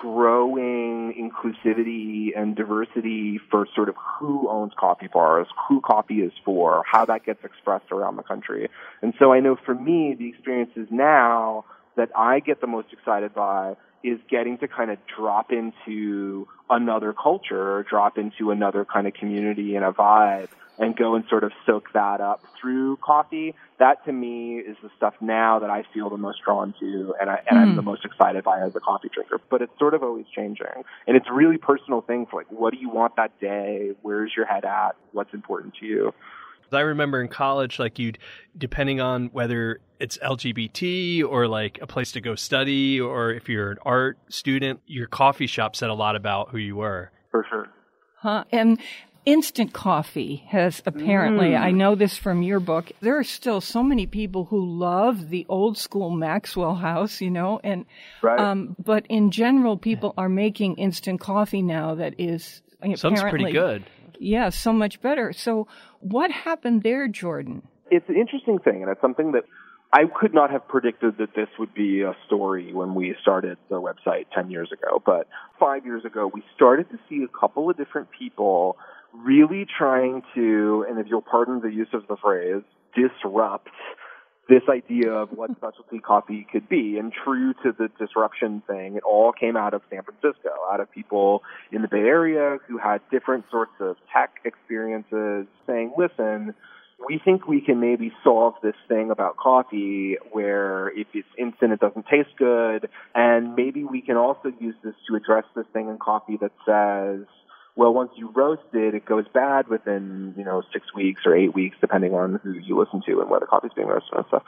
growing 0.00 1.14
inclusivity 1.14 2.36
and 2.36 2.56
diversity 2.56 3.40
for 3.50 3.66
sort 3.74 3.88
of 3.88 3.94
who 4.18 4.48
owns 4.48 4.72
coffee 4.78 5.08
bars, 5.12 5.46
who 5.68 5.80
coffee 5.80 6.20
is 6.20 6.32
for, 6.44 6.82
how 6.90 7.04
that 7.04 7.24
gets 7.24 7.44
expressed 7.44 7.92
around 7.92 8.16
the 8.16 8.22
country. 8.22 8.68
And 9.02 9.14
so 9.18 9.32
I 9.32 9.40
know 9.40 9.56
for 9.64 9.74
me, 9.74 10.16
the 10.18 10.28
experiences 10.28 10.88
now 10.90 11.64
that 11.96 12.10
I 12.16 12.40
get 12.40 12.60
the 12.60 12.66
most 12.66 12.88
excited 12.92 13.34
by 13.34 13.76
is 14.04 14.20
getting 14.28 14.58
to 14.58 14.68
kind 14.68 14.90
of 14.90 14.98
drop 15.16 15.50
into 15.50 16.46
another 16.68 17.14
culture, 17.14 17.84
drop 17.88 18.18
into 18.18 18.50
another 18.50 18.84
kind 18.84 19.06
of 19.06 19.14
community 19.14 19.74
and 19.74 19.84
a 19.84 19.92
vibe 19.92 20.48
and 20.78 20.96
go 20.96 21.14
and 21.14 21.24
sort 21.28 21.44
of 21.44 21.52
soak 21.64 21.92
that 21.94 22.20
up 22.20 22.42
through 22.60 22.98
coffee. 22.98 23.54
That 23.78 24.04
to 24.04 24.12
me 24.12 24.58
is 24.58 24.76
the 24.82 24.90
stuff 24.96 25.14
now 25.20 25.60
that 25.60 25.70
I 25.70 25.84
feel 25.94 26.10
the 26.10 26.18
most 26.18 26.40
drawn 26.44 26.74
to 26.80 27.14
and, 27.18 27.30
I, 27.30 27.40
and 27.48 27.58
I'm 27.58 27.70
hmm. 27.70 27.76
the 27.76 27.82
most 27.82 28.04
excited 28.04 28.44
by 28.44 28.60
as 28.60 28.76
a 28.76 28.80
coffee 28.80 29.08
drinker. 29.12 29.40
But 29.50 29.62
it's 29.62 29.72
sort 29.78 29.94
of 29.94 30.02
always 30.02 30.26
changing. 30.34 30.84
And 31.06 31.16
it's 31.16 31.30
really 31.30 31.56
personal 31.56 32.02
things 32.02 32.28
like 32.32 32.46
what 32.50 32.74
do 32.74 32.80
you 32.80 32.90
want 32.90 33.16
that 33.16 33.40
day? 33.40 33.92
Where's 34.02 34.32
your 34.36 34.46
head 34.46 34.66
at? 34.66 34.96
What's 35.12 35.32
important 35.32 35.74
to 35.80 35.86
you? 35.86 36.14
I 36.74 36.80
remember 36.80 37.20
in 37.20 37.28
college, 37.28 37.78
like 37.78 37.98
you'd, 37.98 38.18
depending 38.56 39.00
on 39.00 39.26
whether 39.26 39.80
it's 40.00 40.18
LGBT 40.18 41.24
or 41.24 41.48
like 41.48 41.78
a 41.80 41.86
place 41.86 42.12
to 42.12 42.20
go 42.20 42.34
study, 42.34 43.00
or 43.00 43.30
if 43.30 43.48
you're 43.48 43.70
an 43.72 43.78
art 43.84 44.18
student, 44.28 44.80
your 44.86 45.06
coffee 45.06 45.46
shop 45.46 45.76
said 45.76 45.90
a 45.90 45.94
lot 45.94 46.16
about 46.16 46.50
who 46.50 46.58
you 46.58 46.76
were. 46.76 47.10
For 47.30 47.46
sure. 47.48 47.68
Huh? 48.20 48.44
And 48.52 48.80
instant 49.24 49.72
coffee 49.72 50.44
has 50.48 50.82
apparently, 50.84 51.56
I 51.56 51.70
know 51.70 51.94
this 51.94 52.16
from 52.16 52.42
your 52.42 52.60
book, 52.60 52.92
there 53.00 53.18
are 53.18 53.24
still 53.24 53.60
so 53.60 53.82
many 53.82 54.06
people 54.06 54.44
who 54.44 54.78
love 54.78 55.30
the 55.30 55.46
old 55.48 55.78
school 55.78 56.10
Maxwell 56.10 56.74
House, 56.74 57.20
you 57.20 57.30
know, 57.30 57.60
and, 57.64 57.86
Right. 58.22 58.38
um, 58.38 58.76
but 58.82 59.06
in 59.08 59.30
general, 59.30 59.78
people 59.78 60.12
are 60.18 60.28
making 60.28 60.76
instant 60.76 61.20
coffee 61.20 61.62
now 61.62 61.94
that 61.94 62.14
is 62.18 62.62
Sounds 62.96 63.22
pretty 63.22 63.50
good. 63.50 63.84
Yeah, 64.20 64.50
so 64.50 64.72
much 64.72 65.00
better. 65.00 65.32
So 65.32 65.66
what 66.04 66.30
happened 66.30 66.82
there, 66.82 67.08
Jordan? 67.08 67.62
it's 67.90 68.08
an 68.08 68.16
interesting 68.16 68.58
thing, 68.58 68.82
and 68.82 68.90
it's 68.90 69.00
something 69.00 69.32
that 69.32 69.44
I 69.92 70.04
could 70.06 70.34
not 70.34 70.50
have 70.50 70.66
predicted 70.66 71.18
that 71.18 71.34
this 71.36 71.48
would 71.58 71.72
be 71.74 72.02
a 72.02 72.16
story 72.26 72.72
when 72.72 72.94
we 72.94 73.14
started 73.22 73.58
the 73.68 73.80
website 73.80 74.26
10 74.34 74.50
years 74.50 74.70
ago. 74.72 75.00
But 75.04 75.28
five 75.60 75.84
years 75.84 76.04
ago, 76.04 76.30
we 76.32 76.42
started 76.56 76.90
to 76.90 76.98
see 77.08 77.22
a 77.22 77.28
couple 77.28 77.70
of 77.70 77.76
different 77.76 78.08
people 78.10 78.76
really 79.12 79.66
trying 79.78 80.22
to, 80.34 80.84
and 80.88 80.98
if 80.98 81.06
you'll 81.08 81.22
pardon 81.22 81.60
the 81.60 81.72
use 81.72 81.88
of 81.92 82.06
the 82.08 82.16
phrase, 82.16 82.62
disrupt 82.96 83.68
this 84.48 84.62
idea 84.68 85.12
of 85.12 85.30
what 85.30 85.50
specialty 85.56 85.98
coffee 85.98 86.46
could 86.50 86.68
be. 86.68 86.98
And 86.98 87.12
true 87.12 87.54
to 87.62 87.72
the 87.72 87.88
disruption 87.98 88.62
thing, 88.66 88.96
it 88.96 89.02
all 89.02 89.32
came 89.32 89.56
out 89.56 89.74
of 89.74 89.82
San 89.90 90.02
Francisco, 90.02 90.50
out 90.70 90.80
of 90.80 90.90
people 90.90 91.42
in 91.72 91.82
the 91.82 91.88
Bay 91.88 91.98
Area 91.98 92.58
who 92.68 92.78
had 92.78 93.00
different 93.10 93.44
sorts 93.50 93.72
of 93.80 93.96
tech 94.12 94.40
experiences 94.44 95.46
saying, 95.66 95.92
listen, 95.96 96.54
we 97.06 97.20
think 97.24 97.46
we 97.46 97.60
can 97.60 97.80
maybe 97.80 98.12
solve 98.22 98.54
this 98.62 98.76
thing 98.88 99.10
about 99.10 99.36
coffee 99.36 100.16
where 100.32 100.88
if 100.96 101.06
it's 101.12 101.28
instant, 101.38 101.72
it 101.72 101.80
doesn't 101.80 102.06
taste 102.06 102.30
good. 102.38 102.88
And 103.14 103.54
maybe 103.54 103.84
we 103.84 104.00
can 104.00 104.16
also 104.16 104.52
use 104.60 104.74
this 104.82 104.94
to 105.08 105.16
address 105.16 105.44
this 105.56 105.66
thing 105.72 105.88
in 105.88 105.98
coffee 105.98 106.38
that 106.40 106.52
says, 106.64 107.26
well, 107.76 107.92
once 107.92 108.10
you 108.16 108.30
roast 108.30 108.62
it, 108.72 108.94
it 108.94 109.04
goes 109.04 109.24
bad 109.32 109.68
within, 109.68 110.34
you 110.36 110.44
know, 110.44 110.62
six 110.72 110.86
weeks 110.94 111.22
or 111.26 111.36
eight 111.36 111.54
weeks, 111.54 111.76
depending 111.80 112.14
on 112.14 112.40
who 112.42 112.52
you 112.52 112.78
listen 112.78 113.02
to 113.06 113.20
and 113.20 113.28
where 113.28 113.40
the 113.40 113.46
coffee's 113.46 113.72
being 113.74 113.88
roasted 113.88 114.16
and 114.16 114.26
stuff. 114.28 114.42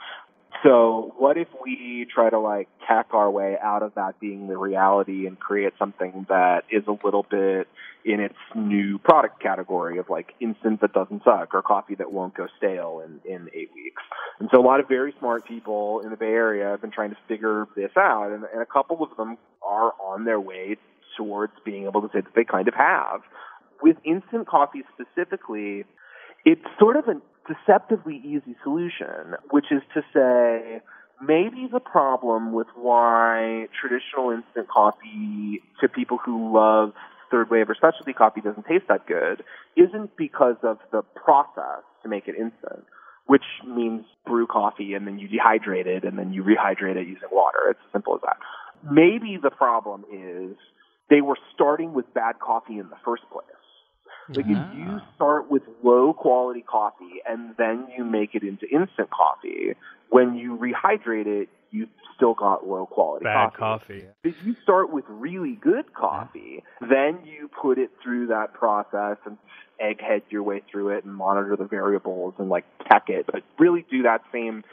So 0.63 1.13
what 1.17 1.37
if 1.37 1.47
we 1.63 2.07
try 2.11 2.29
to 2.29 2.39
like 2.39 2.67
tack 2.87 3.07
our 3.11 3.29
way 3.29 3.57
out 3.61 3.83
of 3.83 3.93
that 3.95 4.19
being 4.19 4.47
the 4.47 4.57
reality 4.57 5.27
and 5.27 5.39
create 5.39 5.73
something 5.77 6.25
that 6.29 6.63
is 6.71 6.83
a 6.87 6.97
little 7.03 7.25
bit 7.29 7.67
in 8.03 8.21
its 8.21 8.35
new 8.55 8.97
product 8.97 9.41
category 9.41 9.99
of 9.99 10.09
like 10.09 10.33
instant 10.39 10.81
that 10.81 10.93
doesn't 10.93 11.23
suck 11.23 11.53
or 11.53 11.61
coffee 11.61 11.95
that 11.95 12.11
won't 12.11 12.33
go 12.33 12.47
stale 12.57 13.03
in, 13.05 13.19
in 13.31 13.49
eight 13.53 13.69
weeks. 13.75 14.01
And 14.39 14.49
so 14.51 14.59
a 14.59 14.65
lot 14.65 14.79
of 14.79 14.87
very 14.87 15.13
smart 15.19 15.45
people 15.45 15.99
in 15.99 16.09
the 16.09 16.17
Bay 16.17 16.25
Area 16.27 16.69
have 16.69 16.81
been 16.81 16.91
trying 16.91 17.11
to 17.11 17.17
figure 17.27 17.67
this 17.75 17.91
out 17.95 18.31
and, 18.31 18.45
and 18.51 18.61
a 18.61 18.65
couple 18.65 19.03
of 19.03 19.15
them 19.17 19.37
are 19.61 19.93
on 20.03 20.23
their 20.23 20.39
way 20.39 20.77
towards 21.17 21.53
being 21.65 21.85
able 21.85 22.01
to 22.01 22.09
say 22.13 22.21
that 22.21 22.33
they 22.35 22.45
kind 22.45 22.67
of 22.67 22.75
have. 22.75 23.21
With 23.81 23.97
instant 24.05 24.47
coffee 24.47 24.83
specifically, 24.93 25.83
it's 26.45 26.65
sort 26.79 26.95
of 26.95 27.05
a 27.07 27.19
deceptively 27.51 28.21
easy 28.23 28.55
solution, 28.63 29.35
which 29.51 29.65
is 29.71 29.81
to 29.93 30.01
say, 30.13 30.81
maybe 31.21 31.67
the 31.71 31.79
problem 31.79 32.53
with 32.53 32.67
why 32.75 33.67
traditional 33.79 34.31
instant 34.31 34.67
coffee 34.69 35.61
to 35.81 35.87
people 35.87 36.17
who 36.23 36.53
love 36.53 36.93
third 37.31 37.49
wave 37.49 37.69
or 37.69 37.75
specialty 37.75 38.13
coffee 38.13 38.41
doesn't 38.41 38.65
taste 38.65 38.85
that 38.87 39.05
good 39.05 39.43
isn't 39.75 40.15
because 40.17 40.55
of 40.63 40.77
the 40.91 41.01
process 41.15 41.83
to 42.03 42.09
make 42.09 42.27
it 42.27 42.35
instant, 42.35 42.85
which 43.25 43.43
means 43.65 44.05
brew 44.25 44.47
coffee 44.47 44.93
and 44.93 45.05
then 45.05 45.19
you 45.19 45.27
dehydrate 45.27 45.85
it 45.85 46.03
and 46.03 46.17
then 46.17 46.33
you 46.33 46.43
rehydrate 46.43 46.95
it 46.95 47.07
using 47.07 47.29
water. 47.31 47.59
It's 47.69 47.79
as 47.85 47.91
simple 47.91 48.15
as 48.15 48.21
that. 48.23 48.37
Maybe 48.89 49.37
the 49.41 49.49
problem 49.49 50.05
is 50.11 50.55
they 51.09 51.21
were 51.21 51.37
starting 51.53 51.93
with 51.93 52.13
bad 52.13 52.39
coffee 52.39 52.77
in 52.77 52.89
the 52.89 52.97
first 53.03 53.23
place. 53.31 53.45
Like 54.29 54.45
if 54.45 54.57
ah. 54.57 54.73
you 54.75 54.99
start 55.15 55.49
with 55.49 55.63
low 55.83 56.13
quality 56.13 56.61
coffee 56.61 57.21
and 57.27 57.55
then 57.57 57.87
you 57.97 58.03
make 58.03 58.35
it 58.35 58.43
into 58.43 58.67
instant 58.67 59.09
coffee, 59.09 59.75
when 60.09 60.35
you 60.35 60.57
rehydrate 60.57 61.27
it, 61.27 61.49
you 61.71 61.87
still 62.15 62.33
got 62.33 62.67
low 62.67 62.85
quality 62.85 63.25
coffee. 63.25 63.49
Bad 63.51 63.57
coffee. 63.57 64.01
coffee. 64.01 64.07
If 64.23 64.35
you 64.43 64.55
start 64.63 64.91
with 64.91 65.05
really 65.07 65.57
good 65.61 65.93
coffee, 65.93 66.63
then 66.81 67.19
you 67.23 67.49
put 67.61 67.77
it 67.77 67.91
through 68.03 68.27
that 68.27 68.53
process 68.53 69.17
and 69.25 69.37
egghead 69.81 70.23
your 70.29 70.43
way 70.43 70.61
through 70.71 70.89
it 70.89 71.05
and 71.05 71.13
monitor 71.13 71.55
the 71.55 71.65
variables 71.65 72.33
and 72.37 72.49
like 72.49 72.65
tech 72.89 73.05
it, 73.07 73.25
but 73.27 73.43
really 73.59 73.85
do 73.89 74.03
that 74.03 74.21
same 74.33 74.63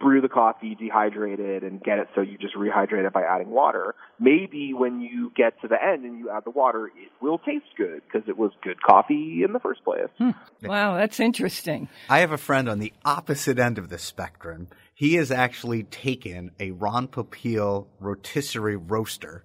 brew 0.00 0.20
the 0.20 0.28
coffee, 0.28 0.76
dehydrate 0.80 1.38
it, 1.38 1.62
and 1.62 1.82
get 1.82 1.98
it 1.98 2.08
so 2.14 2.22
you 2.22 2.38
just 2.38 2.56
rehydrate 2.56 3.06
it 3.06 3.12
by 3.12 3.22
adding 3.22 3.50
water. 3.50 3.94
Maybe 4.18 4.72
when 4.74 5.00
you 5.00 5.30
get 5.36 5.60
to 5.60 5.68
the 5.68 5.76
end 5.80 6.04
and 6.04 6.18
you 6.18 6.30
add 6.30 6.44
the 6.44 6.50
water, 6.50 6.86
it 6.86 7.12
will 7.20 7.38
taste 7.38 7.66
good 7.76 8.02
because 8.04 8.28
it 8.28 8.36
was 8.36 8.50
good 8.62 8.82
coffee 8.82 9.42
in 9.44 9.52
the 9.52 9.60
first 9.60 9.84
place. 9.84 10.08
Hmm. 10.18 10.30
Wow, 10.62 10.96
that's 10.96 11.20
interesting. 11.20 11.88
I 12.08 12.20
have 12.20 12.32
a 12.32 12.38
friend 12.38 12.68
on 12.68 12.78
the 12.78 12.92
opposite 13.04 13.58
end 13.58 13.78
of 13.78 13.90
the 13.90 13.98
spectrum. 13.98 14.68
He 14.94 15.14
has 15.14 15.30
actually 15.30 15.84
taken 15.84 16.50
a 16.58 16.72
Ron 16.72 17.08
Popeil 17.08 17.86
rotisserie 18.00 18.76
roaster 18.76 19.44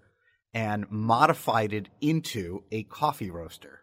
and 0.54 0.90
modified 0.90 1.74
it 1.74 1.90
into 2.00 2.64
a 2.72 2.84
coffee 2.84 3.30
roaster. 3.30 3.82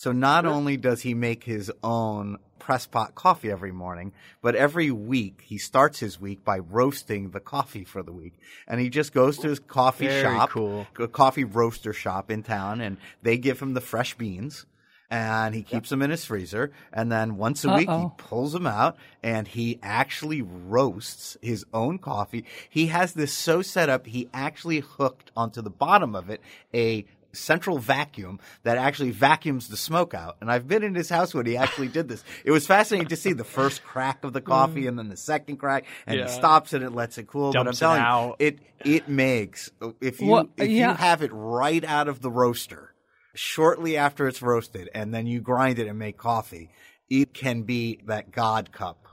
So 0.00 0.12
not 0.12 0.46
only 0.46 0.78
does 0.78 1.02
he 1.02 1.12
make 1.12 1.44
his 1.44 1.70
own 1.84 2.38
press 2.58 2.86
pot 2.86 3.14
coffee 3.14 3.50
every 3.50 3.70
morning, 3.70 4.14
but 4.40 4.54
every 4.54 4.90
week 4.90 5.42
he 5.44 5.58
starts 5.58 5.98
his 5.98 6.18
week 6.18 6.42
by 6.42 6.58
roasting 6.58 7.32
the 7.32 7.38
coffee 7.40 7.84
for 7.84 8.02
the 8.02 8.10
week. 8.10 8.32
And 8.66 8.80
he 8.80 8.88
just 8.88 9.12
goes 9.12 9.36
to 9.40 9.48
his 9.50 9.58
coffee 9.58 10.06
Very 10.06 10.22
shop, 10.22 10.48
cool. 10.48 10.86
a 10.98 11.06
coffee 11.06 11.44
roaster 11.44 11.92
shop 11.92 12.30
in 12.30 12.42
town, 12.42 12.80
and 12.80 12.96
they 13.20 13.36
give 13.36 13.60
him 13.60 13.74
the 13.74 13.82
fresh 13.82 14.14
beans. 14.14 14.64
And 15.10 15.54
he 15.54 15.62
keeps 15.62 15.90
them 15.90 16.00
in 16.00 16.10
his 16.10 16.24
freezer. 16.24 16.70
And 16.94 17.12
then 17.12 17.36
once 17.36 17.62
a 17.64 17.74
week, 17.74 17.90
he 17.90 18.06
pulls 18.16 18.52
them 18.52 18.66
out 18.66 18.96
and 19.24 19.48
he 19.48 19.80
actually 19.82 20.40
roasts 20.40 21.36
his 21.42 21.66
own 21.74 21.98
coffee. 21.98 22.44
He 22.70 22.86
has 22.86 23.12
this 23.12 23.32
so 23.32 23.60
set 23.60 23.88
up, 23.90 24.06
he 24.06 24.28
actually 24.32 24.78
hooked 24.78 25.32
onto 25.36 25.60
the 25.62 25.68
bottom 25.68 26.14
of 26.14 26.30
it 26.30 26.40
a 26.72 27.04
central 27.32 27.78
vacuum 27.78 28.40
that 28.64 28.76
actually 28.78 29.10
vacuums 29.10 29.68
the 29.68 29.76
smoke 29.76 30.14
out. 30.14 30.36
And 30.40 30.50
I've 30.50 30.66
been 30.68 30.82
in 30.82 30.94
his 30.94 31.08
house 31.08 31.32
when 31.34 31.46
he 31.46 31.56
actually 31.56 31.88
did 31.88 32.08
this. 32.08 32.24
It 32.44 32.50
was 32.50 32.66
fascinating 32.66 33.08
to 33.08 33.16
see 33.16 33.32
the 33.32 33.44
first 33.44 33.82
crack 33.84 34.24
of 34.24 34.32
the 34.32 34.40
coffee 34.40 34.86
and 34.86 34.98
then 34.98 35.08
the 35.08 35.16
second 35.16 35.56
crack 35.58 35.84
and 36.06 36.18
Yeah. 36.18 36.26
he 36.26 36.32
stops 36.32 36.72
and 36.72 36.82
it 36.84 36.90
lets 36.90 37.18
it 37.18 37.26
cool. 37.26 37.52
but 37.52 37.58
I'm 37.58 37.64
Dumps 37.66 37.78
it 37.78 37.80
telling 37.80 38.00
out. 38.00 38.36
you, 38.40 38.46
it, 38.46 38.58
it 38.84 39.08
makes, 39.08 39.70
if 40.00 40.20
you, 40.20 40.28
Well, 40.28 40.48
if 40.56 40.68
yeah. 40.68 40.90
you 40.90 40.96
have 40.96 41.22
it 41.22 41.30
right 41.32 41.84
out 41.84 42.08
of 42.08 42.20
the 42.20 42.30
roaster, 42.30 42.94
shortly 43.34 43.96
after 43.96 44.26
it's 44.26 44.42
roasted 44.42 44.88
and 44.94 45.14
then 45.14 45.26
you 45.26 45.40
grind 45.40 45.78
it 45.78 45.86
and 45.86 45.98
make 45.98 46.16
coffee, 46.18 46.70
it 47.08 47.32
can 47.34 47.62
be 47.62 48.00
that 48.06 48.30
God 48.32 48.72
cup. 48.72 49.06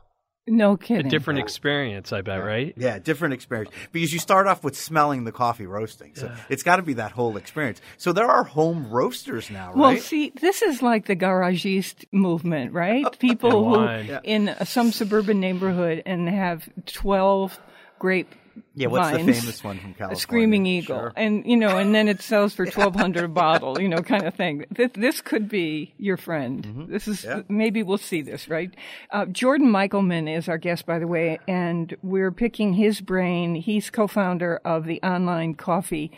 No 0.48 0.78
kidding. 0.78 1.08
A 1.08 1.10
different 1.10 1.40
experience, 1.40 2.14
I 2.14 2.22
bet, 2.22 2.44
right? 2.44 2.74
Yeah, 2.78 3.00
different 3.00 3.34
experience 3.34 3.70
because 3.92 4.14
you 4.14 4.20
start 4.20 4.48
off 4.48 4.64
with 4.64 4.78
smelling 4.78 5.26
the 5.26 5.32
coffee 5.34 5.66
roasting. 5.68 6.16
So 6.16 6.34
it's 6.50 6.64
got 6.64 6.78
to 6.78 6.82
be 6.84 6.94
that 6.94 7.12
whole 7.12 7.36
experience. 7.38 7.82
So 7.98 8.14
there 8.14 8.28
are 8.28 8.44
home 8.44 8.90
roasters 8.90 9.50
now, 9.50 9.74
Well, 9.76 9.90
right? 9.90 9.94
Well, 9.96 10.02
see, 10.02 10.32
this 10.40 10.62
is 10.62 10.82
like 10.82 11.06
the 11.06 11.16
garagiste 11.16 12.06
movement, 12.12 12.72
right? 12.74 13.04
Oh, 13.06 13.10
People 13.20 13.76
And 13.82 14.06
who 14.08 14.12
wine. 14.14 14.22
in 14.24 14.56
some 14.66 14.92
suburban 14.92 15.40
neighborhood 15.40 16.02
and 16.06 16.30
have 16.30 16.68
12 16.86 17.60
grape 18.00 18.34
yeah, 18.76 18.88
what's 18.88 19.12
the 19.12 19.18
famous 19.20 19.64
one 19.64 19.80
from 19.80 19.94
California? 19.94 20.16
Screaming 20.20 20.66
eagle. 20.66 20.98
Sure. 20.98 21.14
And, 21.16 21.46
you 21.46 21.58
know, 21.58 21.78
and 21.78 21.94
then 21.94 22.08
it 22.08 22.22
sells 22.22 22.54
for 22.54 22.66
1200 22.66 23.24
a 23.24 23.28
bottle, 23.28 23.82
you 23.82 23.90
know, 23.90 24.02
kind 24.02 24.26
of 24.26 24.36
thing. 24.36 24.66
This, 24.70 24.92
this 24.94 25.22
could 25.22 25.50
be 25.50 25.94
your 25.98 26.18
friend. 26.18 26.64
Mm-hmm. 26.64 26.92
This 26.92 27.08
is, 27.08 27.26
maybe 27.50 27.84
we'll 27.84 27.98
see 27.98 28.22
this, 28.22 28.48
right? 28.48 28.74
Uh, 29.12 29.26
Jordan 29.26 29.72
Michelman 29.72 30.28
is 30.28 30.48
our 30.48 30.58
guest, 30.58 30.86
by 30.86 31.00
the 31.00 31.08
way, 31.08 31.40
and 31.48 31.96
we're 32.02 32.32
picking 32.32 32.74
his 32.74 33.02
brain. 33.02 33.56
He's 33.56 33.90
co-founder 33.90 34.62
of 34.64 34.86
the 34.86 35.02
online 35.02 35.56
coffee 35.56 36.12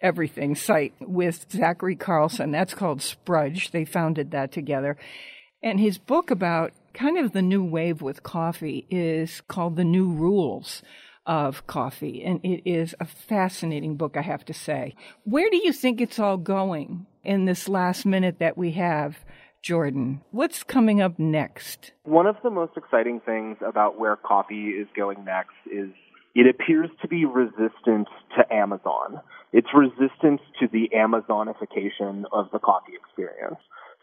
everything 0.00 0.54
site 0.54 0.94
with 1.00 1.50
Zachary 1.50 1.96
Carlsen. 1.96 2.50
That's 2.50 2.74
called 2.74 3.02
Sprudge. 3.02 3.70
They 3.70 3.84
founded 3.84 4.30
that 4.30 4.52
together. 4.52 4.96
And 5.62 5.80
his 5.80 5.98
book 5.98 6.30
about 6.30 6.72
kind 6.94 7.18
of 7.18 7.32
the 7.32 7.42
new 7.42 7.64
wave 7.64 8.00
with 8.00 8.22
coffee 8.22 8.86
is 8.90 9.40
called 9.42 9.76
The 9.76 9.84
New 9.84 10.10
Rules 10.10 10.82
of 11.28 11.66
Coffee. 11.66 12.24
And 12.24 12.40
it 12.42 12.68
is 12.68 12.96
a 12.98 13.04
fascinating 13.04 13.96
book, 13.96 14.16
I 14.16 14.22
have 14.22 14.44
to 14.46 14.54
say. 14.54 14.94
Where 15.24 15.48
do 15.50 15.58
you 15.58 15.72
think 15.72 16.00
it's 16.00 16.18
all 16.18 16.38
going 16.38 17.06
in 17.22 17.44
this 17.44 17.68
last 17.68 18.06
minute 18.06 18.38
that 18.40 18.56
we 18.58 18.72
have, 18.72 19.18
Jordan? 19.62 20.22
What's 20.30 20.64
coming 20.64 21.00
up 21.00 21.18
next? 21.18 21.92
One 22.04 22.26
of 22.26 22.36
the 22.42 22.50
most 22.50 22.72
exciting 22.76 23.20
things 23.20 23.58
about 23.64 24.00
where 24.00 24.16
coffee 24.16 24.70
is 24.70 24.88
going 24.96 25.24
next 25.24 25.54
is 25.70 25.90
it 26.34 26.46
appears 26.48 26.88
to 27.02 27.08
be 27.08 27.26
resistant 27.26 28.08
to 28.36 28.52
Amazon. 28.52 29.20
It's 29.52 29.68
resistant 29.74 30.40
to 30.60 30.68
the 30.72 30.88
Amazonification 30.96 32.24
of 32.32 32.46
the 32.52 32.58
coffee 32.58 32.92
experience. 32.94 33.58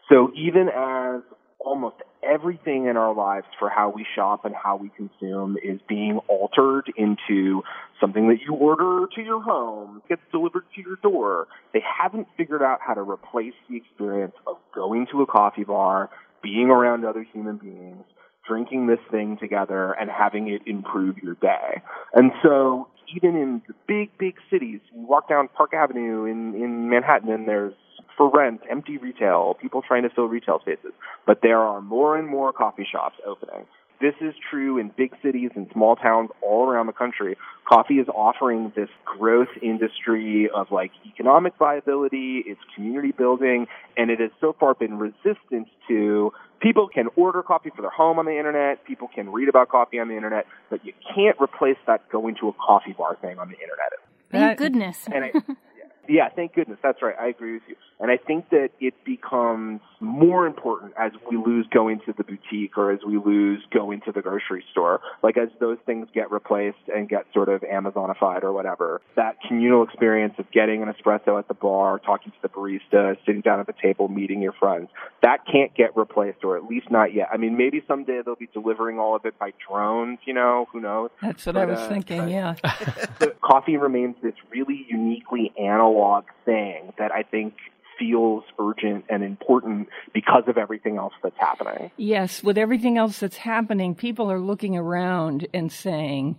So 0.08 0.30
even 0.36 0.68
as 0.68 1.22
almost 1.58 1.96
everything 2.22 2.86
in 2.86 2.96
our 2.96 3.14
lives 3.14 3.46
for 3.58 3.68
how 3.68 3.92
we 3.94 4.06
shop 4.14 4.44
and 4.44 4.54
how 4.54 4.76
we 4.76 4.90
consume 4.96 5.56
is 5.62 5.80
being 5.88 6.18
altered 6.28 6.92
into 6.96 7.62
something 8.00 8.28
that 8.28 8.38
you 8.46 8.54
order 8.54 9.06
to 9.14 9.22
your 9.22 9.40
home, 9.40 10.02
gets 10.08 10.22
delivered 10.30 10.64
to 10.74 10.82
your 10.82 10.96
door. 11.02 11.46
They 11.72 11.82
haven't 11.82 12.26
figured 12.36 12.62
out 12.62 12.78
how 12.86 12.94
to 12.94 13.02
replace 13.02 13.54
the 13.68 13.76
experience 13.76 14.34
of 14.46 14.56
going 14.74 15.06
to 15.12 15.22
a 15.22 15.26
coffee 15.26 15.64
bar, 15.64 16.10
being 16.42 16.68
around 16.68 17.04
other 17.04 17.26
human 17.32 17.56
beings, 17.56 18.04
drinking 18.46 18.86
this 18.86 19.00
thing 19.10 19.38
together 19.40 19.92
and 19.92 20.10
having 20.10 20.48
it 20.48 20.62
improve 20.66 21.18
your 21.18 21.34
day. 21.34 21.82
And 22.14 22.32
so 22.42 22.88
even 23.16 23.36
in 23.36 23.62
the 23.66 23.74
big, 23.86 24.10
big 24.18 24.34
cities, 24.50 24.80
you 24.92 25.06
walk 25.06 25.28
down 25.28 25.48
Park 25.56 25.72
Avenue 25.74 26.24
in, 26.24 26.54
in 26.54 26.90
Manhattan 26.90 27.30
and 27.30 27.48
there's 27.48 27.74
for 28.16 28.30
rent, 28.30 28.60
empty 28.70 28.98
retail, 28.98 29.56
people 29.60 29.82
trying 29.82 30.02
to 30.02 30.10
fill 30.10 30.26
retail 30.26 30.60
spaces. 30.60 30.92
But 31.26 31.40
there 31.42 31.60
are 31.60 31.80
more 31.80 32.16
and 32.16 32.28
more 32.28 32.52
coffee 32.52 32.86
shops 32.90 33.16
opening. 33.26 33.66
This 34.00 34.14
is 34.20 34.34
true 34.50 34.78
in 34.78 34.90
big 34.94 35.14
cities 35.22 35.50
and 35.54 35.68
small 35.72 35.96
towns 35.96 36.28
all 36.42 36.68
around 36.68 36.86
the 36.86 36.92
country. 36.92 37.36
Coffee 37.66 37.94
is 37.94 38.06
offering 38.08 38.72
this 38.76 38.90
growth 39.06 39.48
industry 39.62 40.50
of 40.54 40.70
like 40.70 40.90
economic 41.06 41.54
viability, 41.58 42.42
it's 42.46 42.60
community 42.74 43.12
building, 43.12 43.66
and 43.96 44.10
it 44.10 44.20
has 44.20 44.30
so 44.38 44.54
far 44.60 44.74
been 44.74 44.98
resistant 44.98 45.68
to 45.88 46.30
people 46.60 46.88
can 46.88 47.06
order 47.16 47.42
coffee 47.42 47.70
for 47.74 47.80
their 47.80 47.90
home 47.90 48.18
on 48.18 48.26
the 48.26 48.36
internet, 48.36 48.84
people 48.84 49.08
can 49.14 49.32
read 49.32 49.48
about 49.48 49.70
coffee 49.70 49.98
on 49.98 50.08
the 50.08 50.16
internet, 50.16 50.46
but 50.68 50.84
you 50.84 50.92
can't 51.14 51.36
replace 51.40 51.78
that 51.86 52.06
going 52.10 52.36
to 52.40 52.48
a 52.48 52.52
coffee 52.52 52.92
bar 52.92 53.16
thing 53.22 53.38
on 53.38 53.48
the 53.48 53.54
internet. 53.54 53.92
Thank 54.30 54.42
That- 54.42 54.58
goodness. 54.58 55.08
Yeah, 56.08 56.28
thank 56.34 56.54
goodness. 56.54 56.78
That's 56.82 57.02
right. 57.02 57.14
I 57.18 57.28
agree 57.28 57.54
with 57.54 57.62
you. 57.68 57.76
And 57.98 58.10
I 58.10 58.18
think 58.18 58.50
that 58.50 58.70
it 58.78 58.94
becomes 59.04 59.80
more 60.00 60.46
important 60.46 60.92
as 60.98 61.12
we 61.30 61.38
lose 61.38 61.66
going 61.72 62.00
to 62.04 62.12
the 62.12 62.24
boutique 62.24 62.76
or 62.76 62.92
as 62.92 63.00
we 63.06 63.16
lose 63.16 63.64
going 63.72 64.02
to 64.02 64.12
the 64.12 64.20
grocery 64.20 64.64
store. 64.70 65.00
Like 65.22 65.38
as 65.38 65.48
those 65.60 65.78
things 65.86 66.08
get 66.12 66.30
replaced 66.30 66.76
and 66.94 67.08
get 67.08 67.24
sort 67.32 67.48
of 67.48 67.62
Amazonified 67.62 68.42
or 68.42 68.52
whatever, 68.52 69.00
that 69.16 69.36
communal 69.48 69.82
experience 69.82 70.34
of 70.38 70.50
getting 70.52 70.82
an 70.82 70.92
espresso 70.92 71.38
at 71.38 71.48
the 71.48 71.54
bar, 71.54 71.98
talking 71.98 72.32
to 72.32 72.38
the 72.42 72.48
barista, 72.48 73.16
sitting 73.24 73.40
down 73.40 73.60
at 73.60 73.66
the 73.66 73.74
table, 73.82 74.08
meeting 74.08 74.42
your 74.42 74.52
friends, 74.52 74.90
that 75.22 75.46
can't 75.50 75.74
get 75.74 75.96
replaced 75.96 76.44
or 76.44 76.58
at 76.58 76.64
least 76.64 76.90
not 76.90 77.14
yet. 77.14 77.28
I 77.32 77.38
mean, 77.38 77.56
maybe 77.56 77.82
someday 77.88 78.20
they'll 78.24 78.36
be 78.36 78.48
delivering 78.52 78.98
all 78.98 79.16
of 79.16 79.24
it 79.24 79.38
by 79.38 79.52
drones, 79.66 80.18
you 80.26 80.34
know, 80.34 80.68
who 80.70 80.80
knows? 80.80 81.10
That's 81.22 81.46
what 81.46 81.56
I 81.56 81.64
was 81.64 81.78
uh, 81.78 81.88
thinking, 81.88 82.28
yeah. 82.28 82.56
coffee 83.40 83.78
remains 83.78 84.16
this 84.22 84.34
really 84.50 84.86
uniquely 84.90 85.52
analog 85.58 85.95
thing 86.44 86.92
that 86.98 87.12
I 87.12 87.22
think 87.22 87.54
feels 87.98 88.44
urgent 88.58 89.06
and 89.08 89.22
important 89.22 89.88
because 90.12 90.44
of 90.46 90.58
everything 90.58 90.98
else 90.98 91.14
that's 91.22 91.38
happening. 91.38 91.90
Yes, 91.96 92.42
with 92.42 92.58
everything 92.58 92.98
else 92.98 93.18
that's 93.18 93.38
happening, 93.38 93.94
people 93.94 94.30
are 94.30 94.38
looking 94.40 94.76
around 94.76 95.46
and 95.54 95.72
saying, 95.72 96.38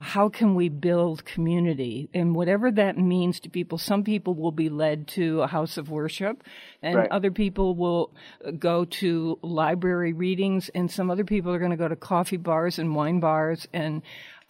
how 0.00 0.28
can 0.28 0.56
we 0.56 0.68
build 0.68 1.24
community? 1.24 2.08
And 2.12 2.34
whatever 2.34 2.72
that 2.72 2.98
means 2.98 3.38
to 3.40 3.50
people, 3.50 3.78
some 3.78 4.02
people 4.02 4.34
will 4.34 4.50
be 4.50 4.68
led 4.68 5.06
to 5.08 5.42
a 5.42 5.46
house 5.46 5.76
of 5.76 5.90
worship, 5.90 6.42
and 6.82 6.96
Right. 6.96 7.10
other 7.10 7.30
people 7.30 7.76
will 7.76 8.12
go 8.58 8.84
to 8.84 9.38
library 9.42 10.12
readings, 10.12 10.70
and 10.70 10.90
some 10.90 11.08
other 11.08 11.24
people 11.24 11.52
are 11.52 11.58
going 11.60 11.70
to 11.70 11.76
go 11.76 11.88
to 11.88 11.96
coffee 11.96 12.36
bars 12.36 12.80
and 12.80 12.96
wine 12.96 13.20
bars, 13.20 13.68
and 13.72 14.02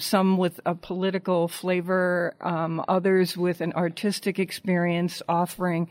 some 0.02 0.36
with 0.36 0.60
a 0.66 0.74
political 0.74 1.48
flavor, 1.48 2.34
um, 2.40 2.84
others 2.88 3.36
with 3.36 3.60
an 3.60 3.72
artistic 3.72 4.38
experience 4.38 5.22
offering 5.28 5.88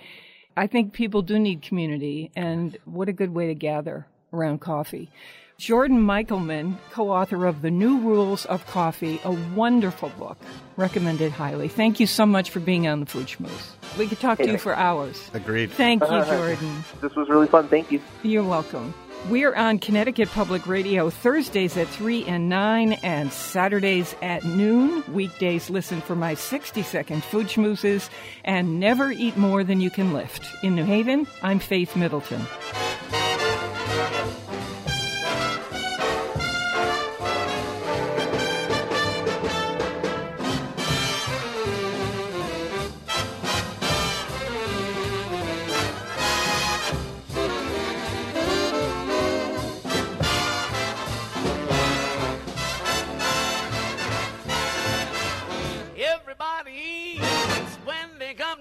I 0.55 0.67
think 0.67 0.93
people 0.93 1.21
do 1.21 1.39
need 1.39 1.61
community, 1.61 2.31
and 2.35 2.77
what 2.85 3.07
a 3.07 3.13
good 3.13 3.33
way 3.33 3.47
to 3.47 3.55
gather 3.55 4.05
around 4.33 4.59
coffee. 4.59 5.09
Jordan 5.57 6.01
Michelman, 6.01 6.77
co 6.89 7.09
author 7.11 7.45
of 7.45 7.61
The 7.61 7.71
New 7.71 7.99
Rules 7.99 8.45
of 8.45 8.65
Coffee, 8.65 9.21
a 9.23 9.31
wonderful 9.31 10.09
book, 10.17 10.37
recommended 10.75 11.31
highly. 11.31 11.67
Thank 11.67 11.99
you 11.99 12.07
so 12.07 12.25
much 12.25 12.49
for 12.49 12.59
being 12.59 12.87
on 12.87 12.99
the 12.99 13.05
Food 13.05 13.27
Schmooze. 13.27 13.97
We 13.97 14.07
could 14.07 14.19
talk 14.19 14.39
to 14.39 14.49
you 14.49 14.57
for 14.57 14.73
hours. 14.75 15.29
Agreed. 15.33 15.71
Thank 15.71 16.01
you, 16.01 16.07
Jordan. 16.25 16.83
This 16.99 17.15
was 17.15 17.29
really 17.29 17.47
fun. 17.47 17.67
Thank 17.67 17.91
you. 17.91 18.01
You're 18.23 18.43
welcome. 18.43 18.93
We're 19.29 19.53
on 19.53 19.77
Connecticut 19.77 20.29
Public 20.29 20.65
Radio 20.65 21.11
Thursdays 21.11 21.77
at 21.77 21.87
3 21.87 22.25
and 22.25 22.49
9 22.49 22.93
and 23.03 23.31
Saturdays 23.31 24.15
at 24.23 24.43
noon. 24.43 25.03
Weekdays, 25.13 25.69
listen 25.69 26.01
for 26.01 26.15
my 26.15 26.33
60 26.33 26.81
second 26.81 27.23
food 27.23 27.45
schmoozes 27.45 28.09
and 28.43 28.79
never 28.79 29.11
eat 29.11 29.37
more 29.37 29.63
than 29.63 29.79
you 29.79 29.91
can 29.91 30.11
lift. 30.11 30.43
In 30.63 30.75
New 30.75 30.85
Haven, 30.85 31.27
I'm 31.43 31.59
Faith 31.59 31.95
Middleton. 31.95 32.41